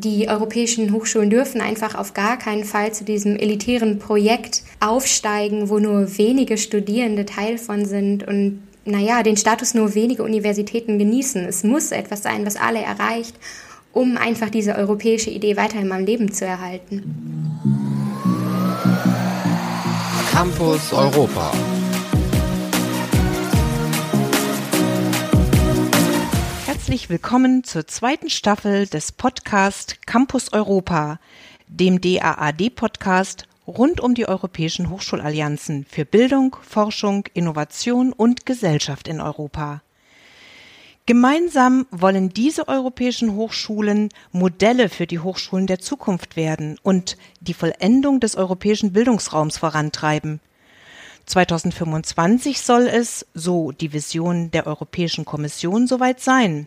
Die 0.00 0.28
europäischen 0.28 0.92
Hochschulen 0.92 1.28
dürfen 1.28 1.60
einfach 1.60 1.96
auf 1.96 2.14
gar 2.14 2.38
keinen 2.38 2.62
Fall 2.62 2.94
zu 2.94 3.02
diesem 3.02 3.34
elitären 3.34 3.98
Projekt 3.98 4.62
aufsteigen, 4.78 5.70
wo 5.70 5.80
nur 5.80 6.16
wenige 6.16 6.56
Studierende 6.56 7.26
Teil 7.26 7.58
von 7.58 7.84
sind 7.84 8.22
und 8.22 8.62
naja, 8.84 9.24
den 9.24 9.36
Status 9.36 9.74
nur 9.74 9.96
wenige 9.96 10.22
Universitäten 10.22 11.00
genießen. 11.00 11.44
Es 11.44 11.64
muss 11.64 11.90
etwas 11.90 12.22
sein, 12.22 12.46
was 12.46 12.54
alle 12.54 12.78
erreicht, 12.78 13.34
um 13.92 14.16
einfach 14.16 14.50
diese 14.50 14.76
europäische 14.76 15.30
Idee 15.30 15.56
weiterhin 15.56 15.90
am 15.90 16.04
Leben 16.04 16.30
zu 16.32 16.44
erhalten. 16.44 17.02
Campus 20.30 20.92
Europa. 20.92 21.50
Herzlich 26.88 27.10
willkommen 27.10 27.64
zur 27.64 27.86
zweiten 27.86 28.30
Staffel 28.30 28.86
des 28.86 29.12
Podcast 29.12 30.06
Campus 30.06 30.54
Europa, 30.54 31.20
dem 31.66 32.00
DAAD-Podcast 32.00 33.46
rund 33.66 34.00
um 34.00 34.14
die 34.14 34.26
europäischen 34.26 34.88
Hochschulallianzen 34.88 35.84
für 35.84 36.06
Bildung, 36.06 36.56
Forschung, 36.62 37.28
Innovation 37.34 38.14
und 38.14 38.46
Gesellschaft 38.46 39.06
in 39.06 39.20
Europa. 39.20 39.82
Gemeinsam 41.04 41.84
wollen 41.90 42.30
diese 42.30 42.68
europäischen 42.68 43.34
Hochschulen 43.34 44.08
Modelle 44.32 44.88
für 44.88 45.06
die 45.06 45.18
Hochschulen 45.18 45.66
der 45.66 45.80
Zukunft 45.80 46.36
werden 46.36 46.78
und 46.82 47.18
die 47.42 47.52
Vollendung 47.52 48.18
des 48.18 48.34
europäischen 48.34 48.94
Bildungsraums 48.94 49.58
vorantreiben. 49.58 50.40
2025 51.26 52.62
soll 52.62 52.86
es, 52.86 53.26
so 53.34 53.72
die 53.72 53.92
Vision 53.92 54.50
der 54.52 54.66
Europäischen 54.66 55.26
Kommission, 55.26 55.86
soweit 55.86 56.20
sein. 56.20 56.66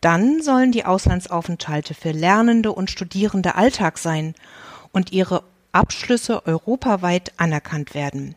Dann 0.00 0.40
sollen 0.42 0.72
die 0.72 0.86
Auslandsaufenthalte 0.86 1.94
für 1.94 2.12
Lernende 2.12 2.72
und 2.72 2.90
Studierende 2.90 3.54
Alltag 3.54 3.98
sein 3.98 4.34
und 4.92 5.12
ihre 5.12 5.42
Abschlüsse 5.72 6.46
europaweit 6.46 7.32
anerkannt 7.36 7.94
werden. 7.94 8.34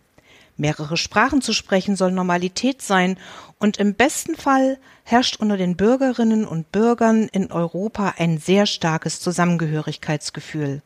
Mehrere 0.56 0.97
Sprachen 0.97 1.41
zu 1.41 1.52
sprechen 1.53 1.95
soll 1.95 2.11
Normalität 2.11 2.81
sein 2.81 3.17
und 3.58 3.78
im 3.78 3.95
besten 3.95 4.36
Fall 4.36 4.78
herrscht 5.03 5.38
unter 5.38 5.58
den 5.58 5.75
Bürgerinnen 5.75 6.45
und 6.45 6.72
Bürgern 6.72 7.28
in 7.31 7.52
Europa 7.52 8.14
ein 8.17 8.38
sehr 8.38 8.66
starkes 8.66 9.19
Zusammengehörigkeitsgefühl. 9.19 10.84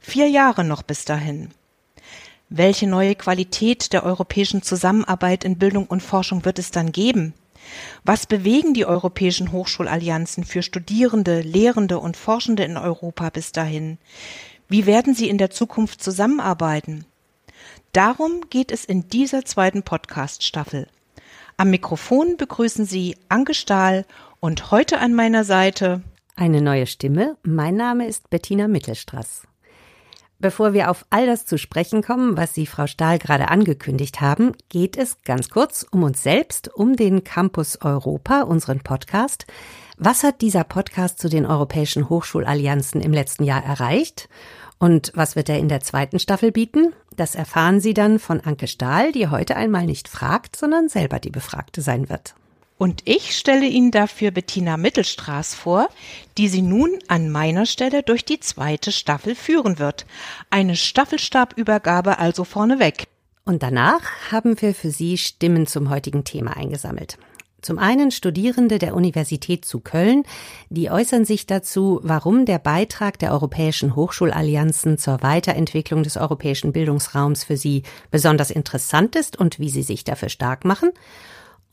Vier 0.00 0.28
Jahre 0.28 0.64
noch 0.64 0.82
bis 0.82 1.06
dahin. 1.06 1.50
Welche 2.50 2.86
neue 2.86 3.14
Qualität 3.14 3.92
der 3.94 4.04
europäischen 4.04 4.62
Zusammenarbeit 4.62 5.44
in 5.44 5.56
Bildung 5.56 5.86
und 5.86 6.02
Forschung 6.02 6.44
wird 6.44 6.58
es 6.58 6.70
dann 6.70 6.92
geben? 6.92 7.32
Was 8.04 8.26
bewegen 8.26 8.74
die 8.74 8.86
europäischen 8.86 9.52
Hochschulallianzen 9.52 10.44
für 10.44 10.62
Studierende, 10.62 11.40
Lehrende 11.40 11.98
und 11.98 12.16
Forschende 12.16 12.64
in 12.64 12.76
Europa 12.76 13.30
bis 13.30 13.52
dahin? 13.52 13.98
Wie 14.68 14.86
werden 14.86 15.14
sie 15.14 15.28
in 15.28 15.38
der 15.38 15.50
Zukunft 15.50 16.02
zusammenarbeiten? 16.02 17.04
Darum 17.92 18.42
geht 18.50 18.72
es 18.72 18.84
in 18.84 19.08
dieser 19.08 19.44
zweiten 19.44 19.82
Podcast-Staffel. 19.82 20.88
Am 21.56 21.70
Mikrofon 21.70 22.36
begrüßen 22.36 22.84
Sie 22.84 23.16
Anke 23.28 23.54
Stahl 23.54 24.04
und 24.40 24.72
heute 24.72 24.98
an 24.98 25.14
meiner 25.14 25.44
Seite 25.44 26.02
eine 26.36 26.60
neue 26.60 26.86
Stimme. 26.86 27.36
Mein 27.44 27.76
Name 27.76 28.08
ist 28.08 28.28
Bettina 28.28 28.66
Mittelstraß. 28.66 29.42
Bevor 30.38 30.72
wir 30.72 30.90
auf 30.90 31.06
all 31.10 31.26
das 31.26 31.46
zu 31.46 31.58
sprechen 31.58 32.02
kommen, 32.02 32.36
was 32.36 32.54
Sie, 32.54 32.66
Frau 32.66 32.86
Stahl, 32.86 33.18
gerade 33.18 33.48
angekündigt 33.48 34.20
haben, 34.20 34.52
geht 34.68 34.96
es 34.96 35.22
ganz 35.22 35.48
kurz 35.48 35.86
um 35.90 36.02
uns 36.02 36.22
selbst, 36.22 36.68
um 36.74 36.96
den 36.96 37.24
Campus 37.24 37.80
Europa, 37.80 38.42
unseren 38.42 38.80
Podcast. 38.80 39.46
Was 39.96 40.24
hat 40.24 40.40
dieser 40.40 40.64
Podcast 40.64 41.20
zu 41.20 41.28
den 41.28 41.46
europäischen 41.46 42.08
Hochschulallianzen 42.08 43.00
im 43.00 43.12
letzten 43.12 43.44
Jahr 43.44 43.64
erreicht? 43.64 44.28
Und 44.78 45.12
was 45.14 45.36
wird 45.36 45.48
er 45.48 45.58
in 45.58 45.68
der 45.68 45.80
zweiten 45.80 46.18
Staffel 46.18 46.50
bieten? 46.50 46.92
Das 47.16 47.36
erfahren 47.36 47.80
Sie 47.80 47.94
dann 47.94 48.18
von 48.18 48.40
Anke 48.40 48.66
Stahl, 48.66 49.12
die 49.12 49.28
heute 49.28 49.54
einmal 49.56 49.86
nicht 49.86 50.08
fragt, 50.08 50.56
sondern 50.56 50.88
selber 50.88 51.20
die 51.20 51.30
Befragte 51.30 51.80
sein 51.80 52.08
wird. 52.08 52.34
Und 52.76 53.02
ich 53.04 53.36
stelle 53.36 53.66
Ihnen 53.66 53.90
dafür 53.90 54.30
Bettina 54.30 54.76
Mittelstraß 54.76 55.54
vor, 55.54 55.88
die 56.36 56.48
Sie 56.48 56.62
nun 56.62 56.98
an 57.06 57.30
meiner 57.30 57.66
Stelle 57.66 58.02
durch 58.02 58.24
die 58.24 58.40
zweite 58.40 58.90
Staffel 58.90 59.34
führen 59.34 59.78
wird. 59.78 60.06
Eine 60.50 60.74
Staffelstabübergabe 60.74 62.18
also 62.18 62.44
vorneweg. 62.44 63.06
Und 63.44 63.62
danach 63.62 64.02
haben 64.32 64.60
wir 64.60 64.74
für 64.74 64.90
Sie 64.90 65.18
Stimmen 65.18 65.66
zum 65.66 65.90
heutigen 65.90 66.24
Thema 66.24 66.56
eingesammelt. 66.56 67.18
Zum 67.64 67.78
einen 67.78 68.10
Studierende 68.10 68.78
der 68.78 68.94
Universität 68.94 69.64
zu 69.64 69.80
Köln, 69.80 70.24
die 70.68 70.90
äußern 70.90 71.24
sich 71.24 71.46
dazu, 71.46 71.98
warum 72.02 72.44
der 72.44 72.58
Beitrag 72.58 73.18
der 73.18 73.32
europäischen 73.32 73.96
Hochschulallianzen 73.96 74.98
zur 74.98 75.22
Weiterentwicklung 75.22 76.02
des 76.02 76.18
europäischen 76.18 76.72
Bildungsraums 76.72 77.44
für 77.44 77.56
sie 77.56 77.82
besonders 78.10 78.50
interessant 78.50 79.16
ist 79.16 79.38
und 79.38 79.58
wie 79.60 79.70
sie 79.70 79.82
sich 79.82 80.04
dafür 80.04 80.28
stark 80.28 80.66
machen. 80.66 80.90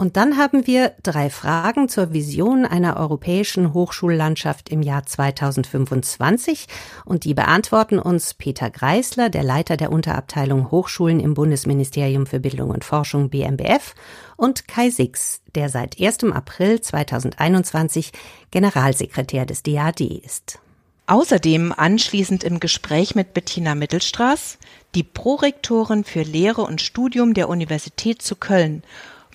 Und 0.01 0.17
dann 0.17 0.35
haben 0.35 0.65
wir 0.65 0.95
drei 1.03 1.29
Fragen 1.29 1.87
zur 1.87 2.11
Vision 2.11 2.65
einer 2.65 2.97
europäischen 2.97 3.71
Hochschullandschaft 3.75 4.69
im 4.69 4.81
Jahr 4.81 5.05
2025 5.05 6.65
und 7.05 7.23
die 7.23 7.35
beantworten 7.35 7.99
uns 7.99 8.33
Peter 8.33 8.71
Greisler, 8.71 9.29
der 9.29 9.43
Leiter 9.43 9.77
der 9.77 9.91
Unterabteilung 9.91 10.71
Hochschulen 10.71 11.19
im 11.19 11.35
Bundesministerium 11.35 12.25
für 12.25 12.39
Bildung 12.39 12.71
und 12.71 12.83
Forschung 12.83 13.29
BMBF 13.29 13.93
und 14.37 14.67
Kai 14.67 14.89
Six, 14.89 15.41
der 15.53 15.69
seit 15.69 16.01
1. 16.01 16.23
April 16.33 16.81
2021 16.81 18.11
Generalsekretär 18.49 19.45
des 19.45 19.61
DAD 19.61 20.01
ist. 20.01 20.57
Außerdem 21.05 21.75
anschließend 21.77 22.43
im 22.43 22.59
Gespräch 22.59 23.13
mit 23.13 23.35
Bettina 23.35 23.75
Mittelstraß, 23.75 24.57
die 24.95 25.03
Prorektorin 25.03 26.05
für 26.05 26.23
Lehre 26.23 26.61
und 26.63 26.81
Studium 26.81 27.35
der 27.35 27.49
Universität 27.49 28.23
zu 28.23 28.35
Köln 28.35 28.81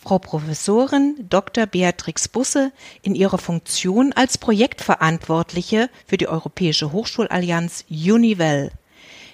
Frau 0.07 0.21
Professorin 0.21 1.17
Dr. 1.29 1.67
Beatrix 1.67 2.29
Busse 2.29 2.71
in 3.03 3.17
ihrer 3.17 3.39
Funktion 3.39 4.13
als 4.13 4.39
Projektverantwortliche 4.39 5.91
für 6.07 6.17
die 6.17 6.29
Europäische 6.29 6.93
Hochschulallianz 6.93 7.85
Univel. 7.91 8.71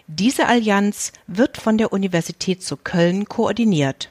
Diese 0.06 0.46
Allianz 0.46 1.12
wird 1.26 1.58
von 1.58 1.76
der 1.76 1.92
Universität 1.92 2.62
zu 2.62 2.78
Köln 2.78 3.26
koordiniert. 3.26 4.08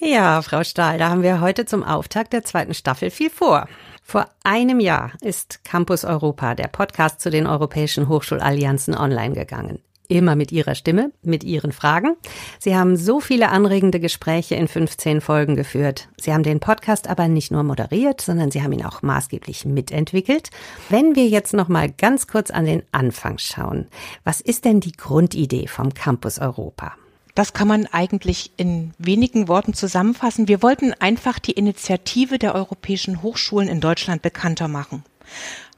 Ja, 0.00 0.42
Frau 0.42 0.64
Stahl, 0.64 0.98
da 0.98 1.10
haben 1.10 1.22
wir 1.22 1.40
heute 1.40 1.66
zum 1.66 1.84
Auftakt 1.84 2.32
der 2.32 2.44
zweiten 2.44 2.74
Staffel 2.74 3.10
viel 3.12 3.30
vor. 3.30 3.68
Vor 4.02 4.26
einem 4.42 4.80
Jahr 4.80 5.12
ist 5.20 5.62
Campus 5.62 6.04
Europa, 6.04 6.56
der 6.56 6.66
Podcast 6.66 7.20
zu 7.20 7.30
den 7.30 7.46
europäischen 7.46 8.08
Hochschulallianzen, 8.08 8.96
online 8.96 9.34
gegangen 9.34 9.78
immer 10.10 10.36
mit 10.36 10.52
Ihrer 10.52 10.74
Stimme, 10.74 11.12
mit 11.22 11.44
Ihren 11.44 11.72
Fragen. 11.72 12.16
Sie 12.58 12.76
haben 12.76 12.96
so 12.96 13.20
viele 13.20 13.50
anregende 13.50 14.00
Gespräche 14.00 14.56
in 14.56 14.68
15 14.68 15.20
Folgen 15.20 15.56
geführt. 15.56 16.08
Sie 16.18 16.32
haben 16.32 16.42
den 16.42 16.60
Podcast 16.60 17.08
aber 17.08 17.28
nicht 17.28 17.50
nur 17.50 17.62
moderiert, 17.62 18.20
sondern 18.20 18.50
Sie 18.50 18.62
haben 18.62 18.72
ihn 18.72 18.84
auch 18.84 19.02
maßgeblich 19.02 19.64
mitentwickelt. 19.64 20.50
Wenn 20.88 21.14
wir 21.14 21.26
jetzt 21.26 21.54
noch 21.54 21.68
mal 21.68 21.90
ganz 21.90 22.26
kurz 22.26 22.50
an 22.50 22.64
den 22.64 22.82
Anfang 22.92 23.38
schauen, 23.38 23.86
was 24.24 24.40
ist 24.40 24.64
denn 24.64 24.80
die 24.80 24.92
Grundidee 24.92 25.66
vom 25.66 25.94
Campus 25.94 26.38
Europa? 26.38 26.94
Das 27.34 27.52
kann 27.52 27.68
man 27.68 27.86
eigentlich 27.86 28.50
in 28.56 28.92
wenigen 28.98 29.48
Worten 29.48 29.72
zusammenfassen. 29.72 30.48
Wir 30.48 30.62
wollten 30.62 30.92
einfach 30.94 31.38
die 31.38 31.52
Initiative 31.52 32.38
der 32.38 32.54
europäischen 32.54 33.22
Hochschulen 33.22 33.68
in 33.68 33.80
Deutschland 33.80 34.22
bekannter 34.22 34.68
machen. 34.68 35.04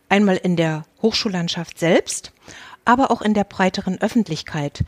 Einmal 0.08 0.36
in 0.36 0.56
der 0.56 0.84
Hochschullandschaft 1.00 1.78
selbst, 1.78 2.32
aber 2.84 3.10
auch 3.10 3.22
in 3.22 3.34
der 3.34 3.44
breiteren 3.44 4.00
Öffentlichkeit. 4.00 4.84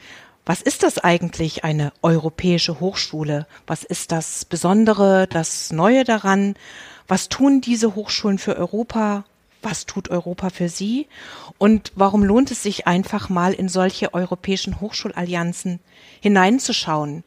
Was 0.47 0.61
ist 0.61 0.83
das 0.83 0.99
eigentlich, 0.99 1.65
eine 1.65 1.93
europäische 2.03 2.79
Hochschule? 2.81 3.47
Was 3.67 3.83
ist 3.83 4.13
das 4.13 4.45
Besondere, 4.45 5.27
das 5.27 5.73
Neue 5.73 6.05
daran? 6.05 6.55
Was 7.09 7.29
tun 7.29 7.61
diese 7.61 7.95
Hochschulen 7.95 8.39
für 8.39 8.57
Europa? 8.57 9.25
Was 9.63 9.87
tut 9.87 10.11
Europa 10.11 10.51
für 10.51 10.69
sie? 10.69 11.07
Und 11.57 11.93
warum 11.97 12.23
lohnt 12.23 12.51
es 12.51 12.63
sich 12.63 12.87
einfach 12.87 13.31
mal 13.31 13.55
in 13.55 13.71
solche 13.71 14.13
europäischen 14.13 14.81
Hochschulallianzen 14.81 15.81
hineinzuschauen? 16.21 17.25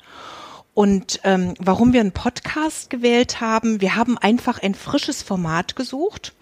Und 0.76 1.22
ähm, 1.24 1.56
warum 1.58 1.94
wir 1.94 2.02
einen 2.02 2.12
Podcast 2.12 2.92
gewählt 2.92 3.42
haben, 3.42 3.82
wir 3.82 3.96
haben 3.96 4.20
einfach 4.20 4.62
ein 4.62 4.76
frisches 4.76 5.24
Format 5.24 5.76
gesucht, 5.76 6.34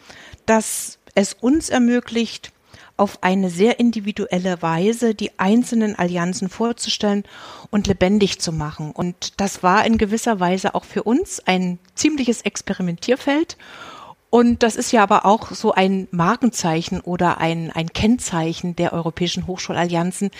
das 0.46 1.00
es 1.16 1.34
uns 1.34 1.70
ermöglicht, 1.70 2.52
auf 2.98 3.24
eine 3.24 3.50
sehr 3.50 3.80
individuelle 3.80 4.62
Weise 4.62 5.16
die 5.16 5.38
einzelnen 5.38 5.96
Allianzen 5.98 6.50
vorzustellen 6.50 7.24
und 7.72 7.88
lebendig 7.88 8.40
zu 8.40 8.52
machen. 8.52 8.92
Und 8.92 9.40
das 9.40 9.64
war 9.64 9.86
in 9.86 9.98
gewisser 9.98 10.40
Weise 10.40 10.76
auch 10.76 10.86
für 10.86 11.04
uns 11.04 11.42
ein 11.46 11.80
ziemliches 11.94 12.42
Experimentierfeld. 12.42 13.58
Und 14.30 14.64
das 14.64 14.76
ist 14.76 14.92
ja 14.92 15.04
aber 15.04 15.26
auch 15.26 15.52
so 15.52 15.72
ein 15.72 16.08
Markenzeichen 16.12 17.00
oder 17.00 17.38
ein, 17.38 17.72
ein 17.72 17.94
Kennzeichen 17.94 18.76
der 18.76 18.92
europäischen 18.92 19.48
Hochschulallianzen, 19.48 20.32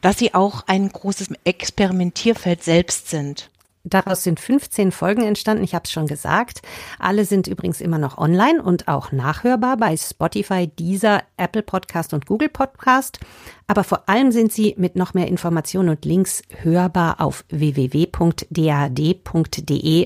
dass 0.00 0.18
sie 0.18 0.34
auch 0.34 0.64
ein 0.66 0.88
großes 0.88 1.28
Experimentierfeld 1.44 2.64
selbst 2.64 3.10
sind. 3.10 3.50
Daraus 3.86 4.22
sind 4.22 4.40
15 4.40 4.92
Folgen 4.92 5.22
entstanden, 5.22 5.62
ich 5.62 5.74
habe 5.74 5.84
es 5.84 5.92
schon 5.92 6.06
gesagt. 6.06 6.62
Alle 6.98 7.26
sind 7.26 7.46
übrigens 7.46 7.82
immer 7.82 7.98
noch 7.98 8.16
online 8.16 8.62
und 8.62 8.88
auch 8.88 9.12
nachhörbar 9.12 9.76
bei 9.76 9.94
Spotify, 9.98 10.66
Deezer, 10.66 11.22
Apple 11.36 11.62
Podcast 11.62 12.14
und 12.14 12.24
Google 12.24 12.48
Podcast. 12.48 13.20
Aber 13.66 13.84
vor 13.84 14.08
allem 14.08 14.32
sind 14.32 14.52
sie 14.52 14.74
mit 14.78 14.96
noch 14.96 15.12
mehr 15.12 15.28
Informationen 15.28 15.90
und 15.90 16.06
Links 16.06 16.42
hörbar 16.62 17.20
auf 17.20 17.44
www.dad.de 17.50 18.48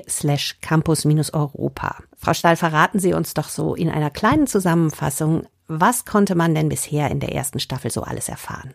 slash 0.08 0.58
campus-europa. 0.60 1.96
Frau 2.16 2.34
Stahl, 2.34 2.56
verraten 2.56 2.98
Sie 2.98 3.14
uns 3.14 3.32
doch 3.34 3.48
so 3.48 3.76
in 3.76 3.90
einer 3.90 4.10
kleinen 4.10 4.48
Zusammenfassung, 4.48 5.46
was 5.68 6.04
konnte 6.04 6.34
man 6.34 6.52
denn 6.54 6.68
bisher 6.68 7.10
in 7.12 7.20
der 7.20 7.32
ersten 7.32 7.60
Staffel 7.60 7.92
so 7.92 8.02
alles 8.02 8.28
erfahren? 8.28 8.74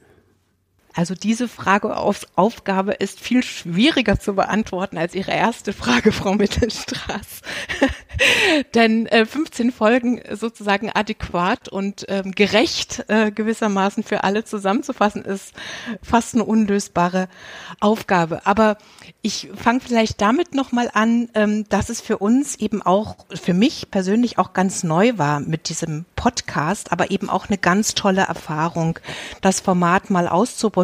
Also 0.95 1.15
diese 1.15 1.47
Frage 1.47 1.97
auf 1.97 2.27
Aufgabe 2.35 2.93
ist 2.93 3.19
viel 3.19 3.41
schwieriger 3.41 4.19
zu 4.19 4.35
beantworten 4.35 4.97
als 4.97 5.15
Ihre 5.15 5.31
erste 5.31 5.73
Frage, 5.73 6.11
Frau 6.11 6.33
Mittelstraß. 6.35 7.41
Denn 8.75 9.07
äh, 9.07 9.25
15 9.25 9.71
Folgen 9.71 10.21
sozusagen 10.31 10.91
adäquat 10.93 11.67
und 11.67 12.05
ähm, 12.09 12.31
gerecht 12.31 13.05
äh, 13.07 13.31
gewissermaßen 13.31 14.03
für 14.03 14.23
alle 14.23 14.43
zusammenzufassen, 14.43 15.25
ist 15.25 15.53
fast 16.03 16.35
eine 16.35 16.43
unlösbare 16.43 17.27
Aufgabe. 17.79 18.45
Aber 18.45 18.77
ich 19.23 19.49
fange 19.55 19.79
vielleicht 19.79 20.21
damit 20.21 20.53
nochmal 20.53 20.91
an, 20.93 21.29
ähm, 21.33 21.67
dass 21.69 21.89
es 21.89 22.01
für 22.01 22.19
uns 22.19 22.55
eben 22.55 22.83
auch, 22.83 23.15
für 23.33 23.55
mich 23.55 23.89
persönlich 23.89 24.37
auch 24.37 24.53
ganz 24.53 24.83
neu 24.83 25.17
war 25.17 25.39
mit 25.39 25.69
diesem 25.69 26.05
Podcast, 26.15 26.91
aber 26.91 27.09
eben 27.09 27.29
auch 27.29 27.47
eine 27.47 27.57
ganz 27.57 27.95
tolle 27.95 28.21
Erfahrung, 28.21 28.99
das 29.41 29.59
Format 29.59 30.11
mal 30.11 30.27
auszuprobieren. 30.27 30.82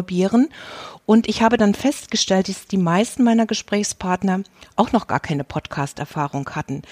Und 1.06 1.28
ich 1.28 1.42
habe 1.42 1.56
dann 1.56 1.74
festgestellt, 1.74 2.48
dass 2.48 2.66
die 2.66 2.76
meisten 2.76 3.24
meiner 3.24 3.46
Gesprächspartner 3.46 4.42
auch 4.76 4.92
noch 4.92 5.08
gar 5.08 5.18
keine 5.18 5.42
Podcast-Erfahrung 5.42 6.48
hatten. 6.50 6.82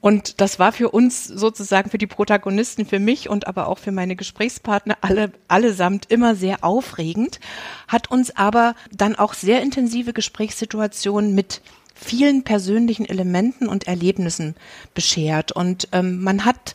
Und 0.00 0.40
das 0.40 0.58
war 0.58 0.72
für 0.72 0.90
uns 0.90 1.24
sozusagen, 1.24 1.88
für 1.88 1.98
die 1.98 2.06
Protagonisten, 2.06 2.84
für 2.84 2.98
mich 2.98 3.30
und 3.30 3.46
aber 3.46 3.68
auch 3.68 3.78
für 3.78 3.92
meine 3.92 4.14
Gesprächspartner 4.14 4.98
alle, 5.00 5.32
allesamt 5.48 6.10
immer 6.10 6.34
sehr 6.34 6.64
aufregend, 6.64 7.40
hat 7.88 8.10
uns 8.10 8.36
aber 8.36 8.74
dann 8.90 9.16
auch 9.16 9.32
sehr 9.32 9.62
intensive 9.62 10.12
Gesprächssituationen 10.12 11.34
mit 11.34 11.62
vielen 11.94 12.42
persönlichen 12.42 13.06
Elementen 13.06 13.68
und 13.68 13.86
Erlebnissen 13.86 14.54
beschert. 14.92 15.52
Und 15.52 15.88
ähm, 15.92 16.22
man 16.22 16.44
hat 16.44 16.74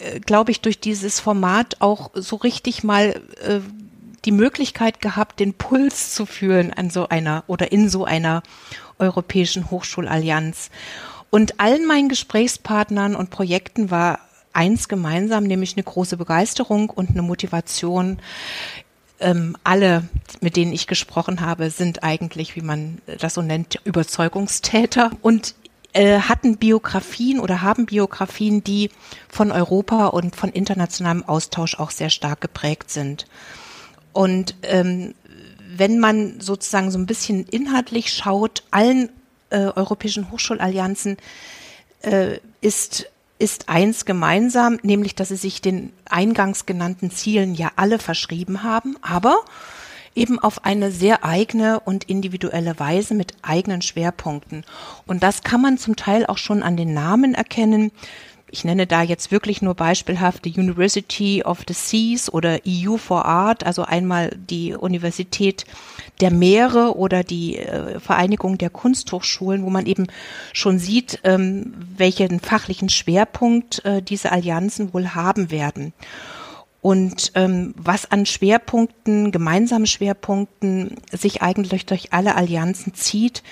äh, 0.00 0.20
glaube 0.20 0.50
ich, 0.50 0.60
durch 0.60 0.80
dieses 0.80 1.20
Format 1.20 1.76
auch 1.80 2.10
so 2.14 2.36
richtig 2.36 2.82
mal 2.82 3.20
äh, 3.44 3.60
die 4.24 4.32
Möglichkeit 4.32 5.00
gehabt, 5.00 5.40
den 5.40 5.54
Puls 5.54 6.14
zu 6.14 6.26
fühlen 6.26 6.72
an 6.72 6.90
so 6.90 7.08
einer 7.08 7.44
oder 7.46 7.72
in 7.72 7.88
so 7.88 8.04
einer 8.04 8.42
europäischen 8.98 9.70
Hochschulallianz. 9.70 10.70
Und 11.30 11.60
allen 11.60 11.86
meinen 11.86 12.08
Gesprächspartnern 12.08 13.14
und 13.14 13.30
Projekten 13.30 13.90
war 13.90 14.18
eins 14.52 14.88
gemeinsam, 14.88 15.44
nämlich 15.44 15.76
eine 15.76 15.84
große 15.84 16.16
Begeisterung 16.16 16.90
und 16.90 17.10
eine 17.10 17.22
Motivation. 17.22 18.18
Ähm, 19.20 19.56
alle, 19.64 20.08
mit 20.40 20.56
denen 20.56 20.72
ich 20.72 20.86
gesprochen 20.86 21.40
habe, 21.40 21.70
sind 21.70 22.02
eigentlich, 22.02 22.56
wie 22.56 22.62
man 22.62 23.00
das 23.20 23.34
so 23.34 23.42
nennt, 23.42 23.80
Überzeugungstäter. 23.84 25.12
Und 25.22 25.54
äh, 25.92 26.20
hatten 26.20 26.56
Biografien 26.56 27.40
oder 27.40 27.62
haben 27.62 27.86
Biografien, 27.86 28.64
die 28.64 28.90
von 29.28 29.52
Europa 29.52 30.06
und 30.06 30.36
von 30.36 30.50
internationalem 30.50 31.24
Austausch 31.24 31.78
auch 31.78 31.90
sehr 31.90 32.10
stark 32.10 32.40
geprägt 32.40 32.90
sind. 32.90 33.26
Und 34.12 34.54
ähm, 34.62 35.14
wenn 35.76 35.98
man 35.98 36.40
sozusagen 36.40 36.90
so 36.90 36.98
ein 36.98 37.06
bisschen 37.06 37.46
inhaltlich 37.46 38.12
schaut, 38.12 38.62
allen 38.70 39.08
äh, 39.50 39.58
europäischen 39.58 40.30
Hochschulallianzen 40.30 41.16
äh, 42.02 42.38
ist 42.60 43.06
ist 43.40 43.70
eins 43.70 44.04
gemeinsam, 44.04 44.78
nämlich 44.82 45.14
dass 45.14 45.28
sie 45.28 45.36
sich 45.36 45.62
den 45.62 45.94
eingangs 46.04 46.66
genannten 46.66 47.10
Zielen 47.10 47.54
ja 47.54 47.72
alle 47.76 47.98
verschrieben 47.98 48.62
haben, 48.62 48.96
aber 49.00 49.44
eben 50.14 50.38
auf 50.38 50.64
eine 50.64 50.90
sehr 50.90 51.24
eigene 51.24 51.80
und 51.80 52.04
individuelle 52.04 52.78
Weise 52.78 53.14
mit 53.14 53.32
eigenen 53.42 53.80
Schwerpunkten. 53.80 54.64
Und 55.06 55.22
das 55.22 55.42
kann 55.42 55.62
man 55.62 55.78
zum 55.78 55.96
Teil 55.96 56.26
auch 56.26 56.36
schon 56.36 56.62
an 56.62 56.76
den 56.76 56.92
Namen 56.92 57.34
erkennen. 57.34 57.92
Ich 58.52 58.64
nenne 58.64 58.86
da 58.86 59.02
jetzt 59.02 59.30
wirklich 59.30 59.62
nur 59.62 59.74
beispielhaft 59.74 60.44
die 60.44 60.52
University 60.58 61.42
of 61.44 61.60
the 61.68 61.74
Seas 61.74 62.32
oder 62.32 62.58
EU 62.66 62.96
for 62.96 63.24
Art, 63.24 63.64
also 63.64 63.82
einmal 63.82 64.30
die 64.36 64.74
Universität 64.74 65.64
der 66.20 66.30
Meere 66.30 66.96
oder 66.96 67.22
die 67.22 67.58
äh, 67.58 68.00
Vereinigung 68.00 68.58
der 68.58 68.70
Kunsthochschulen, 68.70 69.64
wo 69.64 69.70
man 69.70 69.86
eben 69.86 70.06
schon 70.52 70.78
sieht, 70.78 71.20
ähm, 71.24 71.74
welchen 71.96 72.40
fachlichen 72.40 72.88
Schwerpunkt 72.88 73.84
äh, 73.84 74.02
diese 74.02 74.32
Allianzen 74.32 74.92
wohl 74.92 75.14
haben 75.14 75.50
werden. 75.50 75.92
Und 76.82 77.32
ähm, 77.34 77.74
was 77.76 78.10
an 78.10 78.24
Schwerpunkten, 78.24 79.32
gemeinsamen 79.32 79.86
Schwerpunkten 79.86 80.96
sich 81.12 81.42
eigentlich 81.42 81.84
durch 81.84 82.12
alle 82.12 82.36
Allianzen 82.36 82.94
zieht, 82.94 83.42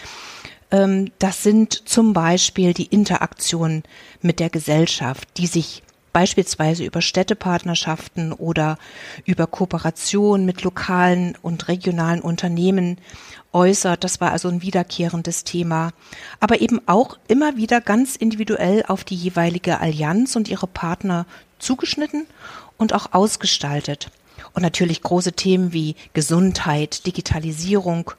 das 0.70 1.42
sind 1.42 1.88
zum 1.88 2.12
Beispiel 2.12 2.74
die 2.74 2.86
Interaktion 2.86 3.82
mit 4.20 4.38
der 4.38 4.50
Gesellschaft, 4.50 5.26
die 5.38 5.46
sich 5.46 5.82
beispielsweise 6.12 6.84
über 6.84 7.00
Städtepartnerschaften 7.00 8.32
oder 8.32 8.76
über 9.24 9.46
Kooperation 9.46 10.44
mit 10.44 10.62
lokalen 10.62 11.36
und 11.42 11.68
regionalen 11.68 12.20
Unternehmen 12.20 12.98
äußert. 13.52 14.04
Das 14.04 14.20
war 14.20 14.32
also 14.32 14.48
ein 14.48 14.62
wiederkehrendes 14.62 15.44
Thema. 15.44 15.92
Aber 16.40 16.60
eben 16.60 16.80
auch 16.86 17.18
immer 17.28 17.56
wieder 17.56 17.80
ganz 17.80 18.16
individuell 18.16 18.84
auf 18.88 19.04
die 19.04 19.16
jeweilige 19.16 19.80
Allianz 19.80 20.36
und 20.36 20.48
ihre 20.48 20.66
Partner 20.66 21.26
zugeschnitten 21.58 22.26
und 22.76 22.92
auch 22.94 23.12
ausgestaltet. 23.12 24.10
Und 24.54 24.62
natürlich 24.62 25.02
große 25.02 25.32
Themen 25.32 25.72
wie 25.72 25.94
Gesundheit, 26.14 27.06
Digitalisierung, 27.06 28.10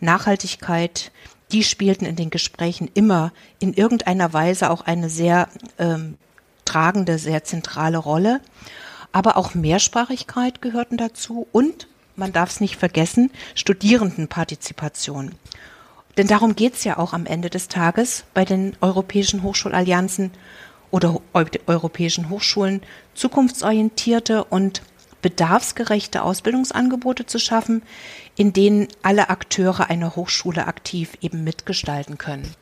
Nachhaltigkeit, 0.00 1.12
die 1.52 1.62
spielten 1.62 2.04
in 2.04 2.16
den 2.16 2.30
Gesprächen 2.30 2.90
immer 2.94 3.32
in 3.58 3.72
irgendeiner 3.72 4.32
Weise 4.32 4.70
auch 4.70 4.82
eine 4.82 5.08
sehr 5.08 5.48
ähm, 5.78 6.16
tragende, 6.64 7.18
sehr 7.18 7.44
zentrale 7.44 7.98
Rolle. 7.98 8.40
Aber 9.12 9.36
auch 9.36 9.54
Mehrsprachigkeit 9.54 10.60
gehörten 10.60 10.98
dazu 10.98 11.46
und, 11.52 11.88
man 12.16 12.32
darf 12.32 12.50
es 12.50 12.60
nicht 12.60 12.76
vergessen, 12.76 13.30
Studierendenpartizipation. 13.54 15.34
Denn 16.18 16.26
darum 16.26 16.56
geht 16.56 16.74
es 16.74 16.84
ja 16.84 16.98
auch 16.98 17.12
am 17.12 17.26
Ende 17.26 17.48
des 17.48 17.68
Tages 17.68 18.24
bei 18.34 18.44
den 18.44 18.76
europäischen 18.80 19.42
Hochschulallianzen 19.42 20.32
oder 20.90 21.20
europäischen 21.66 22.28
Hochschulen 22.28 22.82
zukunftsorientierte 23.14 24.44
und 24.44 24.82
bedarfsgerechte 25.22 26.22
Ausbildungsangebote 26.22 27.26
zu 27.26 27.38
schaffen, 27.38 27.82
in 28.38 28.52
denen 28.52 28.88
alle 29.02 29.28
Akteure 29.28 29.90
einer 29.90 30.16
Hochschule 30.16 30.66
aktiv 30.66 31.18
eben 31.20 31.44
mitgestalten 31.44 32.16
können. 32.16 32.54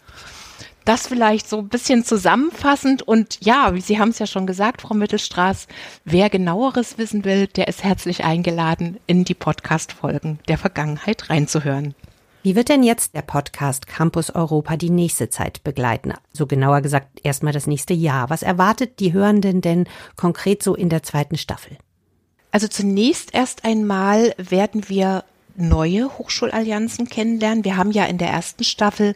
Das 0.87 1.09
vielleicht 1.09 1.49
so 1.49 1.59
ein 1.59 1.69
bisschen 1.69 2.05
zusammenfassend 2.05 3.03
und 3.03 3.45
ja, 3.45 3.75
wie 3.75 3.81
Sie 3.81 3.99
haben 3.99 4.09
es 4.09 4.19
ja 4.19 4.27
schon 4.27 4.47
gesagt, 4.47 4.83
Frau 4.83 4.95
Mittelstraß, 4.95 5.67
wer 6.05 6.31
genaueres 6.31 6.97
wissen 6.97 7.25
will, 7.25 7.47
der 7.49 7.69
ist 7.69 7.85
herzlich 7.85 8.25
eingeladen, 8.25 8.99
in 9.07 9.25
die 9.25 9.35
Podcast-Folgen 9.35 10.39
der 10.49 10.59
Vergangenheit 10.59 11.29
reinzuhören. 11.29 11.95
Wie 12.43 12.55
wird 12.55 12.69
denn 12.69 12.85
jetzt 12.85 13.15
der 13.15 13.23
Podcast 13.23 13.87
Campus 13.89 14.31
Europa 14.31 14.77
die 14.77 14.91
nächste 14.91 15.29
Zeit 15.29 15.63
begleiten? 15.65 16.15
So 16.33 16.47
genauer 16.47 16.81
gesagt 16.81 17.21
erstmal 17.25 17.53
das 17.53 17.67
nächste 17.67 17.93
Jahr. 17.93 18.31
Was 18.31 18.43
erwartet 18.43 19.01
die 19.01 19.13
Hörenden 19.13 19.61
denn 19.61 19.89
konkret 20.15 20.63
so 20.63 20.75
in 20.75 20.89
der 20.89 21.03
zweiten 21.03 21.37
Staffel? 21.37 21.77
Also 22.53 22.69
zunächst 22.69 23.35
erst 23.35 23.65
einmal 23.65 24.33
werden 24.39 24.89
wir 24.89 25.25
neue 25.57 26.19
Hochschulallianzen 26.19 27.09
kennenlernen. 27.09 27.65
Wir 27.65 27.77
haben 27.77 27.91
ja 27.91 28.05
in 28.05 28.19
der 28.19 28.29
ersten 28.29 28.65
Staffel 28.65 29.15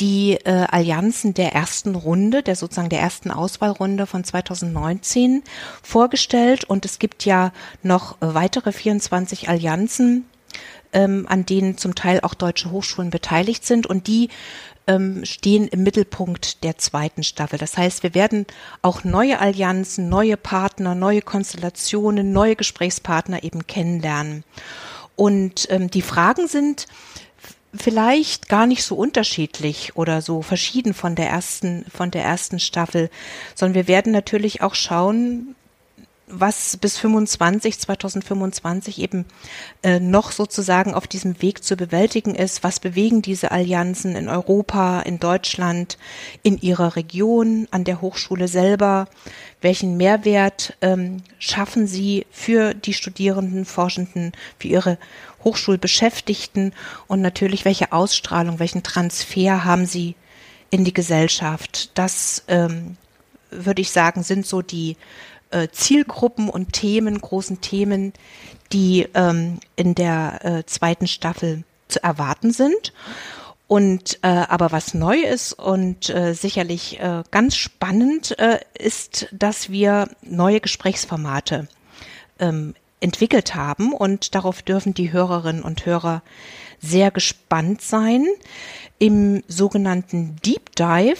die 0.00 0.32
äh, 0.44 0.66
Allianzen 0.70 1.34
der 1.34 1.52
ersten 1.52 1.94
Runde, 1.94 2.42
der 2.42 2.56
sozusagen 2.56 2.88
der 2.88 3.00
ersten 3.00 3.30
Auswahlrunde 3.30 4.06
von 4.06 4.24
2019 4.24 5.42
vorgestellt 5.82 6.64
und 6.64 6.84
es 6.84 6.98
gibt 6.98 7.24
ja 7.24 7.52
noch 7.82 8.16
weitere 8.20 8.72
24 8.72 9.48
Allianzen, 9.48 10.24
ähm, 10.92 11.26
an 11.28 11.46
denen 11.46 11.76
zum 11.76 11.94
Teil 11.94 12.20
auch 12.20 12.34
deutsche 12.34 12.70
Hochschulen 12.70 13.10
beteiligt 13.10 13.64
sind 13.64 13.86
und 13.86 14.06
die 14.06 14.28
ähm, 14.86 15.24
stehen 15.24 15.68
im 15.68 15.82
Mittelpunkt 15.82 16.64
der 16.64 16.78
zweiten 16.78 17.22
Staffel. 17.22 17.58
Das 17.58 17.76
heißt, 17.76 18.02
wir 18.02 18.14
werden 18.14 18.46
auch 18.80 19.04
neue 19.04 19.38
Allianzen, 19.38 20.08
neue 20.08 20.36
Partner, 20.36 20.94
neue 20.94 21.22
Konstellationen, 21.22 22.32
neue 22.32 22.56
Gesprächspartner 22.56 23.44
eben 23.44 23.66
kennenlernen. 23.66 24.44
Und 25.22 25.68
ähm, 25.70 25.88
die 25.88 26.02
Fragen 26.02 26.48
sind 26.48 26.88
vielleicht 27.72 28.48
gar 28.48 28.66
nicht 28.66 28.82
so 28.82 28.96
unterschiedlich 28.96 29.94
oder 29.94 30.20
so 30.20 30.42
verschieden 30.42 30.94
von 30.94 31.14
der 31.14 31.28
ersten, 31.28 31.84
von 31.94 32.10
der 32.10 32.24
ersten 32.24 32.58
Staffel, 32.58 33.08
sondern 33.54 33.76
wir 33.76 33.86
werden 33.86 34.10
natürlich 34.10 34.62
auch 34.62 34.74
schauen, 34.74 35.54
was 36.32 36.76
bis 36.78 36.98
25, 36.98 37.78
2025 37.78 39.00
eben 39.00 39.26
äh, 39.82 40.00
noch 40.00 40.32
sozusagen 40.32 40.94
auf 40.94 41.06
diesem 41.06 41.40
Weg 41.42 41.62
zu 41.62 41.76
bewältigen 41.76 42.34
ist. 42.34 42.64
Was 42.64 42.80
bewegen 42.80 43.22
diese 43.22 43.50
Allianzen 43.50 44.16
in 44.16 44.28
Europa, 44.28 45.00
in 45.02 45.20
Deutschland, 45.20 45.98
in 46.42 46.58
ihrer 46.58 46.96
Region, 46.96 47.68
an 47.70 47.84
der 47.84 48.00
Hochschule 48.00 48.48
selber? 48.48 49.08
Welchen 49.60 49.96
Mehrwert 49.96 50.76
ähm, 50.80 51.22
schaffen 51.38 51.86
sie 51.86 52.26
für 52.30 52.74
die 52.74 52.94
Studierenden, 52.94 53.64
Forschenden, 53.64 54.32
für 54.58 54.68
ihre 54.68 54.98
Hochschulbeschäftigten 55.44 56.72
und 57.06 57.20
natürlich 57.20 57.64
welche 57.64 57.92
Ausstrahlung, 57.92 58.58
welchen 58.58 58.82
Transfer 58.82 59.64
haben 59.64 59.86
sie 59.86 60.14
in 60.70 60.84
die 60.84 60.94
Gesellschaft? 60.94 61.90
Das 61.94 62.44
ähm, 62.48 62.96
würde 63.50 63.82
ich 63.82 63.90
sagen, 63.90 64.22
sind 64.22 64.46
so 64.46 64.62
die 64.62 64.96
äh, 65.52 65.68
Zielgruppen 65.70 66.48
und 66.48 66.72
Themen, 66.72 67.20
großen 67.20 67.60
Themen, 67.60 68.12
die 68.72 69.06
ähm, 69.14 69.60
in 69.76 69.94
der 69.94 70.44
äh, 70.44 70.66
zweiten 70.66 71.06
Staffel 71.06 71.64
zu 71.88 72.02
erwarten 72.02 72.52
sind. 72.52 72.92
Und 73.68 74.18
äh, 74.22 74.28
aber 74.28 74.70
was 74.70 74.92
neu 74.92 75.16
ist 75.16 75.54
und 75.54 76.10
äh, 76.10 76.34
sicherlich 76.34 77.00
äh, 77.00 77.22
ganz 77.30 77.56
spannend 77.56 78.38
äh, 78.38 78.60
ist, 78.78 79.28
dass 79.32 79.70
wir 79.70 80.08
neue 80.20 80.60
Gesprächsformate 80.60 81.68
ähm, 82.38 82.74
entwickelt 83.00 83.54
haben 83.54 83.92
und 83.94 84.34
darauf 84.34 84.60
dürfen 84.62 84.92
die 84.92 85.12
Hörerinnen 85.12 85.62
und 85.62 85.86
Hörer 85.86 86.22
sehr 86.80 87.10
gespannt 87.10 87.80
sein. 87.80 88.26
Im 88.98 89.42
sogenannten 89.48 90.36
Deep 90.44 90.76
Dive 90.76 91.16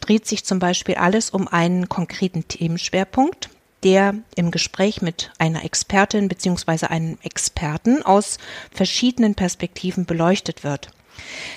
dreht 0.00 0.26
sich 0.26 0.44
zum 0.44 0.58
Beispiel 0.58 0.96
alles 0.96 1.30
um 1.30 1.48
einen 1.48 1.88
konkreten 1.88 2.48
Themenschwerpunkt, 2.48 3.50
der 3.82 4.14
im 4.34 4.50
Gespräch 4.50 5.02
mit 5.02 5.30
einer 5.38 5.64
Expertin 5.64 6.28
beziehungsweise 6.28 6.90
einem 6.90 7.18
Experten 7.22 8.02
aus 8.02 8.38
verschiedenen 8.72 9.34
Perspektiven 9.34 10.04
beleuchtet 10.04 10.64
wird. 10.64 10.90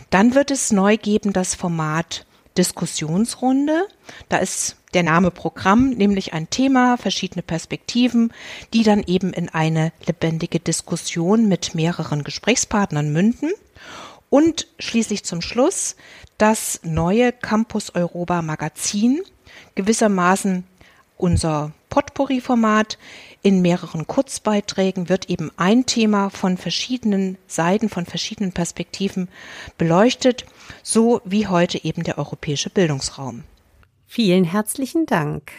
Dann 0.09 0.35
wird 0.35 0.51
es 0.51 0.71
neu 0.71 0.97
geben 0.97 1.33
das 1.33 1.55
Format 1.55 2.25
Diskussionsrunde. 2.57 3.87
Da 4.29 4.37
ist 4.37 4.75
der 4.93 5.03
Name 5.03 5.31
Programm, 5.31 5.91
nämlich 5.91 6.33
ein 6.33 6.49
Thema, 6.49 6.97
verschiedene 6.97 7.43
Perspektiven, 7.43 8.33
die 8.73 8.83
dann 8.83 9.03
eben 9.03 9.31
in 9.31 9.49
eine 9.49 9.93
lebendige 10.05 10.59
Diskussion 10.59 11.47
mit 11.47 11.75
mehreren 11.75 12.23
Gesprächspartnern 12.23 13.11
münden. 13.11 13.51
Und 14.31 14.67
schließlich 14.79 15.25
zum 15.25 15.41
Schluss 15.41 15.97
das 16.37 16.79
neue 16.83 17.33
Campus 17.33 17.93
Europa 17.93 18.41
Magazin, 18.41 19.21
gewissermaßen 19.75 20.63
unser 21.17 21.73
Potpourri-Format. 21.89 22.97
In 23.41 23.61
mehreren 23.61 24.07
Kurzbeiträgen 24.07 25.09
wird 25.09 25.29
eben 25.29 25.51
ein 25.57 25.85
Thema 25.85 26.29
von 26.29 26.55
verschiedenen 26.57 27.37
Seiten, 27.45 27.89
von 27.89 28.05
verschiedenen 28.05 28.53
Perspektiven 28.53 29.27
beleuchtet, 29.77 30.45
so 30.81 31.19
wie 31.25 31.47
heute 31.47 31.83
eben 31.83 32.03
der 32.03 32.17
europäische 32.17 32.69
Bildungsraum. 32.69 33.43
Vielen 34.07 34.45
herzlichen 34.45 35.05
Dank. 35.05 35.51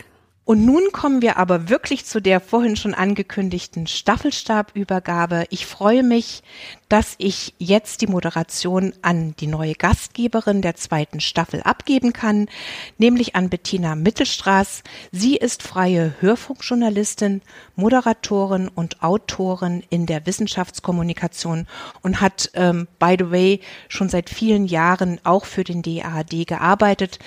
Und 0.44 0.64
nun 0.64 0.90
kommen 0.92 1.22
wir 1.22 1.36
aber 1.36 1.68
wirklich 1.68 2.04
zu 2.04 2.20
der 2.20 2.40
vorhin 2.40 2.74
schon 2.74 2.94
angekündigten 2.94 3.86
Staffelstabübergabe. 3.86 5.44
Ich 5.50 5.66
freue 5.66 6.02
mich, 6.02 6.42
dass 6.92 7.14
ich 7.16 7.54
jetzt 7.56 8.02
die 8.02 8.06
Moderation 8.06 8.92
an 9.00 9.34
die 9.40 9.46
neue 9.46 9.72
Gastgeberin 9.72 10.60
der 10.60 10.74
zweiten 10.74 11.20
Staffel 11.20 11.62
abgeben 11.62 12.12
kann, 12.12 12.50
nämlich 12.98 13.34
an 13.34 13.48
Bettina 13.48 13.94
Mittelstraß. 13.94 14.82
Sie 15.10 15.36
ist 15.36 15.62
freie 15.62 16.12
Hörfunkjournalistin, 16.20 17.40
Moderatorin 17.76 18.68
und 18.68 19.02
Autorin 19.02 19.82
in 19.88 20.04
der 20.04 20.26
Wissenschaftskommunikation 20.26 21.66
und 22.02 22.20
hat, 22.20 22.50
ähm, 22.52 22.86
by 22.98 23.16
the 23.18 23.30
way, 23.30 23.60
schon 23.88 24.10
seit 24.10 24.28
vielen 24.28 24.66
Jahren 24.66 25.18
auch 25.24 25.46
für 25.46 25.64
den 25.64 25.80
DAAD 25.80 26.44
gearbeitet. 26.46 27.18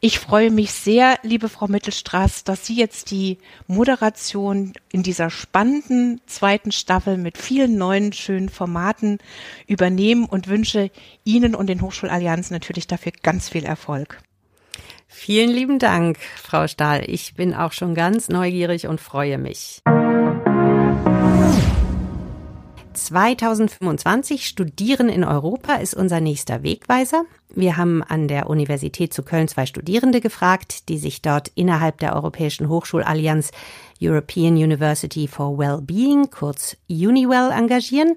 Ich 0.00 0.18
freue 0.18 0.50
mich 0.50 0.72
sehr, 0.72 1.18
liebe 1.22 1.48
Frau 1.48 1.66
Mittelstraß, 1.66 2.44
dass 2.44 2.66
Sie 2.66 2.76
jetzt 2.76 3.10
die 3.10 3.38
Moderation 3.68 4.74
in 4.92 5.02
dieser 5.02 5.30
spannenden 5.30 6.20
zweiten 6.26 6.72
Staffel 6.72 7.16
mit 7.16 7.38
vielen 7.38 7.78
neuen 7.78 8.12
schönen 8.12 8.50
Formaten 8.50 9.13
übernehmen 9.66 10.24
und 10.24 10.48
wünsche 10.48 10.90
Ihnen 11.24 11.54
und 11.54 11.68
den 11.68 11.80
Hochschulallianzen 11.80 12.54
natürlich 12.54 12.86
dafür 12.86 13.12
ganz 13.22 13.48
viel 13.48 13.64
Erfolg. 13.64 14.22
Vielen 15.06 15.50
lieben 15.50 15.78
Dank, 15.78 16.18
Frau 16.18 16.66
Stahl. 16.66 17.04
Ich 17.06 17.34
bin 17.34 17.54
auch 17.54 17.72
schon 17.72 17.94
ganz 17.94 18.28
neugierig 18.28 18.88
und 18.88 19.00
freue 19.00 19.38
mich. 19.38 19.80
2025 22.94 24.46
Studieren 24.46 25.08
in 25.08 25.24
Europa 25.24 25.74
ist 25.74 25.94
unser 25.94 26.20
nächster 26.20 26.62
Wegweiser. 26.62 27.24
Wir 27.54 27.76
haben 27.76 28.02
an 28.02 28.28
der 28.28 28.48
Universität 28.48 29.12
zu 29.12 29.22
Köln 29.22 29.46
zwei 29.46 29.66
Studierende 29.66 30.20
gefragt, 30.20 30.88
die 30.88 30.98
sich 30.98 31.22
dort 31.22 31.48
innerhalb 31.54 31.98
der 31.98 32.16
Europäischen 32.16 32.68
Hochschulallianz 32.68 33.50
European 34.00 34.54
University 34.54 35.28
for 35.28 35.56
Wellbeing, 35.58 36.30
kurz 36.30 36.76
UniWell, 36.88 37.50
engagieren. 37.52 38.16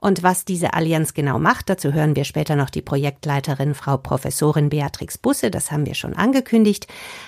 Und 0.00 0.22
was 0.22 0.44
diese 0.44 0.72
Allianz 0.72 1.12
genau 1.14 1.38
macht, 1.38 1.68
dazu 1.68 1.92
hören 1.92 2.16
wir 2.16 2.24
später 2.24 2.56
noch 2.56 2.70
die 2.70 2.80
Projektleiterin 2.80 3.74
Frau 3.74 3.98
Professorin 3.98 4.70
Beatrix 4.70 5.18
Busse, 5.18 5.50
das 5.50 5.70
haben 5.70 5.84
wir 5.84 5.94
schon 5.94 6.14
angekündigt. 6.14 6.86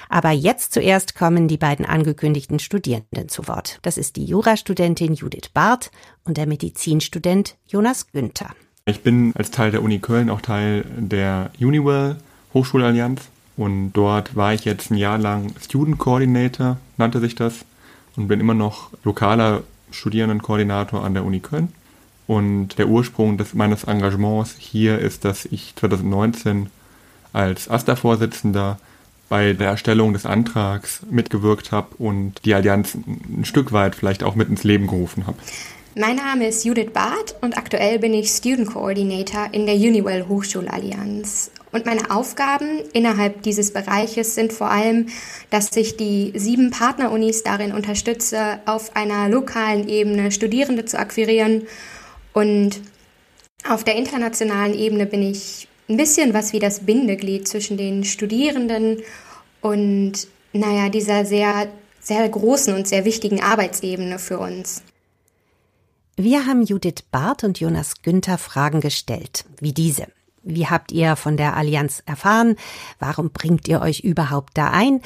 Aber 0.09 0.31
jetzt 0.31 0.73
zuerst 0.73 1.15
kommen 1.15 1.49
die 1.49 1.59
beiden 1.59 1.85
angekündigten 1.85 2.59
Studierenden 2.59 3.29
zu 3.29 3.47
Wort. 3.47 3.79
Das 3.83 3.99
ist 3.99 4.17
die 4.17 4.25
Jurastudentin 4.25 5.15
Judith 5.15 5.51
Barth 5.53 5.91
und 6.25 6.37
der 6.39 6.47
Medizinstudent 6.47 7.57
Jonas 7.67 8.11
Günther. 8.11 8.51
Ich 8.87 9.03
bin 9.03 9.33
als 9.37 9.51
Teil 9.51 9.71
der 9.71 9.83
Uni 9.83 9.99
Köln 9.99 10.31
auch 10.31 10.41
Teil 10.41 10.85
der 10.97 11.51
Uniwell 11.61 12.17
Hochschulallianz 12.55 13.29
und 13.57 13.93
dort 13.93 14.35
war 14.35 14.55
ich 14.55 14.65
jetzt 14.65 14.91
ein 14.91 14.97
Jahr 14.97 15.19
lang 15.19 15.55
Student 15.61 15.99
Coordinator, 15.99 16.79
nannte 16.97 17.21
sich 17.21 17.35
das, 17.35 17.65
und 18.17 18.29
bin 18.29 18.41
immer 18.41 18.55
noch 18.55 18.91
lokaler 19.05 19.63
Studierendenkoordinator 19.91 21.05
an 21.05 21.15
der 21.15 21.25
Uni 21.25 21.41
Köln. 21.41 21.73
Und 22.27 22.79
der 22.79 22.89
Ursprung 22.89 23.37
des, 23.37 23.55
meines 23.55 23.85
Engagements 23.85 24.55
hier 24.59 24.99
ist, 24.99 25.25
dass 25.25 25.45
ich 25.45 25.75
2019 25.77 26.69
als 27.33 27.69
AStA-Vorsitzender 27.69 28.79
bei 29.29 29.55
der 29.55 29.69
Erstellung 29.69 30.13
des 30.13 30.27
Antrags 30.27 31.01
mitgewirkt 31.11 31.73
habe 31.73 31.97
und 31.99 32.35
die 32.45 32.55
Allianz 32.55 32.95
ein 32.95 33.45
Stück 33.45 33.73
weit 33.73 33.95
vielleicht 33.95 34.23
auch 34.23 34.35
mit 34.35 34.49
ins 34.49 34.63
Leben 34.63 34.87
gerufen 34.87 35.27
habe. 35.27 35.39
Mein 35.95 36.17
Name 36.17 36.49
ist 36.49 36.65
Judith 36.65 36.91
Barth 36.93 37.35
und 37.43 37.57
aktuell 37.59 37.99
bin 37.99 38.15
ich 38.15 38.31
Student 38.31 38.69
Coordinator 38.69 39.49
in 39.53 39.67
der 39.67 39.75
Uniwell 39.75 40.27
Hochschulallianz. 40.27 41.51
Und 41.71 41.87
meine 41.87 42.11
Aufgaben 42.11 42.81
innerhalb 42.93 43.43
dieses 43.43 43.73
Bereiches 43.73 44.35
sind 44.35 44.53
vor 44.53 44.71
allem, 44.71 45.09
dass 45.51 45.75
ich 45.77 45.97
die 45.97 46.33
sieben 46.35 46.71
Partnerunis 46.71 47.43
darin 47.43 47.73
unterstütze, 47.73 48.61
auf 48.67 48.95
einer 48.97 49.29
lokalen 49.29 49.89
Ebene 49.89 50.31
Studierende 50.31 50.85
zu 50.85 50.99
akquirieren 50.99 51.63
und 52.33 52.81
auf 53.69 53.85
der 53.85 53.97
internationalen 53.97 54.75
Ebene 54.75 55.07
bin 55.07 55.23
ich 55.23 55.69
ein 55.89 55.97
bisschen 55.97 56.35
was 56.35 56.53
wie 56.53 56.59
das 56.59 56.81
Bindeglied 56.81 57.47
zwischen 57.47 57.77
den 57.77 58.05
Studierenden 58.05 59.03
und, 59.61 60.27
naja, 60.53 60.89
dieser 60.89 61.25
sehr, 61.25 61.69
sehr 62.01 62.29
großen 62.29 62.75
und 62.75 62.89
sehr 62.89 63.05
wichtigen 63.05 63.43
Arbeitsebene 63.43 64.19
für 64.19 64.39
uns. 64.39 64.83
Wir 66.17 66.47
haben 66.47 66.63
Judith 66.63 67.05
Barth 67.11 67.45
und 67.45 67.61
Jonas 67.61 68.03
Günther 68.03 68.39
Fragen 68.39 68.81
gestellt, 68.81 69.45
wie 69.61 69.73
diese. 69.73 70.07
Wie 70.43 70.67
habt 70.67 70.93
ihr 70.93 71.17
von 71.17 71.37
der 71.37 71.57
Allianz 71.57 72.03
erfahren? 72.05 72.57
Warum 72.99 73.31
bringt 73.31 73.69
ihr 73.69 73.81
euch 73.81 74.01
überhaupt 74.01 74.59
da 74.59 74.71
ein? 74.71 75.01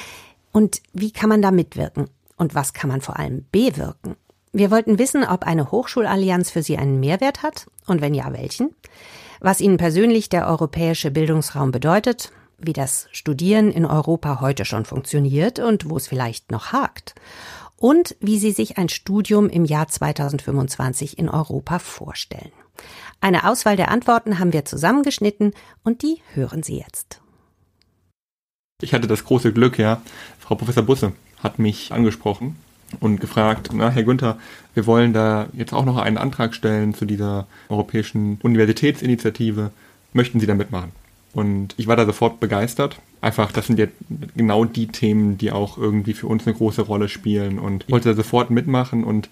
Und 0.51 0.81
wie 0.93 1.11
kann 1.11 1.29
man 1.29 1.41
da 1.41 1.51
mitwirken? 1.51 2.09
Und 2.37 2.55
was 2.55 2.73
kann 2.73 2.89
man 2.89 3.01
vor 3.01 3.19
allem 3.19 3.45
bewirken? 3.51 4.15
Wir 4.53 4.71
wollten 4.71 4.97
wissen, 4.97 5.23
ob 5.23 5.45
eine 5.45 5.71
Hochschulallianz 5.71 6.49
für 6.51 6.63
Sie 6.63 6.77
einen 6.77 6.99
Mehrwert 6.99 7.43
hat 7.43 7.67
und 7.85 8.01
wenn 8.01 8.13
ja, 8.13 8.31
welchen, 8.33 8.73
was 9.39 9.61
Ihnen 9.61 9.77
persönlich 9.77 10.29
der 10.29 10.47
europäische 10.47 11.11
Bildungsraum 11.11 11.71
bedeutet, 11.71 12.31
wie 12.57 12.73
das 12.73 13.07
Studieren 13.11 13.71
in 13.71 13.85
Europa 13.85 14.41
heute 14.41 14.65
schon 14.65 14.85
funktioniert 14.85 15.59
und 15.59 15.89
wo 15.89 15.97
es 15.97 16.07
vielleicht 16.07 16.51
noch 16.51 16.71
hakt 16.71 17.13
und 17.75 18.15
wie 18.19 18.39
Sie 18.39 18.51
sich 18.51 18.77
ein 18.77 18.89
Studium 18.89 19.49
im 19.49 19.65
Jahr 19.65 19.87
2025 19.87 21.19
in 21.19 21.29
Europa 21.29 21.79
vorstellen. 21.79 22.51
Eine 23.21 23.49
Auswahl 23.49 23.75
der 23.75 23.89
Antworten 23.89 24.39
haben 24.39 24.53
wir 24.53 24.65
zusammengeschnitten 24.65 25.53
und 25.83 26.01
die 26.01 26.21
hören 26.33 26.63
Sie 26.63 26.77
jetzt. 26.77 27.21
Ich 28.81 28.93
hatte 28.93 29.07
das 29.07 29.25
große 29.25 29.53
Glück, 29.53 29.77
ja. 29.79 30.01
Frau 30.39 30.55
Professor 30.55 30.83
Busse 30.83 31.13
hat 31.43 31.59
mich 31.59 31.91
angesprochen 31.91 32.55
und 32.99 33.19
gefragt, 33.19 33.69
na, 33.73 33.89
Herr 33.89 34.03
Günther, 34.03 34.37
wir 34.73 34.85
wollen 34.85 35.13
da 35.13 35.47
jetzt 35.53 35.73
auch 35.73 35.85
noch 35.85 35.97
einen 35.97 36.17
Antrag 36.17 36.53
stellen 36.53 36.93
zu 36.93 37.05
dieser 37.05 37.47
europäischen 37.69 38.39
Universitätsinitiative. 38.43 39.71
Möchten 40.13 40.39
Sie 40.39 40.47
da 40.47 40.55
mitmachen? 40.55 40.91
Und 41.33 41.75
ich 41.77 41.87
war 41.87 41.95
da 41.95 42.05
sofort 42.05 42.39
begeistert 42.39 42.99
einfach, 43.21 43.51
das 43.51 43.67
sind 43.67 43.79
ja 43.79 43.87
genau 44.35 44.65
die 44.65 44.87
Themen, 44.87 45.37
die 45.37 45.51
auch 45.51 45.77
irgendwie 45.77 46.13
für 46.13 46.27
uns 46.27 46.45
eine 46.45 46.55
große 46.55 46.81
Rolle 46.81 47.09
spielen. 47.09 47.59
Und 47.59 47.83
ich 47.87 47.91
wollte 47.91 48.09
da 48.09 48.15
sofort 48.15 48.49
mitmachen 48.49 49.03
und 49.03 49.29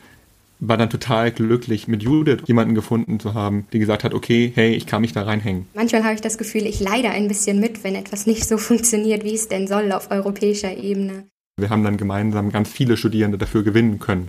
war 0.59 0.77
dann 0.77 0.89
total 0.89 1.31
glücklich, 1.31 1.87
mit 1.87 2.01
Judith 2.01 2.43
jemanden 2.47 2.75
gefunden 2.75 3.19
zu 3.19 3.33
haben, 3.33 3.67
die 3.73 3.79
gesagt 3.79 4.03
hat, 4.03 4.13
okay, 4.13 4.51
hey, 4.55 4.73
ich 4.73 4.87
kann 4.87 5.01
mich 5.01 5.11
da 5.11 5.23
reinhängen. 5.23 5.67
Manchmal 5.73 6.03
habe 6.03 6.15
ich 6.15 6.21
das 6.21 6.37
Gefühl, 6.37 6.65
ich 6.65 6.79
leide 6.79 7.09
ein 7.09 7.27
bisschen 7.27 7.59
mit, 7.59 7.83
wenn 7.83 7.95
etwas 7.95 8.25
nicht 8.25 8.47
so 8.47 8.57
funktioniert, 8.69 9.23
wie 9.23 9.35
es 9.35 9.47
denn 9.47 9.67
soll 9.67 9.91
auf 9.91 10.11
europäischer 10.11 10.75
Ebene. 10.77 11.25
Wir 11.57 11.69
haben 11.69 11.85
dann 11.85 11.95
gemeinsam 11.95 12.51
ganz 12.51 12.67
viele 12.67 12.97
Studierende 12.97 13.37
dafür 13.37 13.63
gewinnen 13.63 13.99
können. 13.99 14.27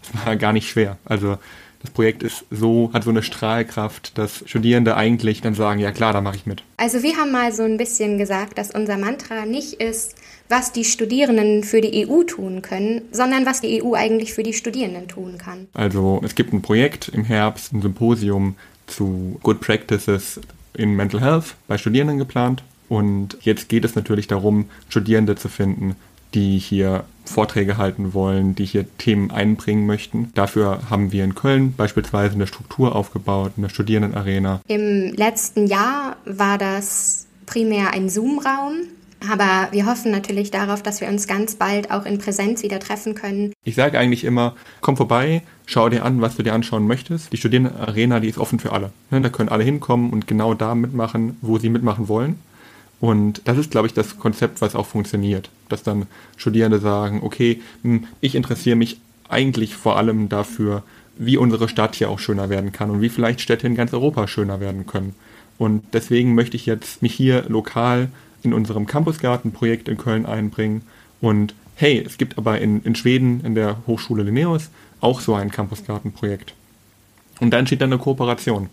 Das 0.00 0.24
war 0.24 0.36
gar 0.36 0.54
nicht 0.54 0.70
schwer. 0.70 0.96
Also 1.04 1.36
das 1.82 1.90
Projekt 1.90 2.22
ist 2.22 2.46
so, 2.50 2.88
hat 2.94 3.04
so 3.04 3.10
eine 3.10 3.22
Strahlkraft, 3.22 4.16
dass 4.16 4.42
Studierende 4.46 4.96
eigentlich 4.96 5.42
dann 5.42 5.54
sagen, 5.54 5.80
ja 5.80 5.92
klar, 5.92 6.14
da 6.14 6.22
mache 6.22 6.36
ich 6.36 6.46
mit. 6.46 6.62
Also 6.78 7.02
wir 7.02 7.18
haben 7.18 7.30
mal 7.30 7.52
so 7.52 7.62
ein 7.62 7.76
bisschen 7.76 8.16
gesagt, 8.16 8.56
dass 8.56 8.70
unser 8.70 8.96
Mantra 8.96 9.44
nicht 9.44 9.82
ist, 9.82 10.14
was 10.48 10.72
die 10.72 10.86
Studierenden 10.86 11.62
für 11.62 11.82
die 11.82 12.08
EU 12.08 12.22
tun 12.22 12.62
können, 12.62 13.02
sondern 13.10 13.44
was 13.44 13.60
die 13.60 13.82
EU 13.82 13.92
eigentlich 13.92 14.32
für 14.32 14.42
die 14.42 14.54
Studierenden 14.54 15.08
tun 15.08 15.36
kann. 15.36 15.68
Also 15.74 16.22
es 16.24 16.34
gibt 16.34 16.54
ein 16.54 16.62
Projekt 16.62 17.08
im 17.08 17.24
Herbst, 17.24 17.74
ein 17.74 17.82
Symposium 17.82 18.56
zu 18.86 19.38
Good 19.42 19.60
Practices 19.60 20.40
in 20.72 20.96
Mental 20.96 21.20
Health 21.20 21.54
bei 21.68 21.76
Studierenden 21.76 22.16
geplant. 22.16 22.62
Und 22.88 23.36
jetzt 23.42 23.68
geht 23.68 23.84
es 23.84 23.94
natürlich 23.94 24.26
darum, 24.26 24.70
Studierende 24.88 25.36
zu 25.36 25.50
finden, 25.50 25.96
die 26.34 26.58
hier 26.58 27.04
Vorträge 27.24 27.78
halten 27.78 28.14
wollen, 28.14 28.54
die 28.54 28.64
hier 28.64 28.86
Themen 28.98 29.30
einbringen 29.30 29.86
möchten. 29.86 30.30
Dafür 30.34 30.90
haben 30.90 31.12
wir 31.12 31.24
in 31.24 31.34
Köln 31.34 31.74
beispielsweise 31.74 32.34
eine 32.34 32.46
Struktur 32.46 32.96
aufgebaut, 32.96 33.52
eine 33.56 33.70
Studierendenarena. 33.70 34.60
Im 34.66 35.12
letzten 35.14 35.66
Jahr 35.66 36.16
war 36.24 36.58
das 36.58 37.26
primär 37.46 37.92
ein 37.92 38.08
Zoom-Raum. 38.08 38.74
Aber 39.30 39.68
wir 39.70 39.86
hoffen 39.86 40.10
natürlich 40.10 40.50
darauf, 40.50 40.82
dass 40.82 41.00
wir 41.00 41.08
uns 41.08 41.28
ganz 41.28 41.54
bald 41.54 41.92
auch 41.92 42.06
in 42.06 42.18
Präsenz 42.18 42.62
wieder 42.64 42.80
treffen 42.80 43.14
können. 43.14 43.52
Ich 43.64 43.76
sage 43.76 43.98
eigentlich 43.98 44.24
immer, 44.24 44.56
komm 44.80 44.96
vorbei, 44.96 45.42
schau 45.66 45.88
dir 45.88 46.04
an, 46.04 46.20
was 46.20 46.36
du 46.36 46.42
dir 46.42 46.54
anschauen 46.54 46.86
möchtest. 46.88 47.32
Die 47.32 47.36
Studierendenarena, 47.36 48.18
die 48.18 48.28
ist 48.28 48.38
offen 48.38 48.58
für 48.58 48.72
alle. 48.72 48.90
Ne, 49.10 49.20
da 49.20 49.28
können 49.28 49.48
alle 49.48 49.62
hinkommen 49.62 50.10
und 50.10 50.26
genau 50.26 50.54
da 50.54 50.74
mitmachen, 50.74 51.36
wo 51.40 51.58
sie 51.58 51.68
mitmachen 51.68 52.08
wollen. 52.08 52.40
Und 53.02 53.42
das 53.46 53.58
ist, 53.58 53.72
glaube 53.72 53.88
ich, 53.88 53.94
das 53.94 54.20
Konzept, 54.20 54.60
was 54.60 54.76
auch 54.76 54.86
funktioniert. 54.86 55.50
Dass 55.68 55.82
dann 55.82 56.06
Studierende 56.36 56.78
sagen, 56.78 57.18
okay, 57.24 57.60
hm, 57.82 58.04
ich 58.20 58.36
interessiere 58.36 58.76
mich 58.76 59.00
eigentlich 59.28 59.74
vor 59.74 59.96
allem 59.96 60.28
dafür, 60.28 60.84
wie 61.18 61.36
unsere 61.36 61.68
Stadt 61.68 61.96
hier 61.96 62.10
auch 62.10 62.20
schöner 62.20 62.48
werden 62.48 62.70
kann 62.70 62.90
und 62.90 63.00
wie 63.00 63.08
vielleicht 63.08 63.40
Städte 63.40 63.66
in 63.66 63.74
ganz 63.74 63.92
Europa 63.92 64.28
schöner 64.28 64.60
werden 64.60 64.86
können. 64.86 65.16
Und 65.58 65.82
deswegen 65.92 66.36
möchte 66.36 66.56
ich 66.56 66.64
jetzt 66.64 67.02
mich 67.02 67.12
hier 67.12 67.44
lokal 67.48 68.08
in 68.44 68.54
unserem 68.54 68.86
Campusgarten-Projekt 68.86 69.88
in 69.88 69.96
Köln 69.96 70.24
einbringen. 70.24 70.82
Und 71.20 71.56
hey, 71.74 72.04
es 72.06 72.18
gibt 72.18 72.38
aber 72.38 72.60
in, 72.60 72.84
in 72.84 72.94
Schweden, 72.94 73.40
in 73.44 73.56
der 73.56 73.78
Hochschule 73.88 74.22
Linnaeus, 74.22 74.70
auch 75.00 75.20
so 75.20 75.34
ein 75.34 75.50
Campusgarten-Projekt. 75.50 76.54
Und 77.40 77.50
dann 77.50 77.66
steht 77.66 77.80
dann 77.80 77.92
eine 77.92 78.00
Kooperation. 78.00 78.68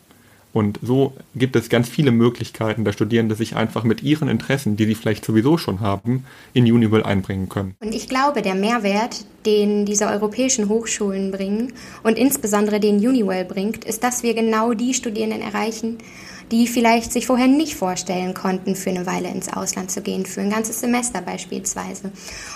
Und 0.52 0.80
so 0.82 1.14
gibt 1.36 1.56
es 1.56 1.70
ganz 1.70 1.88
viele 1.88 2.12
Möglichkeiten, 2.12 2.84
dass 2.84 2.96
Studierende 2.96 3.36
sich 3.36 3.56
einfach 3.56 3.84
mit 3.84 4.02
ihren 4.02 4.28
Interessen, 4.28 4.78
die 4.78 4.86
sie 4.86 4.96
vielleicht 4.96 5.24
sowieso 5.24 5.58
schon 5.58 5.80
haben, 5.80 6.26
in 6.54 6.66
Unival 6.66 7.04
einbringen 7.04 7.50
können. 7.50 7.76
Und 7.82 7.94
ich 7.94 8.08
glaube, 8.10 8.42
der 8.42 8.56
Mehrwert, 8.56 9.26
den 9.46 9.86
diese 9.86 10.08
europäischen 10.08 10.68
Hochschulen 10.68 11.32
bringen 11.32 11.74
und 12.04 12.18
insbesondere 12.18 12.80
den 12.80 12.96
Uniwell 12.96 13.46
bringt, 13.46 13.86
ist, 13.86 14.04
dass 14.04 14.24
wir 14.24 14.34
genau 14.34 14.74
die 14.74 14.94
Studierenden 14.94 15.42
erreichen, 15.42 16.00
die 16.52 16.68
vielleicht 16.68 17.12
sich 17.14 17.28
vorher 17.28 17.48
nicht 17.48 17.76
vorstellen 17.76 18.34
konnten, 18.34 18.76
für 18.76 18.90
eine 18.90 19.06
Weile 19.06 19.30
ins 19.30 19.54
Ausland 19.54 19.92
zu 19.92 20.02
gehen, 20.02 20.26
für 20.26 20.42
ein 20.42 20.50
ganzes 20.50 20.80
Semester 20.80 21.22
beispielsweise. 21.22 22.12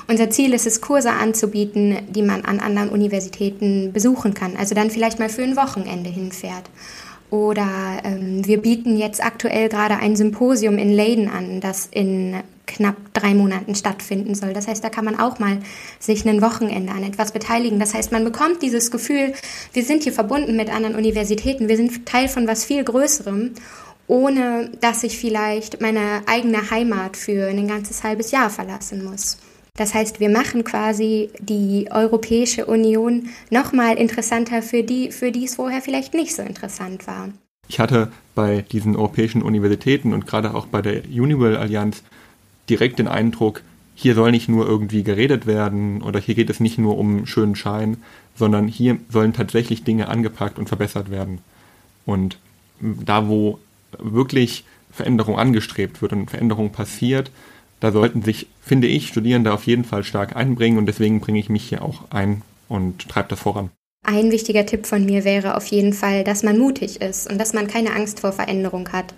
Unser 0.07 0.29
Ziel 0.29 0.53
ist 0.53 0.65
es, 0.65 0.81
Kurse 0.81 1.11
anzubieten, 1.11 1.99
die 2.09 2.23
man 2.23 2.43
an 2.43 2.59
anderen 2.59 2.89
Universitäten 2.89 3.93
besuchen 3.93 4.33
kann, 4.33 4.55
also 4.55 4.73
dann 4.73 4.89
vielleicht 4.89 5.19
mal 5.19 5.29
für 5.29 5.43
ein 5.43 5.55
Wochenende 5.55 6.09
hinfährt. 6.09 6.69
Oder 7.33 8.03
ähm, 8.03 8.45
wir 8.45 8.61
bieten 8.61 8.95
jetzt 8.95 9.25
aktuell 9.25 9.67
gerade 9.67 9.97
ein 9.97 10.15
Symposium 10.15 10.77
in 10.77 10.91
Leiden 10.91 11.29
an, 11.29 11.61
das 11.61 11.87
in 11.89 12.35
knapp 12.67 12.95
drei 13.13 13.33
Monaten 13.33 13.73
stattfinden 13.73 14.35
soll. 14.35 14.53
Das 14.53 14.67
heißt, 14.67 14.83
da 14.83 14.89
kann 14.89 15.03
man 15.03 15.19
auch 15.19 15.39
mal 15.39 15.57
sich 15.97 16.27
ein 16.27 16.43
Wochenende 16.43 16.93
an 16.93 17.01
etwas 17.01 17.31
beteiligen. 17.31 17.79
Das 17.79 17.95
heißt, 17.95 18.11
man 18.11 18.23
bekommt 18.23 18.61
dieses 18.61 18.91
Gefühl, 18.91 19.33
wir 19.73 19.83
sind 19.83 20.03
hier 20.03 20.13
verbunden 20.13 20.55
mit 20.55 20.71
anderen 20.71 20.95
Universitäten, 20.95 21.69
wir 21.69 21.75
sind 21.75 22.05
Teil 22.05 22.27
von 22.27 22.45
was 22.45 22.65
viel 22.65 22.83
Größerem, 22.83 23.55
ohne 24.05 24.69
dass 24.79 25.01
ich 25.01 25.17
vielleicht 25.17 25.81
meine 25.81 26.21
eigene 26.27 26.69
Heimat 26.69 27.17
für 27.17 27.47
ein 27.47 27.67
ganzes 27.67 28.03
halbes 28.03 28.29
Jahr 28.29 28.51
verlassen 28.51 29.03
muss. 29.03 29.39
Das 29.75 29.95
heißt, 29.95 30.19
wir 30.19 30.29
machen 30.29 30.63
quasi 30.63 31.31
die 31.39 31.87
Europäische 31.89 32.67
Union 32.67 33.29
nochmal 33.49 33.97
interessanter 33.97 34.61
für 34.61 34.83
die, 34.83 35.11
für 35.11 35.31
die 35.31 35.45
es 35.45 35.55
vorher 35.55 35.81
vielleicht 35.81 36.13
nicht 36.13 36.35
so 36.35 36.43
interessant 36.43 37.07
war. 37.07 37.29
Ich 37.67 37.79
hatte 37.79 38.11
bei 38.35 38.61
diesen 38.61 38.95
europäischen 38.95 39.41
Universitäten 39.41 40.13
und 40.13 40.27
gerade 40.27 40.53
auch 40.53 40.67
bei 40.67 40.81
der 40.81 41.03
Uniwell 41.05 41.57
Allianz 41.57 42.03
direkt 42.69 42.99
den 42.99 43.07
Eindruck, 43.07 43.61
hier 43.95 44.13
soll 44.13 44.31
nicht 44.31 44.47
nur 44.47 44.67
irgendwie 44.67 45.03
geredet 45.03 45.47
werden 45.47 46.01
oder 46.03 46.19
hier 46.19 46.35
geht 46.35 46.49
es 46.49 46.59
nicht 46.59 46.77
nur 46.77 46.97
um 46.97 47.25
schönen 47.25 47.55
Schein, 47.55 47.97
sondern 48.35 48.67
hier 48.67 48.97
sollen 49.09 49.33
tatsächlich 49.33 49.83
Dinge 49.83 50.07
angepackt 50.07 50.59
und 50.59 50.67
verbessert 50.67 51.09
werden. 51.09 51.39
Und 52.05 52.37
da, 52.79 53.27
wo 53.27 53.59
wirklich 53.97 54.65
Veränderung 54.91 55.39
angestrebt 55.39 56.01
wird 56.01 56.13
und 56.13 56.29
Veränderung 56.29 56.71
passiert, 56.71 57.31
da 57.83 57.91
sollten 57.91 58.21
sich, 58.21 58.47
finde 58.61 58.87
ich, 58.87 59.09
Studierende 59.09 59.51
auf 59.51 59.65
jeden 59.65 59.83
Fall 59.83 60.05
stark 60.05 60.37
einbringen 60.37 60.77
und 60.77 60.85
deswegen 60.85 61.19
bringe 61.19 61.39
ich 61.39 61.49
mich 61.49 61.67
hier 61.67 61.81
auch 61.81 62.09
ein 62.11 62.41
und 62.69 63.09
treibe 63.09 63.27
das 63.27 63.41
voran. 63.41 63.71
Ein 64.05 64.31
wichtiger 64.31 64.65
Tipp 64.65 64.85
von 64.87 65.05
mir 65.05 65.25
wäre 65.25 65.57
auf 65.57 65.65
jeden 65.65 65.91
Fall, 65.91 66.23
dass 66.23 66.43
man 66.43 66.57
mutig 66.57 67.01
ist 67.01 67.29
und 67.29 67.37
dass 67.39 67.51
man 67.51 67.67
keine 67.67 67.93
Angst 67.93 68.21
vor 68.21 68.31
Veränderung 68.31 68.87
hat. 68.93 69.13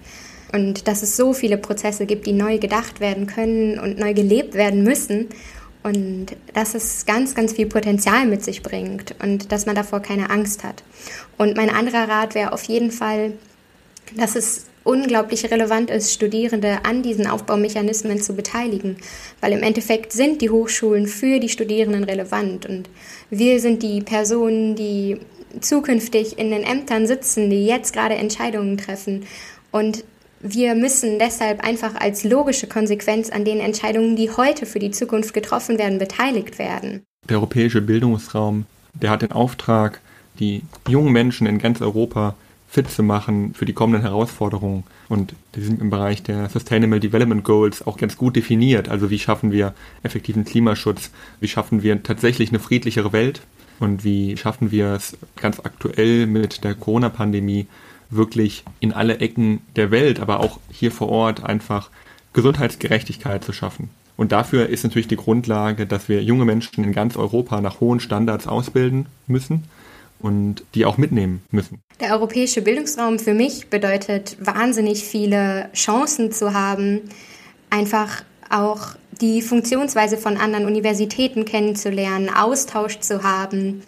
Und 0.51 0.87
dass 0.87 1.03
es 1.03 1.15
so 1.15 1.33
viele 1.33 1.59
Prozesse 1.59 2.07
gibt, 2.07 2.25
die 2.25 2.33
neu 2.33 2.57
gedacht 2.57 2.99
werden 2.99 3.27
können 3.27 3.77
und 3.77 3.99
neu 3.99 4.15
gelebt 4.15 4.55
werden 4.55 4.83
müssen. 4.83 5.27
Und 5.83 6.35
dass 6.55 6.73
es 6.73 7.05
ganz, 7.05 7.35
ganz 7.35 7.53
viel 7.53 7.67
Potenzial 7.67 8.25
mit 8.25 8.43
sich 8.43 8.63
bringt 8.63 9.13
und 9.21 9.51
dass 9.51 9.67
man 9.67 9.75
davor 9.75 9.99
keine 9.99 10.31
Angst 10.31 10.63
hat. 10.63 10.81
Und 11.37 11.55
mein 11.55 11.69
anderer 11.69 12.09
Rat 12.09 12.33
wäre 12.33 12.51
auf 12.51 12.63
jeden 12.63 12.89
Fall, 12.89 13.33
dass 14.15 14.35
es 14.35 14.65
unglaublich 14.83 15.49
relevant 15.51 15.89
ist, 15.89 16.13
Studierende 16.13 16.85
an 16.85 17.01
diesen 17.01 17.27
Aufbaumechanismen 17.27 18.21
zu 18.21 18.35
beteiligen, 18.35 18.97
weil 19.41 19.51
im 19.51 19.63
Endeffekt 19.63 20.13
sind 20.13 20.41
die 20.41 20.51
Hochschulen 20.51 21.07
für 21.07 21.39
die 21.39 21.49
Studierenden 21.49 22.03
relevant 22.03 22.67
und 22.67 22.89
wir 23.29 23.59
sind 23.59 23.81
die 23.81 24.01
Personen, 24.01 24.75
die 24.75 25.17
zukünftig 25.59 26.37
in 26.37 26.51
den 26.51 26.63
Ämtern 26.63 27.07
sitzen, 27.07 27.49
die 27.49 27.65
jetzt 27.65 27.93
gerade 27.93 28.15
Entscheidungen 28.15 28.77
treffen 28.77 29.25
und 29.71 30.03
wir 30.47 30.75
müssen 30.75 31.17
deshalb 31.17 31.63
einfach 31.63 31.95
als 31.95 32.23
logische 32.23 32.67
Konsequenz 32.67 33.31
an 33.31 33.45
den 33.45 33.59
Entscheidungen, 33.59 34.15
die 34.15 34.29
heute 34.29 34.67
für 34.67 34.77
die 34.77 34.91
Zukunft 34.91 35.33
getroffen 35.33 35.79
werden, 35.79 35.97
beteiligt 35.97 36.59
werden. 36.59 37.01
Der 37.27 37.37
europäische 37.37 37.81
Bildungsraum, 37.81 38.65
der 38.93 39.09
hat 39.09 39.23
den 39.23 39.31
Auftrag, 39.31 40.01
die 40.39 40.61
jungen 40.87 41.11
Menschen 41.11 41.47
in 41.47 41.57
ganz 41.57 41.81
Europa 41.81 42.35
fit 42.75 42.91
zu 42.91 43.03
machen 43.03 43.53
für 43.53 43.63
die 43.63 43.71
kommenden 43.71 44.01
Herausforderungen. 44.01 44.83
Und 45.07 45.33
die 45.55 45.61
sind 45.61 45.79
im 45.79 45.89
Bereich 45.89 46.23
der 46.23 46.49
Sustainable 46.49 46.99
Development 46.99 47.41
Goals 47.41 47.87
auch 47.87 47.95
ganz 47.95 48.17
gut 48.17 48.35
definiert. 48.35 48.89
Also 48.89 49.09
wie 49.09 49.17
schaffen 49.17 49.53
wir 49.53 49.73
effektiven 50.03 50.43
Klimaschutz? 50.43 51.09
Wie 51.39 51.47
schaffen 51.47 51.83
wir 51.83 52.03
tatsächlich 52.03 52.49
eine 52.49 52.59
friedlichere 52.59 53.13
Welt? 53.13 53.41
Und 53.79 54.03
wie 54.03 54.35
schaffen 54.35 54.71
wir 54.71 54.87
es 54.87 55.17
ganz 55.37 55.61
aktuell 55.61 56.27
mit 56.27 56.65
der 56.65 56.75
Corona-Pandemie 56.75 57.67
wirklich 58.09 58.65
in 58.81 58.91
alle 58.91 59.19
Ecken 59.19 59.61
der 59.77 59.89
Welt, 59.89 60.19
aber 60.19 60.41
auch 60.41 60.59
hier 60.69 60.91
vor 60.91 61.07
Ort 61.07 61.45
einfach 61.45 61.89
Gesundheitsgerechtigkeit 62.33 63.45
zu 63.45 63.53
schaffen? 63.53 63.89
Und 64.17 64.33
dafür 64.33 64.67
ist 64.67 64.83
natürlich 64.83 65.07
die 65.07 65.15
Grundlage, 65.15 65.85
dass 65.85 66.09
wir 66.09 66.21
junge 66.21 66.43
Menschen 66.43 66.83
in 66.83 66.91
ganz 66.91 67.15
Europa 67.15 67.61
nach 67.61 67.79
hohen 67.79 68.01
Standards 68.01 68.47
ausbilden 68.47 69.05
müssen 69.27 69.63
und 70.19 70.63
die 70.73 70.85
auch 70.85 70.97
mitnehmen 70.97 71.43
müssen. 71.51 71.81
Der 71.99 72.13
europäische 72.13 72.61
Bildungsraum 72.61 73.19
für 73.19 73.33
mich 73.33 73.67
bedeutet 73.69 74.37
wahnsinnig 74.39 75.03
viele 75.03 75.69
Chancen 75.73 76.31
zu 76.31 76.53
haben, 76.53 77.01
einfach 77.69 78.23
auch 78.49 78.95
die 79.21 79.41
Funktionsweise 79.41 80.17
von 80.17 80.37
anderen 80.37 80.65
Universitäten 80.65 81.45
kennenzulernen, 81.45 82.29
Austausch 82.29 82.99
zu 82.99 83.23
haben 83.23 83.81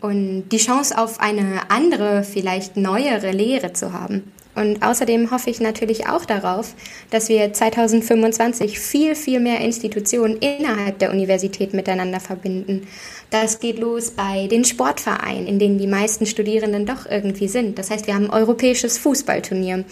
und 0.00 0.48
die 0.50 0.58
Chance 0.58 0.96
auf 0.96 1.20
eine 1.20 1.70
andere, 1.70 2.22
vielleicht 2.22 2.76
neuere 2.76 3.30
Lehre 3.32 3.72
zu 3.72 3.92
haben. 3.92 4.32
Und 4.58 4.82
außerdem 4.82 5.30
hoffe 5.30 5.50
ich 5.50 5.60
natürlich 5.60 6.08
auch 6.08 6.24
darauf, 6.24 6.74
dass 7.10 7.28
wir 7.28 7.52
2025 7.52 8.80
viel, 8.80 9.14
viel 9.14 9.38
mehr 9.38 9.60
Institutionen 9.60 10.36
innerhalb 10.38 10.98
der 10.98 11.12
Universität 11.12 11.74
miteinander 11.74 12.18
verbinden. 12.18 12.88
Das 13.30 13.60
geht 13.60 13.78
los 13.78 14.10
bei 14.10 14.48
den 14.48 14.64
Sportvereinen, 14.64 15.46
in 15.46 15.60
denen 15.60 15.78
die 15.78 15.86
meisten 15.86 16.26
Studierenden 16.26 16.86
doch 16.86 17.06
irgendwie 17.06 17.46
sind. 17.46 17.78
Das 17.78 17.90
heißt, 17.90 18.08
wir 18.08 18.14
haben 18.14 18.30
ein 18.30 18.30
europäisches 18.30 18.98
Fußballturnier 18.98 19.84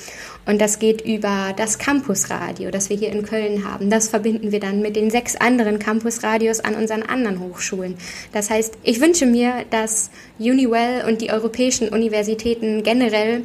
und 0.46 0.60
das 0.60 0.80
geht 0.80 1.02
über 1.02 1.52
das 1.56 1.78
Campusradio, 1.78 2.70
das 2.72 2.90
wir 2.90 2.96
hier 2.96 3.12
in 3.12 3.24
Köln 3.24 3.70
haben. 3.70 3.88
Das 3.88 4.08
verbinden 4.08 4.50
wir 4.50 4.60
dann 4.60 4.82
mit 4.82 4.96
den 4.96 5.10
sechs 5.10 5.36
anderen 5.36 5.78
Campusradios 5.78 6.58
an 6.60 6.74
unseren 6.74 7.04
anderen 7.04 7.38
Hochschulen. 7.38 7.96
Das 8.32 8.50
heißt, 8.50 8.78
ich 8.82 9.00
wünsche 9.00 9.26
mir, 9.26 9.64
dass 9.70 10.10
Uniwell 10.40 11.04
und 11.06 11.20
die 11.20 11.30
europäischen 11.30 11.90
Universitäten 11.90 12.82
generell 12.82 13.42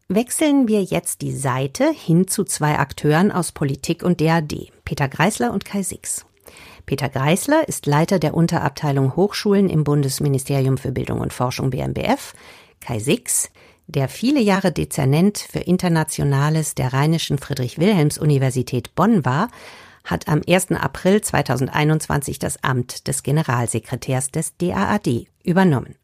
Wechseln 0.08 0.66
wir 0.66 0.82
jetzt 0.82 1.22
die 1.22 1.30
Seite 1.30 1.92
hin 1.92 2.26
zu 2.26 2.42
zwei 2.42 2.80
Akteuren 2.80 3.30
aus 3.30 3.52
Politik 3.52 4.02
und 4.02 4.20
DAD, 4.20 4.72
Peter 4.84 5.06
Greisler 5.06 5.52
und 5.52 5.64
Kai 5.64 5.84
Six. 5.84 6.26
Peter 6.86 7.08
Greisler 7.08 7.68
ist 7.68 7.86
Leiter 7.86 8.18
der 8.18 8.34
Unterabteilung 8.34 9.14
Hochschulen 9.14 9.70
im 9.70 9.84
Bundesministerium 9.84 10.76
für 10.76 10.90
Bildung 10.90 11.20
und 11.20 11.32
Forschung 11.32 11.70
BMBF. 11.70 12.34
Kai 12.80 12.98
Six 12.98 13.52
der 13.88 14.08
viele 14.08 14.40
Jahre 14.40 14.70
Dezernent 14.70 15.38
für 15.38 15.60
Internationales 15.60 16.74
der 16.74 16.92
Rheinischen 16.92 17.38
Friedrich-Wilhelms-Universität 17.38 18.94
Bonn 18.94 19.24
war, 19.24 19.48
hat 20.04 20.28
am 20.28 20.42
1. 20.46 20.72
April 20.72 21.20
2021 21.20 22.38
das 22.38 22.62
Amt 22.62 23.08
des 23.08 23.22
Generalsekretärs 23.22 24.30
des 24.30 24.56
DAAD 24.58 25.26
übernommen. 25.42 25.96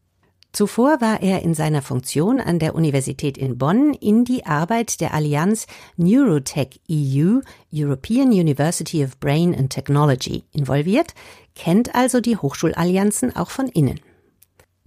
Zuvor 0.53 1.01
war 1.01 1.21
er 1.21 1.43
in 1.43 1.53
seiner 1.53 1.83
Funktion 1.83 2.41
an 2.41 2.59
der 2.59 2.75
Universität 2.75 3.37
in 3.37 3.59
Bonn 3.59 3.93
in 3.93 4.25
die 4.25 4.47
Arbeit 4.47 5.01
der 5.01 5.13
Allianz 5.13 5.67
Neurotech 5.97 6.81
EU, 6.89 7.41
European 7.73 8.29
University 8.29 9.05
of 9.05 9.19
Brain 9.19 9.55
and 9.55 9.71
Technology, 9.71 10.45
involviert, 10.53 11.13
kennt 11.57 11.95
also 11.95 12.21
die 12.21 12.37
Hochschulallianzen 12.37 13.35
auch 13.35 13.51
von 13.51 13.69
innen. 13.69 14.01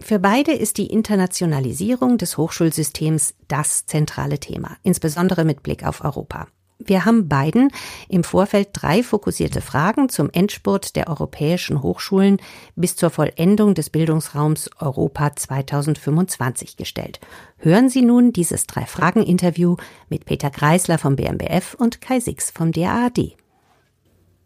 Für 0.00 0.18
beide 0.18 0.52
ist 0.52 0.78
die 0.78 0.86
Internationalisierung 0.86 2.18
des 2.18 2.36
Hochschulsystems 2.38 3.34
das 3.48 3.86
zentrale 3.86 4.38
Thema, 4.38 4.76
insbesondere 4.82 5.44
mit 5.44 5.62
Blick 5.62 5.84
auf 5.84 6.04
Europa. 6.04 6.46
Wir 6.78 7.04
haben 7.04 7.28
beiden 7.28 7.72
im 8.08 8.22
Vorfeld 8.22 8.68
drei 8.72 9.02
fokussierte 9.02 9.60
Fragen 9.60 10.08
zum 10.08 10.30
Endspurt 10.30 10.94
der 10.94 11.08
europäischen 11.08 11.82
Hochschulen 11.82 12.38
bis 12.76 12.94
zur 12.94 13.10
Vollendung 13.10 13.74
des 13.74 13.90
Bildungsraums 13.90 14.70
Europa 14.78 15.34
2025 15.34 16.76
gestellt. 16.76 17.18
Hören 17.56 17.88
Sie 17.88 18.02
nun 18.02 18.32
dieses 18.32 18.68
Drei-Fragen-Interview 18.68 19.76
mit 20.08 20.24
Peter 20.24 20.50
Kreisler 20.50 20.98
vom 20.98 21.16
BMBF 21.16 21.74
und 21.74 22.00
Kai 22.00 22.20
Six 22.20 22.52
vom 22.52 22.70
DAAD. 22.70 23.36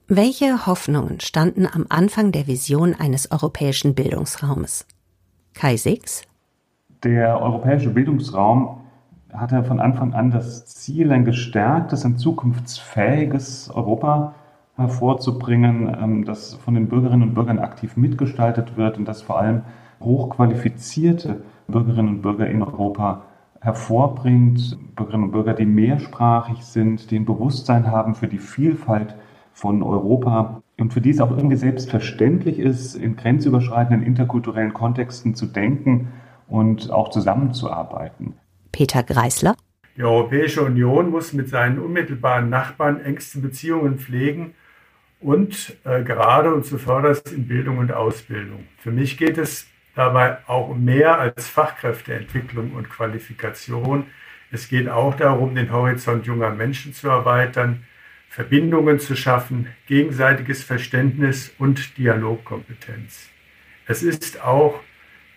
Welche 0.09 0.67
Hoffnungen 0.67 1.21
standen 1.21 1.67
am 1.67 1.87
Anfang 1.91 2.33
der 2.33 2.47
Vision 2.47 2.95
eines 2.95 3.31
europäischen 3.31 3.95
Bildungsraumes? 3.95 4.87
Kai 5.55 5.77
Six. 5.77 6.23
Der 7.03 7.41
europäische 7.41 7.91
Bildungsraum 7.91 8.81
hatte 9.33 9.65
von 9.65 9.81
Anfang 9.81 10.13
an 10.15 10.31
das 10.31 10.67
Ziel, 10.67 11.11
ein 11.13 11.25
gestärktes, 11.25 12.05
ein 12.05 12.17
zukunftsfähiges 12.17 13.71
Europa 13.71 14.35
hervorzubringen, 14.77 15.97
ähm, 16.01 16.25
das 16.25 16.55
von 16.55 16.75
den 16.75 16.89
Bürgerinnen 16.89 17.29
und 17.29 17.35
Bürgern 17.35 17.59
aktiv 17.59 17.97
mitgestaltet 17.97 18.77
wird 18.77 18.99
und 18.99 19.07
das 19.07 19.23
vor 19.23 19.39
allem 19.39 19.63
hochqualifizierte 20.01 21.43
Bürgerinnen 21.69 22.17
und 22.17 22.23
Bürger 22.23 22.47
in 22.49 22.63
Europa 22.63 23.23
hervorbringt. 23.61 24.79
Bürgerinnen 24.97 25.25
und 25.25 25.33
Bürger, 25.33 25.55
die 25.55 25.67
mehrsprachig 25.67 26.65
sind, 26.65 27.11
die 27.11 27.19
ein 27.19 27.25
Bewusstsein 27.25 27.91
haben 27.91 28.15
für 28.15 28.29
die 28.29 28.39
Vielfalt 28.39 29.15
von 29.53 29.83
Europa 29.83 30.63
und 30.83 30.93
für 30.93 31.01
die 31.01 31.11
es 31.11 31.21
auch 31.21 31.31
irgendwie 31.31 31.55
selbstverständlich 31.55 32.59
ist, 32.59 32.97
in 32.97 33.15
grenzüberschreitenden 33.15 34.05
interkulturellen 34.05 34.75
Kontexten 34.75 35.37
zu 35.37 35.47
denken 35.47 36.09
und 36.49 36.91
auch 36.91 37.11
zusammenzuarbeiten. 37.11 38.35
Peter 38.73 39.05
Greisler. 39.05 39.55
Die 39.97 40.03
Europäische 40.03 40.63
Union 40.63 41.11
muss 41.11 41.33
mit 41.35 41.49
seinen 41.49 41.79
unmittelbaren 41.79 42.51
Nachbarn 42.51 43.01
engste 43.01 43.39
Beziehungen 43.39 44.01
pflegen 44.01 44.55
und 45.21 45.77
äh, 45.85 46.03
gerade 46.03 46.53
und 46.53 46.67
zuvörderst 46.67 47.31
in 47.31 47.47
Bildung 47.47 47.79
und 47.79 47.93
Ausbildung. 47.93 48.65
Für 48.79 48.91
mich 48.91 49.17
geht 49.17 49.39
es 49.39 49.69
dabei 49.95 50.39
auch 50.49 50.71
um 50.71 50.85
mehr 50.85 51.21
als 51.21 51.47
Fachkräfteentwicklung 51.47 52.73
und 52.73 52.91
Qualifikation. 52.91 54.07
Es 54.51 54.69
geht 54.69 54.89
auch 54.89 55.15
darum, 55.15 55.55
den 55.55 55.71
Horizont 55.71 56.27
junger 56.27 56.51
Menschen 56.51 56.93
zu 56.93 57.09
erweitern, 57.09 57.85
Verbindungen 58.33 58.99
zu 58.99 59.15
schaffen, 59.15 59.67
gegenseitiges 59.87 60.65
Verständnis 60.65 61.53
und 61.59 61.99
Dialogkompetenz. 61.99 63.29
Es 63.87 64.03
ist 64.03 64.43
auch, 64.43 64.81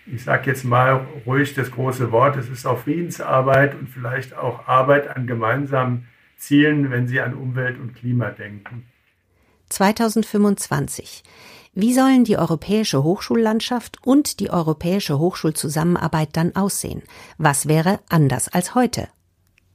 ich 0.05 0.23
sage 0.23 0.49
jetzt 0.49 0.63
mal 0.63 1.05
ruhig 1.25 1.53
das 1.55 1.71
große 1.71 2.13
Wort, 2.13 2.37
es 2.37 2.47
ist 2.47 2.65
auch 2.65 2.79
Friedensarbeit 2.79 3.75
und 3.75 3.89
vielleicht 3.89 4.33
auch 4.37 4.65
Arbeit 4.69 5.13
an 5.13 5.27
gemeinsamen 5.27 6.07
Zielen, 6.37 6.89
wenn 6.89 7.05
Sie 7.05 7.19
an 7.19 7.33
Umwelt 7.33 7.77
und 7.77 7.95
Klima 7.95 8.29
denken. 8.29 8.85
2025. 9.67 11.23
Wie 11.73 11.93
sollen 11.93 12.23
die 12.23 12.37
europäische 12.37 13.03
Hochschullandschaft 13.03 13.97
und 14.07 14.39
die 14.39 14.51
europäische 14.51 15.19
Hochschulzusammenarbeit 15.19 16.29
dann 16.37 16.55
aussehen? 16.55 17.01
Was 17.37 17.67
wäre 17.67 17.99
anders 18.07 18.47
als 18.47 18.73
heute? 18.73 19.09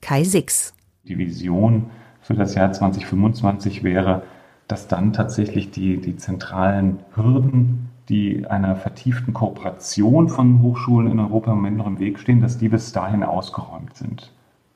Kai 0.00 0.24
Six. 0.24 0.72
Die 1.04 1.18
Vision 1.18 1.90
für 2.30 2.36
das 2.36 2.54
Jahr 2.54 2.70
2025 2.70 3.82
wäre, 3.82 4.22
dass 4.68 4.86
dann 4.86 5.12
tatsächlich 5.12 5.72
die, 5.72 6.00
die 6.00 6.14
zentralen 6.14 7.00
Hürden, 7.16 7.88
die 8.08 8.46
einer 8.46 8.76
vertieften 8.76 9.34
Kooperation 9.34 10.28
von 10.28 10.62
Hochschulen 10.62 11.10
in 11.10 11.18
Europa 11.18 11.50
im 11.50 11.56
Moment 11.56 11.78
noch 11.78 11.88
im 11.88 11.98
Weg 11.98 12.20
stehen, 12.20 12.40
dass 12.40 12.56
die 12.56 12.68
bis 12.68 12.92
dahin 12.92 13.24
ausgeräumt 13.24 13.96
sind. 13.96 14.30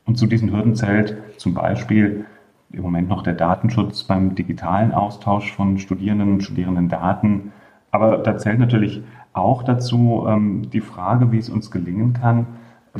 Und 0.04 0.18
zu 0.18 0.26
diesen 0.26 0.50
Hürden 0.50 0.74
zählt 0.74 1.16
zum 1.36 1.54
Beispiel 1.54 2.24
im 2.72 2.82
Moment 2.82 3.08
noch 3.08 3.22
der 3.22 3.34
Datenschutz 3.34 4.02
beim 4.02 4.34
digitalen 4.34 4.90
Austausch 4.90 5.52
von 5.52 5.78
Studierenden 5.78 6.32
und 6.32 6.42
Studierendendaten. 6.42 7.52
Aber 7.92 8.18
da 8.18 8.36
zählt 8.36 8.58
natürlich 8.58 9.00
auch 9.32 9.62
dazu 9.62 10.26
ähm, 10.28 10.70
die 10.72 10.80
Frage, 10.80 11.30
wie 11.30 11.38
es 11.38 11.50
uns 11.50 11.70
gelingen 11.70 12.14
kann, 12.14 12.48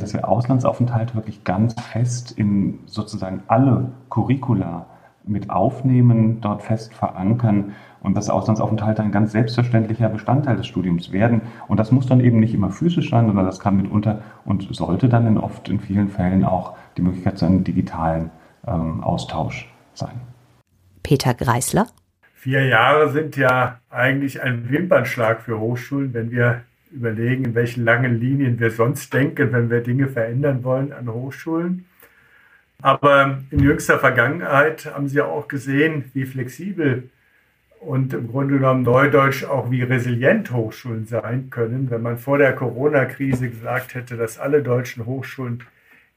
dass 0.01 0.13
wir 0.13 0.27
Auslandsaufenthalte 0.27 1.15
wirklich 1.15 1.43
ganz 1.43 1.73
fest 1.79 2.31
in 2.31 2.79
sozusagen 2.85 3.43
alle 3.47 3.91
Curricula 4.09 4.85
mit 5.27 5.49
aufnehmen, 5.49 6.41
dort 6.41 6.61
fest 6.61 6.93
verankern 6.93 7.73
und 8.01 8.15
dass 8.15 8.29
Auslandsaufenthalte 8.29 9.01
ein 9.01 9.11
ganz 9.11 9.31
selbstverständlicher 9.31 10.09
Bestandteil 10.09 10.57
des 10.57 10.67
Studiums 10.67 11.11
werden. 11.11 11.41
Und 11.67 11.79
das 11.79 11.91
muss 11.91 12.05
dann 12.05 12.19
eben 12.19 12.39
nicht 12.39 12.53
immer 12.53 12.69
physisch 12.69 13.09
sein, 13.09 13.25
sondern 13.25 13.45
das 13.45 13.59
kann 13.59 13.77
mitunter 13.77 14.21
und 14.45 14.67
sollte 14.75 15.09
dann 15.09 15.25
in 15.25 15.37
oft 15.37 15.69
in 15.69 15.79
vielen 15.79 16.09
Fällen 16.09 16.45
auch 16.45 16.75
die 16.97 17.01
Möglichkeit 17.01 17.37
zu 17.37 17.45
einem 17.45 17.63
digitalen 17.63 18.29
ähm, 18.67 19.03
Austausch 19.03 19.73
sein. 19.93 20.21
Peter 21.01 21.33
Greisler. 21.33 21.87
Vier 22.33 22.65
Jahre 22.67 23.09
sind 23.09 23.37
ja 23.37 23.79
eigentlich 23.89 24.41
ein 24.41 24.69
Wimpernschlag 24.69 25.41
für 25.41 25.59
Hochschulen, 25.59 26.13
wenn 26.13 26.29
wir 26.29 26.61
überlegen, 26.95 27.45
in 27.45 27.55
welchen 27.55 27.83
langen 27.83 28.19
Linien 28.19 28.59
wir 28.59 28.71
sonst 28.71 29.13
denken, 29.13 29.51
wenn 29.51 29.69
wir 29.69 29.81
Dinge 29.81 30.07
verändern 30.07 30.63
wollen 30.63 30.91
an 30.91 31.11
Hochschulen. 31.11 31.85
Aber 32.81 33.39
in 33.51 33.59
jüngster 33.59 33.99
Vergangenheit 33.99 34.85
haben 34.85 35.07
Sie 35.07 35.17
ja 35.17 35.25
auch 35.25 35.47
gesehen, 35.47 36.05
wie 36.13 36.25
flexibel 36.25 37.09
und 37.79 38.13
im 38.13 38.27
Grunde 38.27 38.55
genommen 38.55 38.83
neudeutsch 38.83 39.43
auch 39.43 39.69
wie 39.71 39.83
resilient 39.83 40.51
Hochschulen 40.51 41.05
sein 41.05 41.49
können. 41.49 41.89
Wenn 41.89 42.01
man 42.01 42.17
vor 42.17 42.37
der 42.37 42.53
Corona-Krise 42.53 43.49
gesagt 43.49 43.95
hätte, 43.95 44.17
dass 44.17 44.39
alle 44.39 44.63
deutschen 44.63 45.05
Hochschulen 45.05 45.63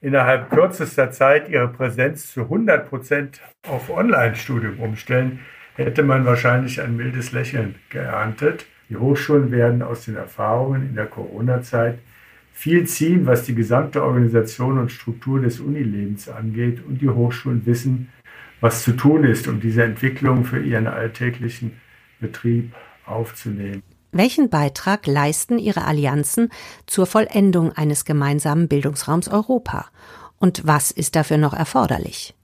innerhalb 0.00 0.50
kürzester 0.50 1.10
Zeit 1.10 1.48
ihre 1.48 1.68
Präsenz 1.68 2.32
zu 2.32 2.42
100 2.42 2.88
Prozent 2.88 3.40
auf 3.68 3.90
Online-Studium 3.90 4.80
umstellen, 4.80 5.40
hätte 5.74 6.02
man 6.02 6.24
wahrscheinlich 6.24 6.80
ein 6.80 6.96
mildes 6.96 7.32
Lächeln 7.32 7.76
geerntet. 7.90 8.66
Die 8.88 8.96
Hochschulen 8.96 9.50
werden 9.50 9.82
aus 9.82 10.04
den 10.04 10.16
Erfahrungen 10.16 10.88
in 10.88 10.94
der 10.94 11.06
Corona-Zeit 11.06 11.98
viel 12.52 12.86
ziehen, 12.86 13.26
was 13.26 13.44
die 13.44 13.54
gesamte 13.54 14.02
Organisation 14.02 14.78
und 14.78 14.90
Struktur 14.90 15.40
des 15.40 15.60
Unilebens 15.60 16.28
angeht. 16.28 16.84
Und 16.84 17.00
die 17.00 17.08
Hochschulen 17.08 17.66
wissen, 17.66 18.08
was 18.60 18.82
zu 18.82 18.92
tun 18.92 19.24
ist, 19.24 19.46
um 19.46 19.60
diese 19.60 19.84
Entwicklung 19.84 20.44
für 20.44 20.60
ihren 20.60 20.86
alltäglichen 20.86 21.72
Betrieb 22.20 22.72
aufzunehmen. 23.06 23.82
Welchen 24.10 24.48
Beitrag 24.48 25.06
leisten 25.06 25.58
Ihre 25.58 25.84
Allianzen 25.84 26.48
zur 26.86 27.06
Vollendung 27.06 27.72
eines 27.72 28.06
gemeinsamen 28.06 28.66
Bildungsraums 28.66 29.28
Europa? 29.28 29.86
Und 30.38 30.66
was 30.66 30.90
ist 30.90 31.14
dafür 31.14 31.36
noch 31.36 31.52
erforderlich? 31.52 32.34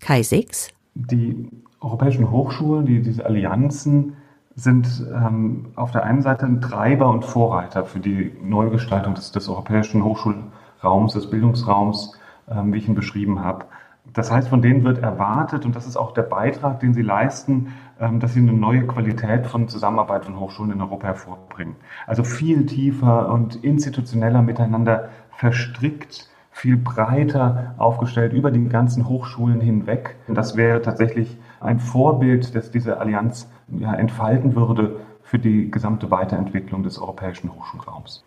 Kai 0.00 0.22
Six? 0.22 0.70
Die 0.94 1.48
europäischen 1.80 2.30
Hochschulen, 2.30 2.86
die, 2.86 3.02
diese 3.02 3.26
Allianzen, 3.26 4.16
sind 4.58 5.06
ähm, 5.14 5.66
auf 5.76 5.92
der 5.92 6.02
einen 6.04 6.20
Seite 6.20 6.44
ein 6.44 6.60
Treiber 6.60 7.08
und 7.08 7.24
Vorreiter 7.24 7.84
für 7.84 8.00
die 8.00 8.36
Neugestaltung 8.42 9.14
des, 9.14 9.30
des 9.30 9.48
europäischen 9.48 10.02
Hochschulraums, 10.02 11.12
des 11.12 11.30
Bildungsraums, 11.30 12.18
ähm, 12.50 12.72
wie 12.72 12.78
ich 12.78 12.88
ihn 12.88 12.96
beschrieben 12.96 13.44
habe. 13.44 13.66
Das 14.14 14.32
heißt, 14.32 14.48
von 14.48 14.60
denen 14.60 14.82
wird 14.82 14.98
erwartet, 14.98 15.64
und 15.64 15.76
das 15.76 15.86
ist 15.86 15.96
auch 15.96 16.12
der 16.12 16.22
Beitrag, 16.22 16.80
den 16.80 16.92
sie 16.92 17.02
leisten, 17.02 17.74
ähm, 18.00 18.18
dass 18.18 18.34
sie 18.34 18.40
eine 18.40 18.52
neue 18.52 18.84
Qualität 18.84 19.46
von 19.46 19.68
Zusammenarbeit 19.68 20.24
von 20.24 20.40
Hochschulen 20.40 20.72
in 20.72 20.80
Europa 20.80 21.06
hervorbringen. 21.06 21.76
Also 22.06 22.24
viel 22.24 22.66
tiefer 22.66 23.30
und 23.30 23.56
institutioneller 23.56 24.42
miteinander 24.42 25.10
verstrickt, 25.30 26.28
viel 26.50 26.76
breiter 26.76 27.74
aufgestellt 27.78 28.32
über 28.32 28.50
die 28.50 28.68
ganzen 28.68 29.08
Hochschulen 29.08 29.60
hinweg. 29.60 30.16
Und 30.26 30.34
das 30.34 30.56
wäre 30.56 30.82
tatsächlich 30.82 31.38
ein 31.60 31.80
Vorbild, 31.80 32.54
das 32.54 32.70
diese 32.70 32.98
Allianz 32.98 33.50
ja, 33.68 33.94
entfalten 33.94 34.54
würde 34.54 35.00
für 35.22 35.38
die 35.38 35.70
gesamte 35.70 36.10
Weiterentwicklung 36.10 36.82
des 36.82 36.98
europäischen 36.98 37.54
Hochschulraums. 37.54 38.24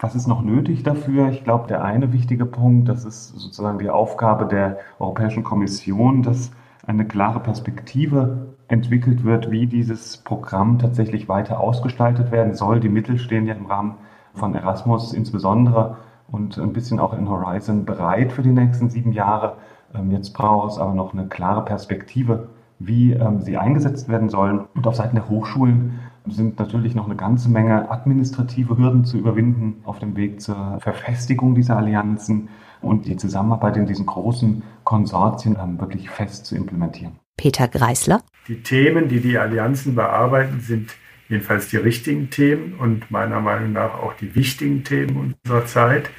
Was 0.00 0.14
ist 0.14 0.26
noch 0.26 0.42
nötig 0.42 0.82
dafür? 0.82 1.28
Ich 1.28 1.44
glaube, 1.44 1.68
der 1.68 1.84
eine 1.84 2.12
wichtige 2.12 2.44
Punkt, 2.44 2.88
das 2.88 3.04
ist 3.04 3.28
sozusagen 3.28 3.78
die 3.78 3.88
Aufgabe 3.88 4.46
der 4.46 4.78
Europäischen 4.98 5.44
Kommission, 5.44 6.22
dass 6.22 6.50
eine 6.86 7.06
klare 7.06 7.38
Perspektive 7.40 8.48
entwickelt 8.66 9.22
wird, 9.22 9.50
wie 9.50 9.66
dieses 9.66 10.16
Programm 10.16 10.78
tatsächlich 10.78 11.28
weiter 11.28 11.60
ausgestaltet 11.60 12.32
werden 12.32 12.54
soll. 12.54 12.80
Die 12.80 12.88
Mittel 12.88 13.18
stehen 13.18 13.46
ja 13.46 13.54
im 13.54 13.66
Rahmen 13.66 13.94
von 14.34 14.54
Erasmus 14.54 15.12
insbesondere 15.12 15.98
und 16.28 16.58
ein 16.58 16.72
bisschen 16.72 16.98
auch 16.98 17.12
in 17.12 17.28
Horizon 17.28 17.84
bereit 17.84 18.32
für 18.32 18.42
die 18.42 18.50
nächsten 18.50 18.90
sieben 18.90 19.12
Jahre. 19.12 19.56
Ähm, 19.94 20.10
jetzt 20.10 20.32
braucht 20.32 20.72
es 20.72 20.78
aber 20.78 20.94
noch 20.94 21.12
eine 21.12 21.28
klare 21.28 21.64
Perspektive, 21.64 22.48
wie 22.86 23.12
ähm, 23.12 23.40
sie 23.40 23.56
eingesetzt 23.56 24.08
werden 24.08 24.28
sollen. 24.28 24.60
Und 24.74 24.86
auf 24.86 24.96
Seiten 24.96 25.16
der 25.16 25.28
Hochschulen 25.28 25.98
sind 26.26 26.58
natürlich 26.58 26.94
noch 26.94 27.06
eine 27.06 27.16
ganze 27.16 27.48
Menge 27.48 27.90
administrative 27.90 28.76
Hürden 28.76 29.04
zu 29.04 29.18
überwinden 29.18 29.82
auf 29.84 29.98
dem 29.98 30.16
Weg 30.16 30.40
zur 30.40 30.78
Verfestigung 30.80 31.54
dieser 31.54 31.76
Allianzen 31.76 32.48
und 32.80 33.06
die 33.06 33.16
Zusammenarbeit 33.16 33.76
in 33.76 33.86
diesen 33.86 34.06
großen 34.06 34.62
Konsortien 34.84 35.56
wirklich 35.78 36.10
fest 36.10 36.46
zu 36.46 36.56
implementieren. 36.56 37.18
Peter 37.36 37.68
Greisler. 37.68 38.22
Die 38.48 38.62
Themen, 38.62 39.08
die 39.08 39.20
die 39.20 39.38
Allianzen 39.38 39.94
bearbeiten, 39.94 40.60
sind 40.60 40.94
jedenfalls 41.28 41.68
die 41.68 41.76
richtigen 41.76 42.30
Themen 42.30 42.74
und 42.74 43.10
meiner 43.10 43.40
Meinung 43.40 43.72
nach 43.72 43.94
auch 43.94 44.14
die 44.14 44.34
wichtigen 44.34 44.84
Themen 44.84 45.34
unserer 45.44 45.64
Zeit. 45.66 46.10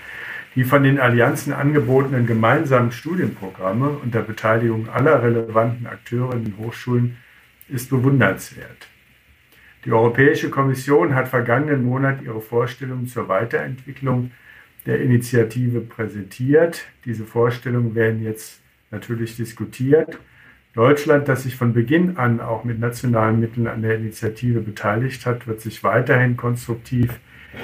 Die 0.56 0.63
von 0.63 0.84
den 0.84 1.00
Allianzen 1.00 1.52
angebotenen 1.52 2.28
gemeinsamen 2.28 2.92
Studienprogramme 2.92 3.89
unter 3.89 4.22
Beteiligung 4.22 4.88
aller 4.89 5.24
relevanten 5.24 5.88
Akteure 5.88 6.34
in 6.34 6.46
den 6.46 6.58
Hochschulen 6.58 7.18
ist 7.70 7.89
bewundernswert. 7.89 8.88
Die 9.86 9.92
Europäische 9.92 10.50
Kommission 10.50 11.16
hat 11.16 11.28
vergangenen 11.28 11.84
Monat 11.84 12.22
ihre 12.22 12.39
Vorstellungen 12.39 13.08
zur 13.08 13.28
Weiterentwicklung 13.28 14.32
der 14.86 15.02
Initiative 15.02 15.82
präsentiert. 15.82 16.86
Diese 17.06 17.26
Vorstellungen 17.26 17.96
werden 17.96 18.22
jetzt 18.22 18.62
natürlich 18.92 19.36
diskutiert. 19.36 20.20
Deutschland, 20.74 21.28
das 21.28 21.44
sich 21.44 21.56
von 21.56 21.74
Beginn 21.74 22.18
an 22.18 22.39
auch 22.39 22.63
mit 22.63 22.80
nationalen 22.80 23.39
Mitteln 23.39 23.68
an 23.68 23.82
der 23.82 23.96
Initiative 23.96 24.62
beteiligt 24.62 25.26
hat, 25.26 25.48
wird 25.48 25.62
sich 25.62 25.84
weiterhin 25.84 26.38
konstruktiv 26.38 27.20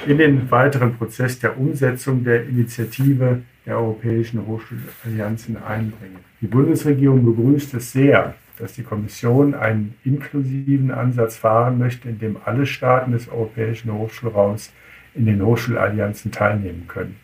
in 0.06 0.18
den 0.18 0.50
weiteren 0.50 0.94
Prozess 0.94 1.38
der 1.38 1.58
Umsetzung 1.58 2.24
der 2.24 2.44
Initiative 2.44 3.42
der 3.66 3.76
Europäischen 3.76 4.46
Hochschulallianzen 4.46 5.56
einbringen. 5.56 6.18
Die 6.40 6.46
Bundesregierung 6.46 7.24
begrüßt 7.24 7.74
es 7.74 7.92
sehr, 7.92 8.34
dass 8.58 8.74
die 8.74 8.82
Kommission 8.82 9.54
einen 9.54 9.94
inklusiven 10.04 10.90
Ansatz 10.90 11.36
fahren 11.36 11.78
möchte, 11.78 12.08
in 12.08 12.18
dem 12.18 12.36
alle 12.44 12.66
Staaten 12.66 13.12
des 13.12 13.28
europäischen 13.28 13.92
Hochschulraums 13.92 14.72
in 15.14 15.26
den 15.26 15.44
Hochschulallianzen 15.44 16.30
teilnehmen 16.30 16.84
können. 16.86 17.16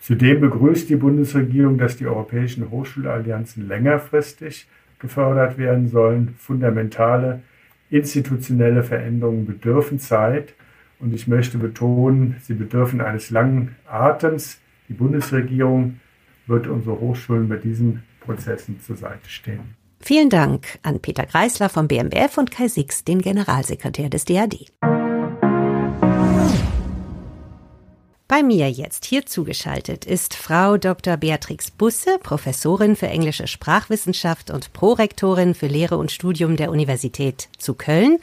Zudem 0.00 0.40
begrüßt 0.40 0.88
die 0.88 0.96
Bundesregierung, 0.96 1.76
dass 1.76 1.96
die 1.96 2.06
europäischen 2.06 2.70
Hochschulallianzen 2.70 3.68
längerfristig 3.68 4.66
gefördert 4.98 5.58
werden 5.58 5.88
sollen. 5.88 6.34
Fundamentale 6.38 7.42
institutionelle 7.90 8.82
Veränderungen 8.82 9.46
bedürfen 9.46 9.98
Zeit 9.98 10.54
und 11.00 11.14
ich 11.14 11.26
möchte 11.26 11.58
betonen, 11.58 12.36
sie 12.42 12.54
bedürfen 12.54 13.00
eines 13.00 13.30
langen 13.30 13.76
Atems. 13.88 14.58
Die 14.88 14.94
Bundesregierung 14.94 16.00
wird 16.46 16.66
unsere 16.66 17.00
Hochschulen 17.00 17.48
bei 17.48 17.56
diesen 17.56 18.02
Prozessen 18.20 18.80
zur 18.80 18.96
Seite 18.96 19.28
stehen. 19.28 19.76
Vielen 20.00 20.30
Dank 20.30 20.78
an 20.82 21.00
Peter 21.00 21.26
Greisler 21.26 21.68
vom 21.68 21.88
BMBF 21.88 22.38
und 22.38 22.50
Kai 22.50 22.68
Six, 22.68 23.04
den 23.04 23.20
Generalsekretär 23.20 24.08
des 24.08 24.24
DAD. 24.24 24.66
Bei 28.26 28.44
mir 28.44 28.70
jetzt 28.70 29.04
hier 29.06 29.26
zugeschaltet 29.26 30.04
ist 30.04 30.34
Frau 30.34 30.76
Dr. 30.76 31.16
Beatrix 31.16 31.70
Busse, 31.72 32.18
Professorin 32.22 32.94
für 32.94 33.08
englische 33.08 33.48
Sprachwissenschaft 33.48 34.50
und 34.50 34.72
Prorektorin 34.72 35.54
für 35.54 35.66
Lehre 35.66 35.98
und 35.98 36.12
Studium 36.12 36.56
der 36.56 36.70
Universität 36.70 37.48
zu 37.58 37.74
Köln. 37.74 38.18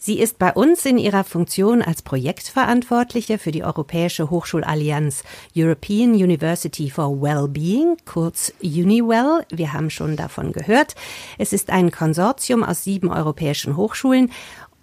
Sie 0.00 0.20
ist 0.20 0.38
bei 0.38 0.52
uns 0.52 0.86
in 0.86 0.96
ihrer 0.96 1.24
Funktion 1.24 1.82
als 1.82 2.02
Projektverantwortliche 2.02 3.36
für 3.38 3.50
die 3.50 3.64
Europäische 3.64 4.30
Hochschulallianz 4.30 5.24
European 5.56 6.12
University 6.12 6.88
for 6.88 7.20
Wellbeing, 7.20 7.96
kurz 8.04 8.52
UniWell. 8.62 9.44
Wir 9.50 9.72
haben 9.72 9.90
schon 9.90 10.16
davon 10.16 10.52
gehört. 10.52 10.94
Es 11.36 11.52
ist 11.52 11.70
ein 11.70 11.90
Konsortium 11.90 12.62
aus 12.62 12.84
sieben 12.84 13.10
europäischen 13.10 13.76
Hochschulen 13.76 14.30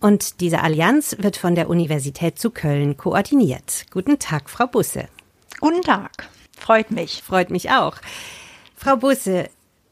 und 0.01 0.41
diese 0.41 0.61
Allianz 0.61 1.15
wird 1.19 1.37
von 1.37 1.55
der 1.55 1.69
Universität 1.69 2.37
zu 2.37 2.51
Köln 2.51 2.97
koordiniert. 2.97 3.85
Guten 3.91 4.19
Tag, 4.19 4.49
Frau 4.49 4.67
Busse. 4.67 5.07
Guten 5.61 5.81
Tag. 5.81 6.29
Freut 6.57 6.91
mich. 6.91 7.23
Freut 7.23 7.49
mich 7.51 7.71
auch. 7.71 7.95
Frau 8.75 8.97
Busse, 8.97 9.49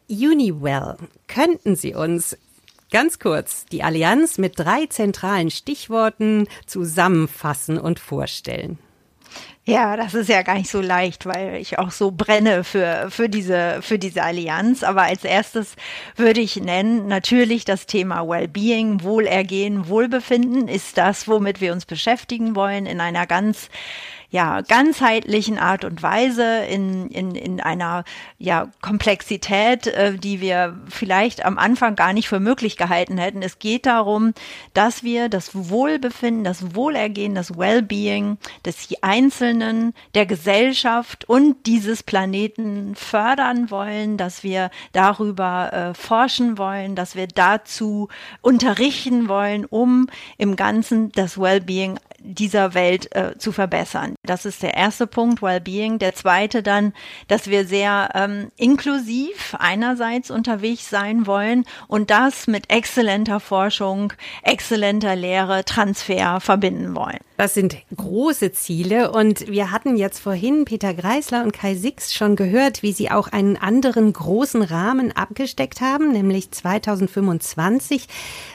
UniWell, 0.10 0.98
könnten 1.28 1.78
Sie 1.78 1.94
uns 1.96 2.38
ganz 2.94 3.20
kurz 3.20 3.66
die 3.66 3.84
Allianz 3.84 4.38
mit 4.38 4.58
drei 4.58 4.86
zentralen 4.86 5.52
Stichworten 5.52 6.48
zusammenfassen 6.66 7.78
und 7.78 8.00
vorstellen. 8.00 8.78
Ja, 9.66 9.96
das 9.96 10.14
ist 10.14 10.28
ja 10.28 10.42
gar 10.42 10.56
nicht 10.56 10.70
so 10.70 10.82
leicht, 10.82 11.26
weil 11.26 11.56
ich 11.56 11.80
auch 11.80 11.92
so 11.92 12.12
brenne 12.12 12.66
für, 12.66 13.08
für 13.10 13.30
diese, 13.30 13.82
für 13.82 13.98
diese 13.98 14.22
Allianz. 14.22 14.84
Aber 14.84 15.04
als 15.04 15.24
erstes 15.24 15.78
würde 16.18 16.42
ich 16.42 16.58
nennen, 16.58 17.08
natürlich 17.08 17.64
das 17.64 17.86
Thema 17.86 18.28
Wellbeing, 18.28 19.04
Wohlergehen, 19.04 19.88
Wohlbefinden 19.88 20.68
ist 20.68 20.98
das, 20.98 21.30
womit 21.30 21.62
wir 21.62 21.72
uns 21.72 21.86
beschäftigen 21.86 22.58
wollen 22.58 22.86
in 22.86 23.00
einer 23.00 23.26
ganz 23.26 23.70
ja, 24.34 24.62
ganzheitlichen 24.62 25.60
Art 25.60 25.86
und 25.86 26.02
Weise, 26.02 26.64
in, 26.68 27.08
in, 27.10 27.36
in 27.36 27.62
einer 27.62 28.04
ja, 28.40 28.72
Komplexität, 28.82 29.86
äh, 29.86 30.18
die 30.18 30.42
wir 30.42 30.76
vielleicht 30.90 31.46
am 31.46 31.60
Anfang 31.60 31.96
gar 31.96 32.14
nicht 32.14 32.30
für 32.30 32.40
möglich 32.40 32.76
gehalten 32.76 33.20
hätten. 33.20 33.44
Es 33.44 33.60
geht 33.60 33.86
darum, 33.86 34.34
dass 34.74 35.04
wir 35.04 35.30
das 35.30 35.52
Wohlbefinden, 35.54 36.44
das 36.44 36.74
Wohlergehen, 36.74 37.36
das 37.36 37.60
Wellbeing 37.60 38.40
des 38.66 38.88
Einzelnen, 39.02 39.94
der 40.16 40.26
Gesellschaft 40.26 41.30
und 41.30 41.68
dieses 41.68 42.02
Planeten 42.02 42.96
fördern 42.96 43.70
wollen, 43.70 44.18
dass 44.18 44.42
wir 44.42 44.72
darüber 44.94 45.72
äh, 45.72 45.94
forschen 45.94 46.58
wollen, 46.58 46.96
dass 46.96 47.16
wir 47.16 47.28
dazu 47.28 48.08
unterrichten 48.42 49.28
wollen, 49.28 49.66
um 49.66 50.08
im 50.40 50.56
Ganzen 50.56 51.12
das 51.12 51.40
Wellbeing 51.40 52.00
dieser 52.24 52.74
Welt 52.74 53.14
äh, 53.16 53.38
zu 53.38 53.52
verbessern. 53.52 54.16
Das 54.24 54.46
ist 54.46 54.64
der 54.64 54.76
erste 54.76 55.08
Punkt, 55.08 55.42
Wellbeing. 55.42 56.00
Der 56.00 56.16
zweite 56.16 56.64
dann, 56.64 56.94
dass 57.28 57.50
wir 57.50 57.66
sehr 57.66 58.10
ähm, 58.16 58.50
inklusiv 58.56 59.56
einerseits 59.60 60.32
unterwegs 60.32 60.90
sein 60.90 61.28
wollen 61.28 61.66
und 61.88 62.10
das 62.10 62.48
mit 62.48 62.72
exzellenter 62.72 63.40
Forschung, 63.40 64.14
exzellenter 64.42 65.16
Lehre, 65.16 65.66
Transfer 65.66 66.40
verbinden 66.40 66.96
wollen. 66.96 67.20
Das 67.38 67.56
sind 67.56 67.76
große 67.96 68.52
Ziele 68.52 69.12
und 69.12 69.48
wir 69.48 69.72
hatten 69.72 69.98
jetzt 69.98 70.20
vorhin 70.20 70.66
Peter 70.66 70.94
Greisler 70.94 71.44
und 71.44 71.52
Kai 71.52 71.76
Six 71.76 72.14
schon 72.14 72.36
gehört, 72.36 72.84
wie 72.84 72.94
sie 72.94 73.10
auch 73.10 73.28
einen 73.28 73.58
anderen 73.58 74.14
großen 74.14 74.62
Rahmen 74.62 75.12
abgesteckt 75.12 75.82
haben, 75.82 76.12
nämlich 76.12 76.52
2025 76.52 78.08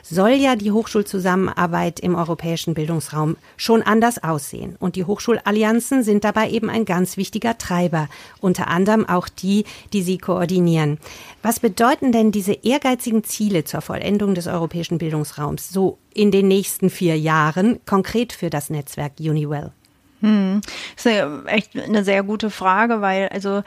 soll 0.02 0.30
ja 0.30 0.56
die 0.56 0.70
Hochschulzusammenarbeit 0.70 2.00
im 2.00 2.14
europäischen 2.14 2.74
Bildungsraum 2.74 3.36
schon 3.58 3.82
anders 3.82 4.22
aussehen. 4.22 4.76
Und 4.78 4.96
die 4.96 5.04
Hochschulallianzen 5.04 6.02
sind 6.02 6.24
dabei 6.24 6.48
eben 6.48 6.70
ein 6.70 6.86
ganz 6.86 7.18
wichtiger 7.18 7.58
Treiber, 7.58 8.08
unter 8.40 8.68
anderem 8.68 9.06
auch 9.06 9.28
die, 9.28 9.64
die 9.92 10.02
sie 10.02 10.16
koordinieren. 10.16 10.98
Was 11.42 11.60
bedeuten 11.60 12.12
denn 12.12 12.32
diese 12.32 12.54
ehrgeizigen 12.54 13.24
Ziele 13.24 13.64
zur 13.64 13.82
Vollendung 13.82 14.34
des 14.34 14.46
europäischen 14.46 14.98
Bildungsraums 14.98 15.68
so 15.68 15.98
in 16.14 16.30
den 16.30 16.48
nächsten 16.48 16.88
vier 16.88 17.18
Jahren 17.18 17.80
konkret 17.84 18.32
für 18.32 18.48
das 18.48 18.70
Netzwerk 18.70 19.14
Uniwell? 19.20 19.72
Hm. 20.20 20.60
Das 20.96 21.06
ist 21.06 21.46
echt 21.46 21.78
eine 21.78 22.02
sehr 22.02 22.24
gute 22.24 22.50
Frage, 22.50 23.00
weil 23.00 23.28
also 23.28 23.62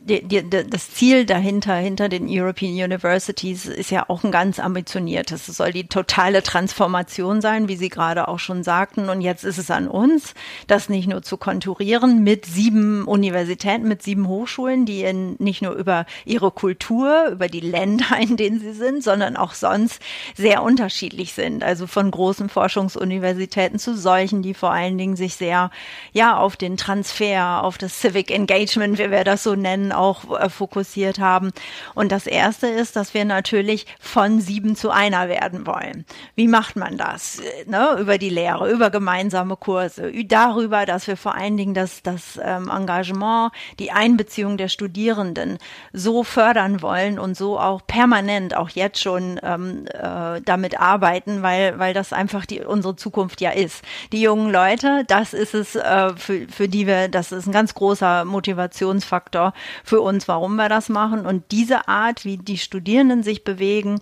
die, 0.00 0.22
die, 0.24 0.42
das 0.48 0.90
Ziel 0.90 1.24
dahinter, 1.24 1.76
hinter 1.76 2.08
den 2.08 2.26
European 2.28 2.72
Universities 2.72 3.66
ist 3.66 3.92
ja 3.92 4.08
auch 4.08 4.24
ein 4.24 4.32
ganz 4.32 4.58
ambitioniertes. 4.58 5.48
Es 5.48 5.56
soll 5.56 5.72
die 5.72 5.86
totale 5.86 6.42
Transformation 6.42 7.40
sein, 7.40 7.68
wie 7.68 7.76
Sie 7.76 7.90
gerade 7.90 8.26
auch 8.26 8.40
schon 8.40 8.64
sagten. 8.64 9.08
Und 9.08 9.20
jetzt 9.20 9.44
ist 9.44 9.58
es 9.58 9.70
an 9.70 9.86
uns, 9.86 10.34
das 10.66 10.88
nicht 10.88 11.08
nur 11.08 11.22
zu 11.22 11.36
konturieren 11.36 12.24
mit 12.24 12.44
sieben 12.44 13.04
Universitäten, 13.04 13.86
mit 13.86 14.02
sieben 14.02 14.26
Hochschulen, 14.26 14.86
die 14.86 15.02
in, 15.02 15.36
nicht 15.38 15.62
nur 15.62 15.74
über 15.74 16.06
ihre 16.24 16.50
Kultur, 16.50 17.28
über 17.30 17.46
die 17.46 17.60
Länder, 17.60 18.18
in 18.20 18.36
denen 18.36 18.58
sie 18.58 18.72
sind, 18.72 19.04
sondern 19.04 19.36
auch 19.36 19.54
sonst 19.54 20.02
sehr 20.34 20.64
unterschiedlich 20.64 21.34
sind. 21.34 21.62
Also 21.62 21.86
von 21.86 22.10
großen 22.10 22.48
Forschungsuniversitäten 22.48 23.78
zu 23.78 23.96
solchen, 23.96 24.42
die 24.42 24.54
vor 24.54 24.72
allen 24.72 24.98
Dingen 24.98 25.14
sich 25.14 25.36
sehr 25.36 25.70
ja 26.12 26.36
auf 26.36 26.56
den 26.56 26.76
Transfer, 26.76 27.62
auf 27.62 27.78
das 27.78 28.00
Civic 28.00 28.30
Engagement, 28.30 28.98
wie 28.98 29.10
wir 29.10 29.24
das 29.24 29.42
so 29.42 29.54
nennen, 29.54 29.92
auch 29.92 30.38
äh, 30.38 30.48
fokussiert 30.48 31.18
haben. 31.18 31.52
Und 31.94 32.12
das 32.12 32.26
erste 32.26 32.66
ist, 32.66 32.96
dass 32.96 33.14
wir 33.14 33.24
natürlich 33.24 33.86
von 34.00 34.40
sieben 34.40 34.76
zu 34.76 34.90
einer 34.90 35.28
werden 35.28 35.66
wollen. 35.66 36.04
Wie 36.34 36.48
macht 36.48 36.76
man 36.76 36.96
das? 36.96 37.40
Äh, 37.40 37.70
ne? 37.70 37.96
Über 37.98 38.18
die 38.18 38.30
Lehre, 38.30 38.70
über 38.70 38.90
gemeinsame 38.90 39.56
Kurse, 39.56 40.12
darüber, 40.24 40.86
dass 40.86 41.06
wir 41.06 41.16
vor 41.16 41.34
allen 41.34 41.56
Dingen 41.56 41.74
das, 41.74 42.02
das 42.02 42.38
ähm, 42.42 42.70
Engagement, 42.70 43.52
die 43.78 43.90
Einbeziehung 43.90 44.56
der 44.56 44.68
Studierenden 44.68 45.58
so 45.92 46.24
fördern 46.24 46.82
wollen 46.82 47.18
und 47.18 47.36
so 47.36 47.58
auch 47.58 47.86
permanent, 47.86 48.56
auch 48.56 48.70
jetzt 48.70 49.00
schon 49.00 49.40
ähm, 49.42 49.86
äh, 49.92 50.40
damit 50.42 50.80
arbeiten, 50.80 51.42
weil, 51.42 51.78
weil 51.78 51.94
das 51.94 52.12
einfach 52.12 52.46
die, 52.46 52.60
unsere 52.60 52.96
Zukunft 52.96 53.40
ja 53.40 53.50
ist. 53.50 53.82
Die 54.12 54.20
jungen 54.20 54.50
Leute, 54.50 55.04
das 55.06 55.34
ist 55.34 55.54
es, 55.54 55.73
äh, 55.76 56.14
für, 56.16 56.46
für 56.48 56.68
die 56.68 56.86
wir, 56.86 57.08
das 57.08 57.32
ist 57.32 57.46
ein 57.46 57.52
ganz 57.52 57.74
großer 57.74 58.24
Motivationsfaktor 58.24 59.52
für 59.84 60.00
uns, 60.00 60.28
warum 60.28 60.56
wir 60.56 60.68
das 60.68 60.88
machen. 60.88 61.26
Und 61.26 61.50
diese 61.50 61.88
Art, 61.88 62.24
wie 62.24 62.36
die 62.36 62.58
Studierenden 62.58 63.22
sich 63.22 63.44
bewegen, 63.44 64.00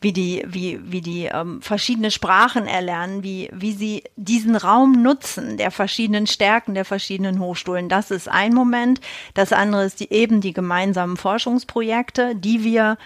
wie 0.00 0.12
die, 0.12 0.44
wie, 0.46 0.80
wie 0.84 1.00
die 1.00 1.26
ähm, 1.26 1.60
verschiedene 1.62 2.10
Sprachen 2.10 2.66
erlernen, 2.66 3.22
wie, 3.22 3.50
wie 3.52 3.72
sie 3.72 4.04
diesen 4.16 4.56
Raum 4.56 5.02
nutzen, 5.02 5.56
der 5.56 5.70
verschiedenen 5.70 6.26
Stärken 6.26 6.74
der 6.74 6.84
verschiedenen 6.84 7.40
Hochschulen, 7.40 7.88
das 7.88 8.10
ist 8.10 8.28
ein 8.28 8.54
Moment. 8.54 9.00
Das 9.34 9.52
andere 9.52 9.84
ist 9.84 10.00
die, 10.00 10.12
eben 10.12 10.40
die 10.40 10.52
gemeinsamen 10.52 11.16
Forschungsprojekte, 11.16 12.34
die 12.34 12.64
wir 12.64 12.96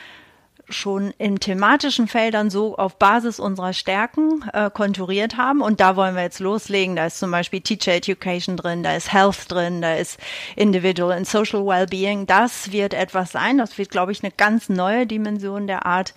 schon 0.69 1.13
in 1.19 1.41
thematischen 1.41 2.09
Feldern 2.09 2.51
so 2.51 2.77
auf 2.77 2.97
Basis 2.97 3.41
unserer 3.41 3.73
Stärken 3.73 4.45
äh, 4.53 4.71
konturiert 4.71 5.37
haben. 5.37 5.63
Und 5.63 5.81
da 5.81 5.97
wollen 5.97 6.15
wir 6.15 6.23
jetzt 6.23 6.41
loslegen. 6.41 6.97
Da 6.97 7.07
ist 7.07 7.19
zum 7.19 7.31
Beispiel 7.31 7.61
Teacher 7.61 7.95
Education 7.95 8.57
drin, 8.57 8.83
da 8.83 8.95
ist 8.95 9.13
Health 9.13 9.51
drin, 9.51 9.83
da 9.83 9.95
ist 9.95 10.19
Individual 10.57 11.13
and 11.13 11.27
Social 11.27 11.65
Wellbeing. 11.65 12.27
Das 12.27 12.73
wird 12.73 12.95
etwas 12.95 13.33
sein. 13.33 13.59
Das 13.59 13.79
wird, 13.79 13.91
glaube 13.91 14.13
ich, 14.13 14.23
eine 14.23 14.33
ganz 14.33 14.69
neue 14.69 15.07
Dimension 15.07 15.67
der 15.67 15.87
Art 15.87 16.15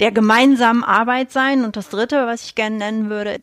der 0.00 0.12
gemeinsamen 0.12 0.84
Arbeit 0.84 1.32
sein. 1.32 1.64
Und 1.64 1.76
das 1.76 1.88
Dritte, 1.88 2.26
was 2.26 2.44
ich 2.44 2.54
gerne 2.54 2.76
nennen 2.76 3.10
würde, 3.10 3.40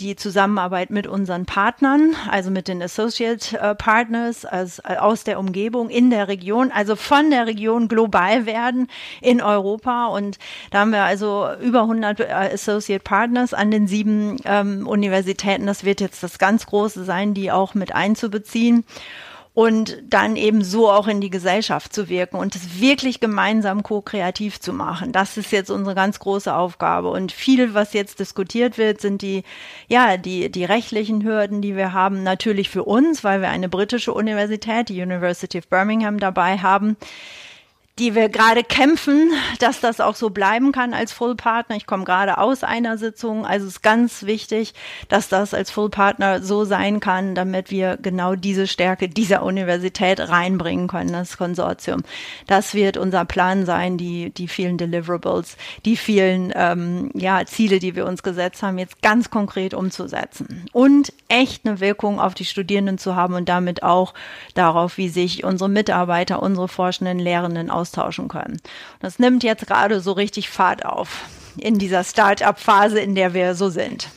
die 0.00 0.16
Zusammenarbeit 0.16 0.90
mit 0.90 1.06
unseren 1.06 1.46
Partnern, 1.46 2.16
also 2.28 2.50
mit 2.50 2.66
den 2.66 2.82
Associate 2.82 3.56
äh, 3.58 3.74
Partners 3.76 4.44
aus, 4.44 4.80
äh, 4.80 4.96
aus 4.96 5.22
der 5.22 5.38
Umgebung 5.38 5.88
in 5.88 6.10
der 6.10 6.26
Region, 6.26 6.72
also 6.72 6.96
von 6.96 7.30
der 7.30 7.46
Region 7.46 7.86
global 7.86 8.44
werden 8.44 8.88
in 9.20 9.40
Europa. 9.40 10.06
Und 10.06 10.38
da 10.70 10.80
haben 10.80 10.90
wir 10.90 11.04
also 11.04 11.48
über 11.62 11.82
100 11.82 12.20
äh, 12.20 12.24
Associate 12.24 13.02
Partners 13.02 13.54
an 13.54 13.70
den 13.70 13.86
sieben 13.86 14.38
ähm, 14.44 14.88
Universitäten. 14.88 15.66
Das 15.66 15.84
wird 15.84 16.00
jetzt 16.00 16.22
das 16.24 16.38
ganz 16.38 16.66
Große 16.66 17.04
sein, 17.04 17.32
die 17.34 17.52
auch 17.52 17.74
mit 17.74 17.94
einzubeziehen 17.94 18.84
und 19.54 20.02
dann 20.08 20.34
eben 20.34 20.64
so 20.64 20.90
auch 20.90 21.06
in 21.06 21.20
die 21.20 21.30
Gesellschaft 21.30 21.92
zu 21.92 22.08
wirken 22.08 22.36
und 22.36 22.56
es 22.56 22.80
wirklich 22.80 23.20
gemeinsam 23.20 23.84
ko-kreativ 23.84 24.58
zu 24.58 24.72
machen. 24.72 25.12
Das 25.12 25.36
ist 25.36 25.52
jetzt 25.52 25.70
unsere 25.70 25.94
ganz 25.94 26.18
große 26.18 26.52
Aufgabe. 26.52 27.10
Und 27.10 27.30
viel, 27.30 27.72
was 27.72 27.92
jetzt 27.92 28.18
diskutiert 28.18 28.78
wird, 28.78 29.00
sind 29.00 29.22
die, 29.22 29.44
ja, 29.88 30.16
die, 30.16 30.50
die 30.50 30.64
rechtlichen 30.64 31.22
Hürden, 31.22 31.62
die 31.62 31.76
wir 31.76 31.92
haben. 31.92 32.24
Natürlich 32.24 32.68
für 32.68 32.82
uns, 32.82 33.22
weil 33.22 33.40
wir 33.40 33.48
eine 33.48 33.68
britische 33.68 34.12
Universität, 34.12 34.88
die 34.88 35.00
University 35.00 35.58
of 35.58 35.68
Birmingham 35.68 36.18
dabei 36.18 36.58
haben 36.58 36.96
die 37.98 38.16
wir 38.16 38.28
gerade 38.28 38.64
kämpfen, 38.64 39.30
dass 39.60 39.78
das 39.78 40.00
auch 40.00 40.16
so 40.16 40.30
bleiben 40.30 40.72
kann 40.72 40.94
als 40.94 41.12
Full 41.12 41.36
Partner. 41.36 41.76
Ich 41.76 41.86
komme 41.86 42.02
gerade 42.02 42.38
aus 42.38 42.64
einer 42.64 42.98
Sitzung, 42.98 43.46
also 43.46 43.68
es 43.68 43.74
ist 43.74 43.82
ganz 43.82 44.24
wichtig, 44.24 44.74
dass 45.08 45.28
das 45.28 45.54
als 45.54 45.70
Full 45.70 45.90
Partner 45.90 46.42
so 46.42 46.64
sein 46.64 46.98
kann, 46.98 47.36
damit 47.36 47.70
wir 47.70 47.96
genau 47.96 48.34
diese 48.34 48.66
Stärke 48.66 49.08
dieser 49.08 49.44
Universität 49.44 50.18
reinbringen 50.18 50.88
können, 50.88 51.12
das 51.12 51.38
Konsortium. 51.38 52.02
Das 52.48 52.74
wird 52.74 52.96
unser 52.96 53.24
Plan 53.24 53.64
sein, 53.64 53.96
die, 53.96 54.30
die 54.30 54.48
vielen 54.48 54.76
Deliverables, 54.76 55.56
die 55.84 55.96
vielen 55.96 56.52
ähm, 56.56 57.12
ja, 57.14 57.46
Ziele, 57.46 57.78
die 57.78 57.94
wir 57.94 58.06
uns 58.06 58.24
gesetzt 58.24 58.64
haben, 58.64 58.78
jetzt 58.78 59.02
ganz 59.02 59.30
konkret 59.30 59.72
umzusetzen 59.72 60.66
und 60.72 61.12
echt 61.28 61.64
eine 61.64 61.78
Wirkung 61.78 62.20
auf 62.20 62.34
die 62.34 62.44
Studierenden 62.44 62.98
zu 62.98 63.14
haben 63.14 63.34
und 63.34 63.48
damit 63.48 63.84
auch 63.84 64.14
darauf, 64.54 64.98
wie 64.98 65.08
sich 65.08 65.44
unsere 65.44 65.70
Mitarbeiter, 65.70 66.42
unsere 66.42 66.66
forschenden 66.66 67.20
Lehrenden 67.20 67.70
aus 67.70 67.83
austauschen 67.84 68.28
können. 68.28 68.60
Das 69.00 69.18
nimmt 69.18 69.44
jetzt 69.44 69.66
gerade 69.66 70.00
so 70.00 70.12
richtig 70.12 70.48
Fahrt 70.48 70.86
auf 70.86 71.26
in 71.58 71.78
dieser 71.78 72.02
Start-up-Phase, 72.02 72.98
in 72.98 73.14
der 73.14 73.34
wir 73.34 73.54
so 73.54 73.68
sind. 73.68 74.08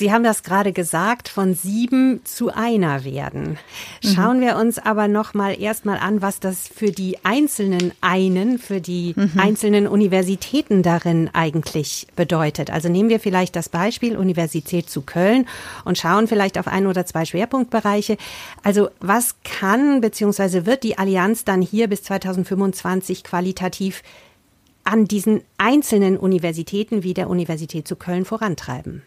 Sie 0.00 0.10
haben 0.10 0.24
das 0.24 0.42
gerade 0.42 0.72
gesagt, 0.72 1.28
von 1.28 1.52
sieben 1.52 2.22
zu 2.24 2.48
einer 2.48 3.04
werden. 3.04 3.58
Schauen 4.02 4.38
mhm. 4.38 4.40
wir 4.40 4.56
uns 4.56 4.78
aber 4.78 5.08
noch 5.08 5.34
mal 5.34 5.60
erstmal 5.60 5.98
an, 5.98 6.22
was 6.22 6.40
das 6.40 6.68
für 6.68 6.90
die 6.90 7.18
einzelnen 7.22 7.92
einen, 8.00 8.58
für 8.58 8.80
die 8.80 9.12
mhm. 9.14 9.32
einzelnen 9.36 9.86
Universitäten 9.86 10.82
darin 10.82 11.28
eigentlich 11.34 12.06
bedeutet. 12.16 12.70
Also 12.70 12.88
nehmen 12.88 13.10
wir 13.10 13.20
vielleicht 13.20 13.54
das 13.54 13.68
Beispiel 13.68 14.16
Universität 14.16 14.88
zu 14.88 15.02
Köln 15.02 15.46
und 15.84 15.98
schauen 15.98 16.28
vielleicht 16.28 16.56
auf 16.56 16.66
ein 16.66 16.86
oder 16.86 17.04
zwei 17.04 17.26
Schwerpunktbereiche. 17.26 18.16
Also 18.62 18.88
was 19.00 19.34
kann 19.44 20.00
bzw. 20.00 20.64
wird 20.64 20.82
die 20.82 20.96
Allianz 20.96 21.44
dann 21.44 21.60
hier 21.60 21.88
bis 21.88 22.04
2025 22.04 23.22
qualitativ 23.22 24.02
an 24.82 25.04
diesen 25.04 25.42
einzelnen 25.58 26.16
Universitäten 26.16 27.02
wie 27.02 27.12
der 27.12 27.28
Universität 27.28 27.86
zu 27.86 27.96
Köln 27.96 28.24
vorantreiben? 28.24 29.02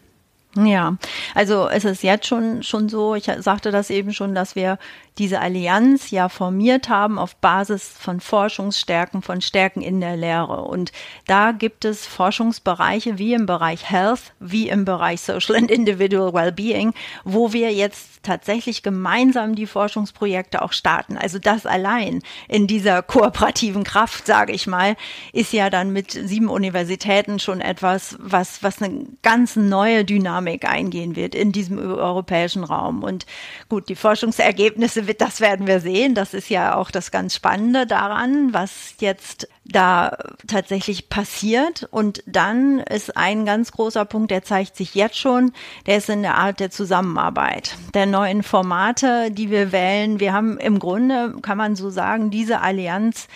Ja, 0.56 0.98
also 1.34 1.68
es 1.68 1.84
ist 1.84 2.04
jetzt 2.04 2.28
schon, 2.28 2.62
schon 2.62 2.88
so, 2.88 3.16
ich 3.16 3.26
sagte 3.40 3.72
das 3.72 3.90
eben 3.90 4.14
schon, 4.14 4.36
dass 4.36 4.56
wir 4.56 4.78
diese 5.18 5.40
Allianz 5.40 6.12
ja 6.12 6.30
formiert 6.30 6.90
haben 6.90 7.20
auf 7.20 7.36
Basis 7.36 7.94
von 8.00 8.20
Forschungsstärken, 8.20 9.22
von 9.22 9.42
Stärken 9.42 9.82
in 9.82 10.00
der 10.02 10.16
Lehre. 10.16 10.64
Und 10.64 10.92
da 11.28 11.52
gibt 11.52 11.86
es 11.86 12.06
Forschungsbereiche 12.06 13.20
wie 13.20 13.34
im 13.34 13.46
Bereich 13.46 13.90
Health, 13.90 14.34
wie 14.40 14.70
im 14.70 14.86
Bereich 14.86 15.22
Social 15.22 15.56
and 15.56 15.70
Individual 15.70 16.34
Wellbeing, 16.34 16.94
wo 17.24 17.54
wir 17.54 17.72
jetzt 17.72 18.24
tatsächlich 18.24 18.84
gemeinsam 18.84 19.54
die 19.54 19.68
Forschungsprojekte 19.68 20.62
auch 20.62 20.74
starten. 20.74 21.18
Also 21.18 21.40
das 21.40 21.66
allein 21.66 22.22
in 22.48 22.68
dieser 22.68 23.04
kooperativen 23.04 23.84
Kraft, 23.84 24.26
sage 24.26 24.54
ich 24.54 24.66
mal, 24.66 24.96
ist 25.34 25.54
ja 25.54 25.70
dann 25.70 25.92
mit 25.92 26.12
sieben 26.12 26.50
Universitäten 26.50 27.40
schon 27.40 27.62
etwas, 27.62 28.16
was, 28.20 28.64
was 28.64 28.82
eine 28.82 29.06
ganz 29.22 29.56
neue 29.56 30.06
Dynamik 30.06 30.43
Dynamik 30.44 30.70
eingehen 30.70 31.16
wird 31.16 31.36
in 31.36 31.52
diesem 31.52 31.78
europäischen 31.78 32.64
Raum. 32.64 33.04
Und 33.04 33.26
gut, 33.70 33.90
die 33.90 33.96
Forschungsergebnisse, 33.96 35.04
das 35.04 35.42
werden 35.42 35.68
wir 35.68 35.80
sehen. 35.80 36.16
Das 36.16 36.34
ist 36.34 36.50
ja 36.50 36.76
auch 36.76 36.92
das 36.92 37.12
ganz 37.12 37.36
Spannende 37.36 37.88
daran, 37.88 38.54
was 38.54 38.96
jetzt 39.00 39.48
da 39.66 40.18
tatsächlich 40.48 41.10
passiert. 41.10 41.88
Und 41.92 42.24
dann 42.26 42.80
ist 42.80 43.16
ein 43.16 43.46
ganz 43.46 43.72
großer 43.72 44.06
Punkt, 44.06 44.32
der 44.32 44.44
zeigt 44.44 44.76
sich 44.76 44.96
jetzt 44.96 45.18
schon, 45.18 45.54
der 45.86 45.98
ist 45.98 46.10
in 46.10 46.22
der 46.22 46.36
Art 46.36 46.60
der 46.60 46.70
Zusammenarbeit, 46.72 47.76
der 47.94 48.06
neuen 48.06 48.44
Formate, 48.44 49.32
die 49.32 49.50
wir 49.50 49.72
wählen. 49.72 50.20
Wir 50.20 50.34
haben 50.34 50.58
im 50.58 50.80
Grunde, 50.80 51.36
kann 51.42 51.58
man 51.58 51.76
so 51.76 51.90
sagen, 51.90 52.30
diese 52.30 52.62
Allianz 52.62 53.28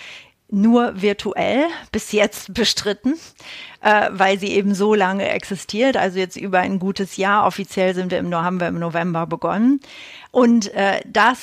nur 0.50 1.00
virtuell 1.00 1.66
bis 1.92 2.12
jetzt 2.12 2.54
bestritten, 2.54 3.14
äh, 3.82 4.08
weil 4.10 4.38
sie 4.38 4.48
eben 4.52 4.74
so 4.74 4.94
lange 4.94 5.28
existiert, 5.28 5.96
also 5.96 6.18
jetzt 6.18 6.36
über 6.36 6.60
ein 6.60 6.78
gutes 6.78 7.16
Jahr. 7.16 7.46
Offiziell 7.46 7.94
sind 7.94 8.10
wir 8.10 8.18
im, 8.18 8.34
haben 8.34 8.60
wir 8.60 8.68
im 8.68 8.78
November 8.78 9.26
begonnen. 9.26 9.80
Und 10.30 10.72
äh, 10.74 11.00
das 11.06 11.38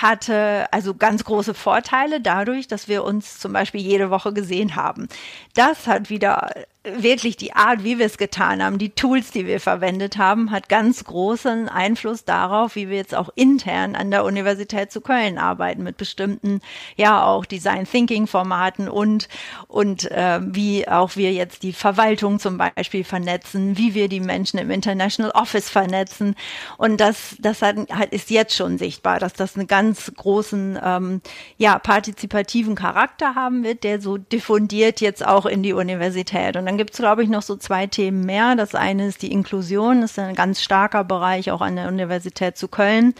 hatte 0.00 0.66
also 0.72 0.94
ganz 0.94 1.24
große 1.24 1.54
Vorteile 1.54 2.20
dadurch, 2.20 2.68
dass 2.68 2.88
wir 2.88 3.04
uns 3.04 3.38
zum 3.38 3.52
Beispiel 3.52 3.80
jede 3.80 4.10
Woche 4.10 4.32
gesehen 4.32 4.76
haben. 4.76 5.08
Das 5.54 5.86
hat 5.86 6.10
wieder 6.10 6.50
wirklich 6.84 7.38
die 7.38 7.54
Art, 7.54 7.82
wie 7.82 7.98
wir 7.98 8.04
es 8.04 8.18
getan 8.18 8.62
haben, 8.62 8.76
die 8.76 8.90
Tools, 8.90 9.30
die 9.30 9.46
wir 9.46 9.58
verwendet 9.58 10.18
haben, 10.18 10.50
hat 10.50 10.68
ganz 10.68 11.04
großen 11.04 11.68
Einfluss 11.70 12.24
darauf, 12.24 12.76
wie 12.76 12.90
wir 12.90 12.98
jetzt 12.98 13.14
auch 13.14 13.30
intern 13.34 13.94
an 13.94 14.10
der 14.10 14.24
Universität 14.24 14.92
zu 14.92 15.00
Köln 15.00 15.38
arbeiten 15.38 15.82
mit 15.82 15.96
bestimmten, 15.96 16.60
ja 16.96 17.24
auch 17.24 17.46
Design 17.46 17.86
Thinking 17.86 18.26
Formaten 18.26 18.88
und 18.88 19.28
und 19.66 20.10
äh, 20.10 20.40
wie 20.42 20.86
auch 20.86 21.16
wir 21.16 21.32
jetzt 21.32 21.62
die 21.62 21.72
Verwaltung 21.72 22.38
zum 22.38 22.58
Beispiel 22.58 23.04
vernetzen, 23.04 23.78
wie 23.78 23.94
wir 23.94 24.08
die 24.08 24.20
Menschen 24.20 24.58
im 24.58 24.70
International 24.70 25.32
Office 25.32 25.70
vernetzen. 25.70 26.34
Und 26.76 27.00
das 27.00 27.36
das 27.38 27.62
hat, 27.62 27.76
hat 27.90 28.12
ist 28.12 28.30
jetzt 28.30 28.54
schon 28.54 28.76
sichtbar, 28.76 29.20
dass 29.20 29.32
das 29.32 29.56
einen 29.56 29.68
ganz 29.68 30.12
großen 30.14 30.78
ähm, 30.84 31.22
ja 31.56 31.78
partizipativen 31.78 32.74
Charakter 32.74 33.34
haben 33.34 33.64
wird, 33.64 33.84
der 33.84 34.02
so 34.02 34.18
diffundiert 34.18 35.00
jetzt 35.00 35.26
auch 35.26 35.46
in 35.46 35.62
die 35.62 35.72
Universität. 35.72 36.56
Und 36.56 36.66
dann 36.66 36.73
gibt 36.76 36.92
es, 36.92 36.98
glaube 36.98 37.22
ich, 37.22 37.28
noch 37.28 37.42
so 37.42 37.56
zwei 37.56 37.86
Themen 37.86 38.24
mehr. 38.24 38.56
Das 38.56 38.74
eine 38.74 39.06
ist 39.06 39.22
die 39.22 39.32
Inklusion, 39.32 40.00
das 40.00 40.12
ist 40.12 40.18
ein 40.18 40.34
ganz 40.34 40.62
starker 40.62 41.04
Bereich 41.04 41.50
auch 41.50 41.60
an 41.60 41.76
der 41.76 41.88
Universität 41.88 42.56
zu 42.56 42.68
Köln. 42.68 43.14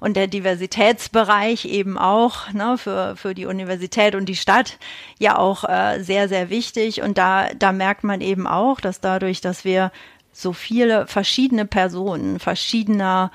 Und 0.00 0.16
der 0.16 0.26
Diversitätsbereich 0.26 1.64
eben 1.64 1.98
auch 1.98 2.52
ne, 2.52 2.76
für, 2.78 3.16
für 3.16 3.34
die 3.34 3.46
Universität 3.46 4.14
und 4.14 4.26
die 4.26 4.36
Stadt 4.36 4.78
ja 5.18 5.38
auch 5.38 5.64
äh, 5.64 6.02
sehr, 6.02 6.28
sehr 6.28 6.50
wichtig. 6.50 7.02
Und 7.02 7.18
da, 7.18 7.48
da 7.58 7.72
merkt 7.72 8.04
man 8.04 8.20
eben 8.20 8.46
auch, 8.46 8.80
dass 8.80 9.00
dadurch, 9.00 9.40
dass 9.40 9.64
wir 9.64 9.92
so 10.32 10.52
viele 10.52 11.06
verschiedene 11.06 11.66
Personen, 11.66 12.38
verschiedener 12.38 13.30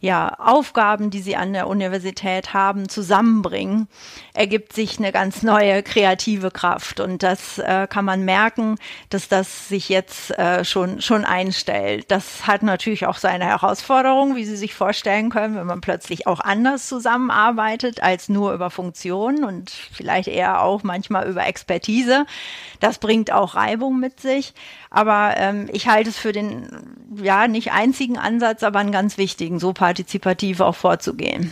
ja, 0.00 0.34
Aufgaben, 0.38 1.10
die 1.10 1.20
sie 1.20 1.34
an 1.34 1.52
der 1.52 1.66
Universität 1.66 2.54
haben, 2.54 2.88
zusammenbringen, 2.88 3.88
ergibt 4.32 4.72
sich 4.72 4.98
eine 4.98 5.10
ganz 5.10 5.42
neue 5.42 5.82
kreative 5.82 6.52
Kraft. 6.52 7.00
Und 7.00 7.24
das 7.24 7.58
äh, 7.58 7.88
kann 7.88 8.04
man 8.04 8.24
merken, 8.24 8.76
dass 9.10 9.28
das 9.28 9.68
sich 9.68 9.88
jetzt 9.88 10.30
äh, 10.38 10.64
schon, 10.64 11.00
schon 11.00 11.24
einstellt. 11.24 12.12
Das 12.12 12.46
hat 12.46 12.62
natürlich 12.62 13.06
auch 13.06 13.18
seine 13.18 13.46
Herausforderungen, 13.46 14.36
wie 14.36 14.44
Sie 14.44 14.56
sich 14.56 14.74
vorstellen 14.74 15.30
können, 15.30 15.56
wenn 15.56 15.66
man 15.66 15.80
plötzlich 15.80 16.28
auch 16.28 16.40
anders 16.40 16.86
zusammenarbeitet 16.86 18.00
als 18.00 18.28
nur 18.28 18.52
über 18.52 18.70
Funktionen 18.70 19.42
und 19.42 19.70
vielleicht 19.70 20.28
eher 20.28 20.62
auch 20.62 20.84
manchmal 20.84 21.28
über 21.28 21.44
Expertise. 21.44 22.24
Das 22.78 22.98
bringt 22.98 23.32
auch 23.32 23.56
Reibung 23.56 23.98
mit 23.98 24.20
sich. 24.20 24.54
Aber 24.90 25.34
ähm, 25.36 25.68
ich 25.72 25.88
halte 25.88 26.10
es 26.10 26.16
für 26.16 26.32
den, 26.32 26.68
ja, 27.20 27.46
nicht 27.46 27.72
einzigen 27.72 28.16
Ansatz, 28.16 28.62
aber 28.62 28.78
einen 28.78 28.92
ganz 28.92 29.18
wichtigen, 29.18 29.58
so 29.58 29.72
partizipativ 29.88 30.60
auch 30.60 30.74
vorzugehen. 30.74 31.50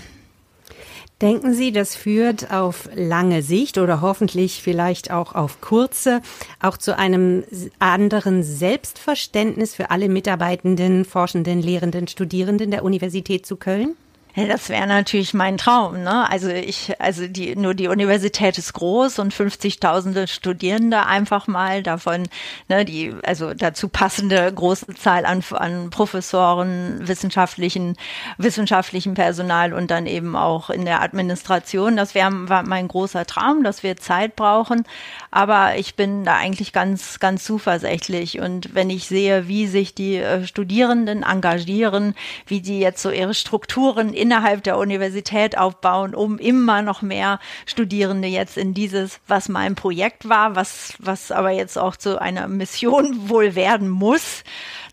Denken 1.23 1.55
Sie, 1.55 1.73
das 1.73 1.97
führt 1.97 2.53
auf 2.53 2.91
lange 2.95 3.43
Sicht 3.43 3.79
oder 3.79 4.03
hoffentlich 4.03 4.61
vielleicht 4.63 5.11
auch 5.11 5.35
auf 5.35 5.63
kurze 5.63 6.21
auch 6.61 6.77
zu 6.77 6.99
einem 6.99 7.45
anderen 7.79 8.43
Selbstverständnis 8.43 9.75
für 9.75 9.91
alle 9.91 10.11
Mitarbeitenden, 10.11 11.07
Forschenden, 11.07 11.63
Lehrenden, 11.63 12.09
Studierenden 12.09 12.71
der 12.71 12.85
Universität 12.85 13.47
zu 13.47 13.57
Köln? 13.57 13.97
Das 14.37 14.69
wäre 14.69 14.87
natürlich 14.87 15.33
mein 15.33 15.57
Traum. 15.57 16.03
Ne? 16.03 16.29
Also 16.29 16.51
ich, 16.51 16.93
also 17.01 17.27
die, 17.27 17.57
nur 17.57 17.73
die 17.73 17.89
Universität 17.89 18.59
ist 18.59 18.75
groß 18.75 19.19
und 19.19 19.33
50.000 19.33 20.27
Studierende 20.27 21.07
einfach 21.07 21.47
mal 21.47 21.83
davon, 21.83 22.29
ne, 22.69 22.85
die, 22.85 23.15
also 23.25 23.55
dazu 23.55 23.89
passende 23.89 24.53
große 24.53 24.95
Zahl 24.95 25.25
an, 25.25 25.43
an 25.53 25.89
Professoren, 25.89 27.09
wissenschaftlichen, 27.09 27.97
wissenschaftlichen 28.37 29.15
Personal 29.15 29.73
und 29.73 29.91
dann 29.91 30.07
eben 30.07 30.37
auch 30.37 30.69
in 30.69 30.85
der 30.85 31.01
Administration. 31.01 31.97
Das 31.97 32.15
wäre 32.15 32.31
mein 32.31 32.89
großer 32.89 33.25
Traum, 33.25 33.65
dass 33.65 33.83
wir 33.83 33.97
Zeit 33.97 34.37
brauchen. 34.37 34.85
Aber 35.31 35.77
ich 35.77 35.95
bin 35.95 36.25
da 36.25 36.37
eigentlich 36.37 36.73
ganz, 36.73 37.19
ganz 37.19 37.45
zuversichtlich. 37.45 38.41
Und 38.41 38.75
wenn 38.75 38.91
ich 38.91 39.07
sehe, 39.07 39.49
wie 39.49 39.67
sich 39.67 39.95
die 39.95 40.17
äh, 40.17 40.47
Studierenden 40.47 41.23
engagieren, 41.23 42.15
wie 42.47 42.61
die 42.61 42.81
jetzt 42.81 43.03
so 43.03 43.11
ihre 43.11 43.35
Strukturen 43.35 44.13
innerhalb 44.13 44.63
der 44.65 44.79
Universität 44.79 45.59
aufbauen, 45.59 46.15
um 46.15 46.39
immer 46.39 46.83
noch 46.83 47.03
mehr 47.03 47.41
Studierende 47.67 48.29
jetzt 48.29 48.57
in 48.57 48.75
dieses, 48.75 49.21
was 49.27 49.49
mein 49.49 49.75
Projekt 49.75 50.29
war, 50.29 50.57
was, 50.57 50.95
was 50.99 51.31
aber 51.31 51.51
jetzt 51.51 51.79
auch 51.79 51.97
zu 51.97 52.21
einer 52.21 52.49
Mission 52.49 53.17
wohl 53.29 53.55
werden 53.55 53.89
muss, 53.89 54.45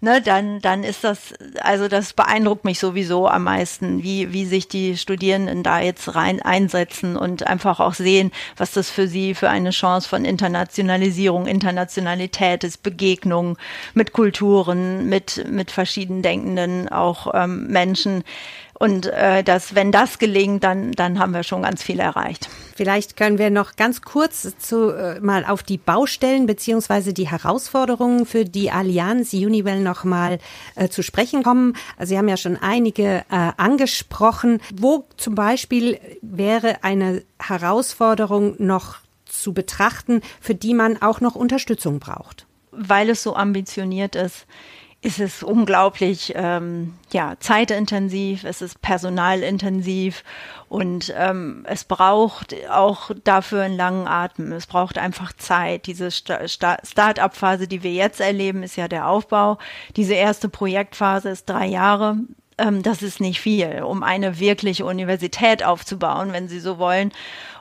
ne, 0.04 0.22
dann, 0.22 0.60
dann 0.60 0.84
ist 0.84 1.04
das, 1.04 1.34
also 1.62 1.88
das 1.88 2.14
beeindruckt 2.14 2.66
mich 2.66 2.78
sowieso 2.78 3.28
am 3.28 3.46
meisten, 3.46 4.04
wie, 4.04 4.34
wie 4.34 4.46
sich 4.46 4.68
die 4.68 4.98
Studierenden 4.98 5.64
da 5.64 5.80
jetzt 5.80 6.14
rein 6.14 6.42
einsetzen 6.42 7.16
und 7.16 7.48
einfach 7.48 7.80
auch 7.80 7.94
sehen, 7.94 8.32
was 8.58 8.74
das 8.74 8.90
für 8.90 9.08
sie 9.08 9.34
für 9.34 9.50
eine 9.50 9.70
Chance 9.70 10.10
von 10.10 10.26
Internationalisierung, 10.26 11.48
Internationalität 11.48 12.66
ist, 12.66 12.84
Begegnung 12.84 13.58
mit 13.94 14.12
Kulturen, 14.12 15.08
mit, 15.08 15.46
mit 15.50 15.72
verschieden 15.72 16.22
denkenden 16.22 16.90
auch 16.90 17.34
ähm, 17.34 17.68
Menschen. 17.68 18.24
Und 18.80 19.06
äh, 19.06 19.44
dass, 19.44 19.76
wenn 19.76 19.92
das 19.92 20.20
gelingt, 20.20 20.64
dann, 20.64 20.92
dann 20.92 21.20
haben 21.20 21.34
wir 21.34 21.44
schon 21.44 21.62
ganz 21.62 21.84
viel 21.84 22.00
erreicht. 22.00 22.50
Vielleicht 22.76 23.16
können 23.16 23.38
wir 23.38 23.52
noch 23.52 23.76
ganz 23.76 24.02
kurz 24.02 24.58
zu, 24.58 24.90
äh, 24.90 25.20
mal 25.20 25.46
auf 25.46 25.62
die 25.62 25.78
Baustellen 25.78 26.48
beziehungsweise 26.48 27.14
die 27.14 27.30
Herausforderungen 27.30 28.26
für 28.26 28.46
die 28.46 28.72
Allianz 28.72 29.34
Uniwell 29.34 29.82
noch 29.82 30.04
mal 30.04 30.40
äh, 30.76 30.90
zu 30.90 31.04
sprechen 31.04 31.44
kommen. 31.44 31.76
Also 31.98 32.12
Sie 32.12 32.18
haben 32.18 32.28
ja 32.28 32.38
schon 32.38 32.58
einige 32.58 33.24
äh, 33.30 33.52
angesprochen. 33.58 34.60
Wo 34.74 35.06
zum 35.18 35.36
Beispiel 35.36 36.00
wäre 36.22 36.84
eine 36.84 37.24
Herausforderung 37.40 38.56
noch 38.58 38.98
zu 39.26 39.54
betrachten, 39.54 40.22
für 40.42 40.56
die 40.56 40.74
man 40.74 41.02
auch 41.02 41.22
noch 41.22 41.36
Unterstützung 41.36 42.00
braucht? 42.00 42.48
Weil 42.72 43.12
es 43.12 43.22
so 43.22 43.36
ambitioniert 43.36 44.16
ist 44.16 44.48
ist 45.04 45.20
es 45.20 45.44
unglaublich 45.44 46.32
ähm, 46.34 46.94
ja, 47.12 47.36
zeitintensiv, 47.40 48.46
es 48.46 48.62
ist 48.62 48.82
personalintensiv 48.82 50.24
und 50.70 51.14
ähm, 51.18 51.66
es 51.68 51.84
braucht 51.84 52.56
auch 52.70 53.12
dafür 53.26 53.64
einen 53.64 53.76
langen 53.76 54.08
Atem. 54.08 54.54
Es 54.54 54.66
braucht 54.66 54.98
einfach 54.98 55.34
Zeit. 55.34 55.88
Diese 55.88 56.10
Start-up-Phase, 56.10 57.68
die 57.68 57.84
wir 57.84 57.92
jetzt 57.92 58.22
erleben, 58.22 58.64
ist 58.64 58.78
ja 58.78 58.88
der 58.88 59.10
Aufbau. 59.10 59.58
Diese 59.98 60.14
erste 60.14 60.48
Projektphase 60.48 61.30
ist 61.30 61.50
drei 61.50 61.68
Jahre 61.68 62.18
ähm, 62.58 62.84
das 62.84 63.02
ist 63.02 63.20
nicht 63.20 63.40
viel, 63.40 63.82
um 63.84 64.04
eine 64.04 64.40
wirkliche 64.40 64.86
Universität 64.86 65.64
aufzubauen, 65.64 66.34
wenn 66.34 66.48
Sie 66.48 66.60
so 66.60 66.78
wollen. 66.78 67.12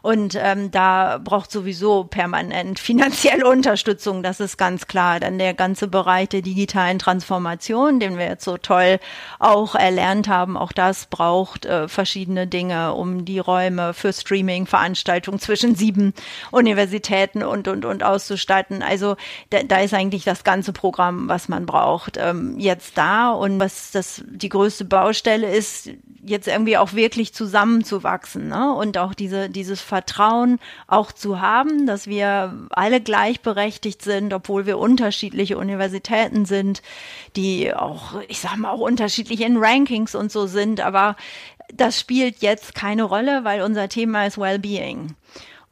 Und 0.03 0.37
ähm, 0.41 0.73
da 0.73 1.19
braucht 1.19 1.53
sowieso 1.53 2.05
permanent 2.05 2.81
finanzielle 2.81 3.47
Unterstützung, 3.47 4.23
das 4.23 4.41
ist 4.41 4.59
ganz 4.59 4.89
klar. 4.89 5.21
Dann 5.21 5.39
der 5.39 5.55
ganze 5.55 5.87
Bereich 5.87 6.29
der 6.29 6.43
digitalen 6.43 6.99
Transformation, 6.99 8.01
den 8.01 8.19
wir 8.19 8.27
jetzt 8.27 8.45
so 8.45 8.57
toll 8.59 8.99
auch 9.39 9.77
erlernt 9.77 10.29
haben, 10.29 10.57
auch 10.57 10.73
das 10.73 11.07
braucht 11.07 11.67
äh, 11.67 11.87
verschiedene 11.87 12.49
Dinge, 12.49 12.95
um 12.95 13.25
die 13.25 13.39
Räume 13.39 13.95
für 13.95 14.13
Streaming, 14.13 14.67
Veranstaltungen 14.67 15.39
zwischen 15.39 15.77
sieben 15.77 16.15
Universitäten 16.51 17.45
und, 17.45 17.69
und, 17.69 17.85
und 17.85 18.03
auszustatten. 18.03 18.83
Also 18.83 19.17
da, 19.51 19.63
da 19.63 19.79
ist 19.79 19.95
eigentlich 19.95 20.25
das 20.25 20.43
ganze 20.43 20.73
Programm, 20.73 21.29
was 21.29 21.49
man 21.49 21.65
braucht, 21.65 22.17
ähm, 22.17 22.59
jetzt 22.59 22.99
da. 22.99 23.31
Und 23.31 23.61
was 23.61 23.93
das 23.93 24.23
die 24.27 24.49
größte 24.49 24.85
Baustelle 24.85 25.49
ist, 25.55 25.91
jetzt 26.25 26.47
irgendwie 26.47 26.77
auch 26.77 26.93
wirklich 26.93 27.35
zusammenzuwachsen 27.35 28.49
ne? 28.49 28.73
und 28.73 28.97
auch 28.97 29.13
diese, 29.13 29.51
dieses 29.51 29.81
Vertrauen 29.81 30.61
auch 30.87 31.11
zu 31.11 31.41
haben, 31.41 31.87
dass 31.87 32.07
wir 32.07 32.69
alle 32.71 33.01
gleichberechtigt 33.01 34.03
sind, 34.03 34.33
obwohl 34.33 34.65
wir 34.67 34.79
unterschiedliche 34.79 35.59
Universitäten 35.59 36.45
sind, 36.45 36.83
die 37.35 37.75
auch, 37.75 38.21
ich 38.29 38.39
sag 38.41 38.57
mal, 38.57 38.71
auch 38.71 38.81
unterschiedlich 38.81 39.41
in 39.41 39.57
Rankings 39.57 40.15
und 40.15 40.31
so 40.31 40.47
sind, 40.47 40.81
aber 40.81 41.17
das 41.75 41.99
spielt 41.99 42.39
jetzt 42.39 42.75
keine 42.75 43.03
Rolle, 43.03 43.45
weil 43.45 43.63
unser 43.63 43.89
Thema 43.89 44.27
ist 44.27 44.39
Wellbeing. 44.39 45.17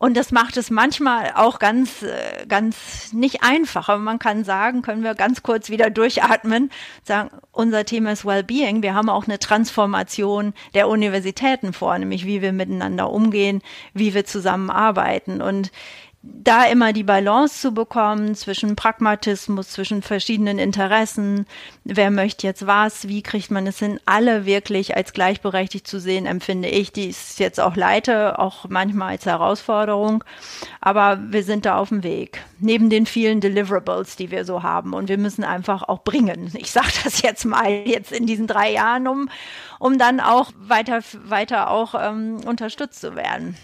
Und 0.03 0.17
das 0.17 0.33
macht 0.33 0.57
es 0.57 0.71
manchmal 0.71 1.33
auch 1.35 1.59
ganz, 1.59 2.03
äh, 2.03 2.47
ganz 2.49 3.13
nicht 3.13 3.43
einfach. 3.43 3.91
Aber 3.91 3.99
man 3.99 4.19
kann 4.19 4.45
sagen, 4.45 4.81
können 4.81 5.03
wir 5.03 5.15
ganz 5.15 5.43
kurz 5.43 5.69
wieder 5.69 5.91
durchatmen, 5.91 6.71
sagen, 7.05 7.31
unser 7.53 7.85
Thema 7.85 8.13
ist 8.13 8.25
Wellbeing. 8.25 8.83
Wir 8.83 8.95
haben 8.95 9.11
auch 9.11 9.27
eine 9.27 9.39
Transformation 9.39 10.55
der 10.73 10.89
Universitäten 10.89 11.75
vor, 11.75 11.99
nämlich 11.99 12.25
wie 12.25 12.41
wir 12.41 12.55
miteinander 12.55 13.11
umgehen, 13.11 13.61
wie 13.93 14.15
wir 14.15 14.25
zusammenarbeiten. 14.25 15.43
Und 15.43 15.71
da 16.23 16.65
immer 16.65 16.93
die 16.93 17.03
Balance 17.03 17.61
zu 17.61 17.73
bekommen 17.73 18.35
zwischen 18.35 18.77
Pragmatismus, 18.77 19.71
zwischen 19.71 20.03
verschiedenen 20.03 20.59
Interessen, 20.59 21.47
wer 21.85 22.11
möchte 22.11 22.47
jetzt 22.47 22.67
was, 22.67 23.09
wie 23.09 23.23
kriegt 23.23 23.51
man 23.51 23.67
es 23.67 23.79
hin, 23.79 23.99
alle 24.05 24.45
wirklich 24.45 24.97
als 24.97 25.15
gleichberechtigt 25.15 25.87
zu 25.87 25.99
sehen, 25.99 26.27
empfinde 26.27 26.69
ich, 26.69 26.93
die 26.93 27.09
ist 27.09 27.39
jetzt 27.39 27.59
auch 27.59 27.75
leite, 27.75 28.39
auch 28.39 28.67
manchmal 28.69 29.13
als 29.13 29.25
Herausforderung, 29.25 30.23
aber 30.83 31.19
wir 31.23 31.43
sind 31.43 31.65
da 31.65 31.79
auf 31.79 31.89
dem 31.89 32.03
Weg, 32.03 32.45
neben 32.59 32.91
den 32.91 33.07
vielen 33.07 33.41
Deliverables, 33.41 34.17
die 34.17 34.31
wir 34.31 34.45
so 34.45 34.63
haben. 34.63 34.93
Und 34.93 35.09
wir 35.09 35.19
müssen 35.19 35.43
einfach 35.43 35.89
auch 35.89 36.03
bringen. 36.03 36.53
Ich 36.55 36.71
sage 36.71 36.91
das 37.03 37.23
jetzt 37.23 37.47
mal 37.47 37.71
jetzt 37.71 38.13
in 38.13 38.27
diesen 38.27 38.47
drei 38.47 38.73
Jahren, 38.73 39.09
um, 39.09 39.31
um 39.79 39.97
dann 39.97 40.21
auch 40.21 40.53
weiter, 40.59 41.01
weiter 41.25 41.71
auch 41.71 41.95
ähm, 41.99 42.41
unterstützt 42.45 43.01
zu 43.01 43.17
werden. 43.17 43.57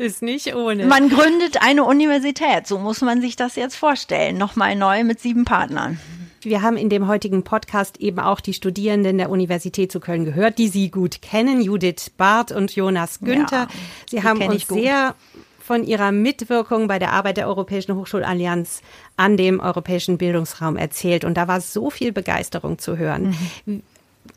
Ist 0.00 0.22
nicht 0.22 0.54
ohne. 0.54 0.86
Man 0.86 1.10
gründet 1.10 1.60
eine 1.60 1.84
Universität, 1.84 2.66
so 2.66 2.78
muss 2.78 3.02
man 3.02 3.20
sich 3.20 3.36
das 3.36 3.54
jetzt 3.54 3.76
vorstellen. 3.76 4.38
Nochmal 4.38 4.74
neu 4.74 5.04
mit 5.04 5.20
sieben 5.20 5.44
Partnern. 5.44 6.00
Wir 6.40 6.62
haben 6.62 6.78
in 6.78 6.88
dem 6.88 7.06
heutigen 7.06 7.44
Podcast 7.44 7.98
eben 7.98 8.18
auch 8.18 8.40
die 8.40 8.54
Studierenden 8.54 9.18
der 9.18 9.28
Universität 9.28 9.92
zu 9.92 10.00
Köln 10.00 10.24
gehört, 10.24 10.56
die 10.56 10.68
Sie 10.68 10.90
gut 10.90 11.20
kennen, 11.20 11.60
Judith 11.60 12.08
Barth 12.16 12.50
und 12.50 12.74
Jonas 12.74 13.20
Günther. 13.20 13.68
Ja, 13.68 13.68
Sie 14.08 14.22
haben 14.22 14.40
uns 14.40 14.66
sehr 14.68 15.14
von 15.60 15.84
ihrer 15.84 16.12
Mitwirkung 16.12 16.88
bei 16.88 16.98
der 16.98 17.12
Arbeit 17.12 17.36
der 17.36 17.46
Europäischen 17.46 17.94
Hochschulallianz 17.94 18.80
an 19.18 19.36
dem 19.36 19.60
europäischen 19.60 20.16
Bildungsraum 20.16 20.78
erzählt. 20.78 21.26
Und 21.26 21.34
da 21.34 21.46
war 21.46 21.60
so 21.60 21.90
viel 21.90 22.12
Begeisterung 22.12 22.78
zu 22.78 22.96
hören. 22.96 23.36
Mhm. 23.66 23.82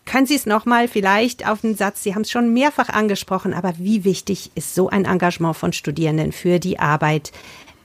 Können 0.06 0.26
Sie 0.26 0.36
es 0.36 0.46
nochmal 0.46 0.88
vielleicht 0.88 1.48
auf 1.48 1.62
den 1.62 1.76
Satz, 1.76 2.04
Sie 2.04 2.14
haben 2.14 2.22
es 2.22 2.32
schon 2.32 2.54
mehrfach 2.54 2.90
angesprochen, 2.90 3.54
aber 3.54 3.74
wie 3.78 4.04
wichtig 4.04 4.52
ist 4.56 4.76
so 4.76 4.90
ein 4.90 5.06
Engagement 5.06 5.56
von 5.56 5.74
Studierenden 5.74 6.32
für 6.32 6.60
die 6.60 6.80
Arbeit 6.80 7.32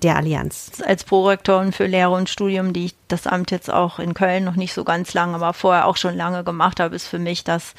der 0.02 0.16
Allianz? 0.16 0.82
Als 0.84 1.04
Prorektorin 1.04 1.72
für 1.72 1.86
Lehre 1.86 2.10
und 2.14 2.28
Studium, 2.28 2.72
die 2.72 2.86
ich 2.86 2.94
das 3.08 3.26
Amt 3.26 3.50
jetzt 3.50 3.70
auch 3.70 3.98
in 3.98 4.14
Köln 4.14 4.44
noch 4.44 4.56
nicht 4.56 4.72
so 4.72 4.84
ganz 4.84 5.14
lange, 5.14 5.34
aber 5.34 5.52
vorher 5.52 5.86
auch 5.86 5.96
schon 5.96 6.16
lange 6.16 6.44
gemacht 6.44 6.80
habe, 6.80 6.96
ist 6.96 7.06
für 7.06 7.18
mich 7.18 7.44
das 7.44 7.74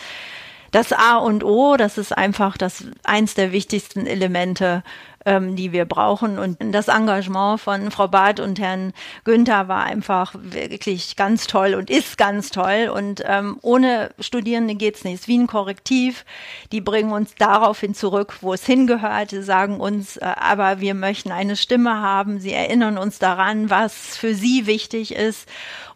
das 0.72 0.94
A 0.94 1.18
und 1.18 1.44
O, 1.44 1.78
das 1.78 1.98
ist 1.98 2.16
einfach 2.16 2.56
das 2.56 2.84
eins 3.04 3.34
der 3.34 3.52
wichtigsten 3.52 4.06
Elemente 4.06 4.84
ähm, 5.26 5.56
die 5.56 5.72
wir 5.72 5.86
brauchen. 5.86 6.40
Und 6.40 6.58
das 6.74 6.88
Engagement 6.88 7.60
von 7.60 7.92
Frau 7.92 8.08
Barth 8.08 8.40
und 8.40 8.60
Herrn 8.60 8.94
Günther 9.24 9.68
war 9.68 9.84
einfach 9.84 10.34
wirklich 10.38 11.16
ganz 11.16 11.48
toll 11.48 11.74
und 11.74 11.90
ist 11.90 12.18
ganz 12.18 12.50
toll. 12.50 12.92
Und 12.94 13.24
ähm, 13.26 13.58
ohne 13.62 14.12
Studierende 14.20 14.76
geht's 14.76 15.04
nicht. 15.04 15.16
Es 15.16 15.22
ist 15.22 15.28
wie 15.28 15.38
ein 15.38 15.48
Korrektiv. 15.48 16.26
Die 16.72 16.82
bringen 16.82 17.12
uns 17.12 17.36
daraufhin 17.38 17.94
zurück, 17.94 18.38
wo 18.42 18.54
es 18.54 18.66
hingehört. 18.66 19.32
Sie 19.32 19.44
sagen 19.44 19.80
uns, 19.80 20.18
äh, 20.18 20.26
aber 20.26 20.80
wir 20.80 20.94
möchten 20.94 21.32
eine 21.32 21.56
Stimme 21.56 22.02
haben. 22.02 22.40
Sie 22.40 22.54
erinnern 22.54 22.98
uns 22.98 23.20
daran, 23.20 23.70
was 23.70 24.18
für 24.18 24.34
sie 24.34 24.66
wichtig 24.66 25.16
ist. 25.16 25.48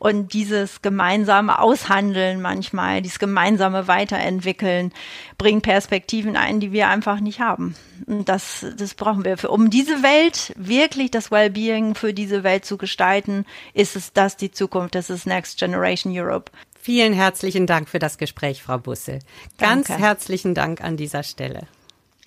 Und 0.04 0.34
dieses 0.34 0.82
gemeinsame 0.82 1.60
Aushandeln 1.60 2.42
manchmal, 2.42 3.02
dieses 3.02 3.20
gemeinsame 3.20 3.88
Weiterentwickeln, 3.88 4.92
bringt 5.38 5.64
Perspektiven 5.64 6.36
ein, 6.36 6.60
die 6.60 6.74
wir 6.74 6.90
einfach 6.90 7.22
nicht 7.22 7.40
haben. 7.40 7.74
Und 8.06 8.28
das, 8.28 8.66
das 8.78 8.96
brauchen 8.96 9.24
wir. 9.24 9.38
Für, 9.38 9.50
um 9.50 9.70
diese 9.70 10.04
Welt, 10.04 10.52
wirklich 10.58 11.10
das 11.10 11.32
Wellbeing 11.32 11.96
für 11.96 12.14
diese 12.14 12.44
Welt 12.44 12.66
zu 12.66 12.78
gestalten, 12.78 13.46
ist 13.74 13.96
es 13.96 14.12
das 14.12 14.36
die 14.36 14.52
Zukunft. 14.52 14.94
Das 14.94 15.10
ist 15.10 15.26
Next 15.26 15.58
Generation 15.58 16.12
Europe. 16.14 16.52
Vielen 16.78 17.14
herzlichen 17.14 17.66
Dank 17.66 17.88
für 17.88 18.00
das 18.00 18.18
Gespräch, 18.18 18.62
Frau 18.62 18.80
Busse. 18.80 19.20
Ganz 19.58 19.88
Danke. 19.88 20.04
herzlichen 20.04 20.54
Dank 20.54 20.82
an 20.82 20.98
dieser 20.98 21.24
Stelle. 21.24 21.62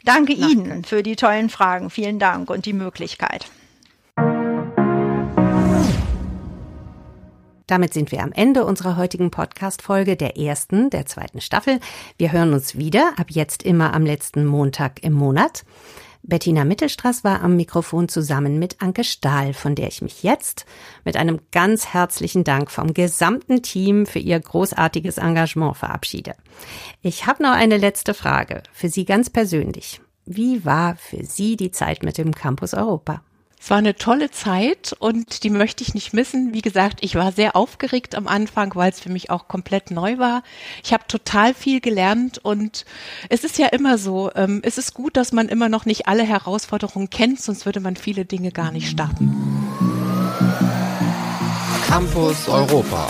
Danke 0.02 0.32
Ihnen 0.32 0.82
für 0.84 1.02
die 1.02 1.16
tollen 1.16 1.50
Fragen. 1.50 1.90
Vielen 1.90 2.18
Dank 2.18 2.48
und 2.48 2.64
die 2.64 2.72
Möglichkeit. 2.72 3.50
Damit 7.66 7.92
sind 7.92 8.12
wir 8.12 8.22
am 8.22 8.30
Ende 8.30 8.64
unserer 8.64 8.96
heutigen 8.96 9.32
Podcast-Folge 9.32 10.16
der 10.16 10.38
ersten, 10.38 10.88
der 10.88 11.04
zweiten 11.04 11.40
Staffel. 11.40 11.80
Wir 12.16 12.30
hören 12.30 12.52
uns 12.52 12.78
wieder, 12.78 13.14
ab 13.16 13.26
jetzt 13.30 13.64
immer 13.64 13.92
am 13.92 14.06
letzten 14.06 14.46
Montag 14.46 15.02
im 15.02 15.12
Monat. 15.12 15.64
Bettina 16.22 16.64
Mittelstraß 16.64 17.24
war 17.24 17.42
am 17.42 17.56
Mikrofon 17.56 18.08
zusammen 18.08 18.60
mit 18.60 18.80
Anke 18.80 19.02
Stahl, 19.02 19.52
von 19.52 19.74
der 19.74 19.88
ich 19.88 20.00
mich 20.00 20.22
jetzt 20.22 20.64
mit 21.04 21.16
einem 21.16 21.40
ganz 21.50 21.88
herzlichen 21.88 22.44
Dank 22.44 22.70
vom 22.70 22.94
gesamten 22.94 23.62
Team 23.62 24.06
für 24.06 24.20
ihr 24.20 24.38
großartiges 24.38 25.18
Engagement 25.18 25.76
verabschiede. 25.76 26.34
Ich 27.02 27.26
habe 27.26 27.42
noch 27.42 27.52
eine 27.52 27.78
letzte 27.78 28.14
Frage 28.14 28.62
für 28.72 28.88
Sie 28.88 29.04
ganz 29.04 29.28
persönlich. 29.28 30.00
Wie 30.24 30.64
war 30.64 30.94
für 30.94 31.24
Sie 31.24 31.56
die 31.56 31.72
Zeit 31.72 32.04
mit 32.04 32.16
dem 32.16 32.32
Campus 32.32 32.74
Europa? 32.74 33.22
Es 33.66 33.70
war 33.70 33.78
eine 33.78 33.96
tolle 33.96 34.30
Zeit 34.30 34.94
und 34.96 35.42
die 35.42 35.50
möchte 35.50 35.82
ich 35.82 35.92
nicht 35.92 36.12
missen. 36.12 36.54
Wie 36.54 36.62
gesagt, 36.62 37.00
ich 37.00 37.16
war 37.16 37.32
sehr 37.32 37.56
aufgeregt 37.56 38.14
am 38.14 38.28
Anfang, 38.28 38.72
weil 38.76 38.92
es 38.92 39.00
für 39.00 39.08
mich 39.08 39.28
auch 39.28 39.48
komplett 39.48 39.90
neu 39.90 40.18
war. 40.18 40.44
Ich 40.84 40.92
habe 40.92 41.02
total 41.08 41.52
viel 41.52 41.80
gelernt 41.80 42.38
und 42.38 42.84
es 43.28 43.42
ist 43.42 43.58
ja 43.58 43.66
immer 43.66 43.98
so, 43.98 44.30
ähm, 44.36 44.60
es 44.62 44.78
ist 44.78 44.94
gut, 44.94 45.16
dass 45.16 45.32
man 45.32 45.48
immer 45.48 45.68
noch 45.68 45.84
nicht 45.84 46.06
alle 46.06 46.22
Herausforderungen 46.22 47.10
kennt, 47.10 47.40
sonst 47.42 47.66
würde 47.66 47.80
man 47.80 47.96
viele 47.96 48.24
Dinge 48.24 48.52
gar 48.52 48.70
nicht 48.70 48.88
starten. 48.88 49.34
Campus 51.88 52.48
Europa. 52.48 53.08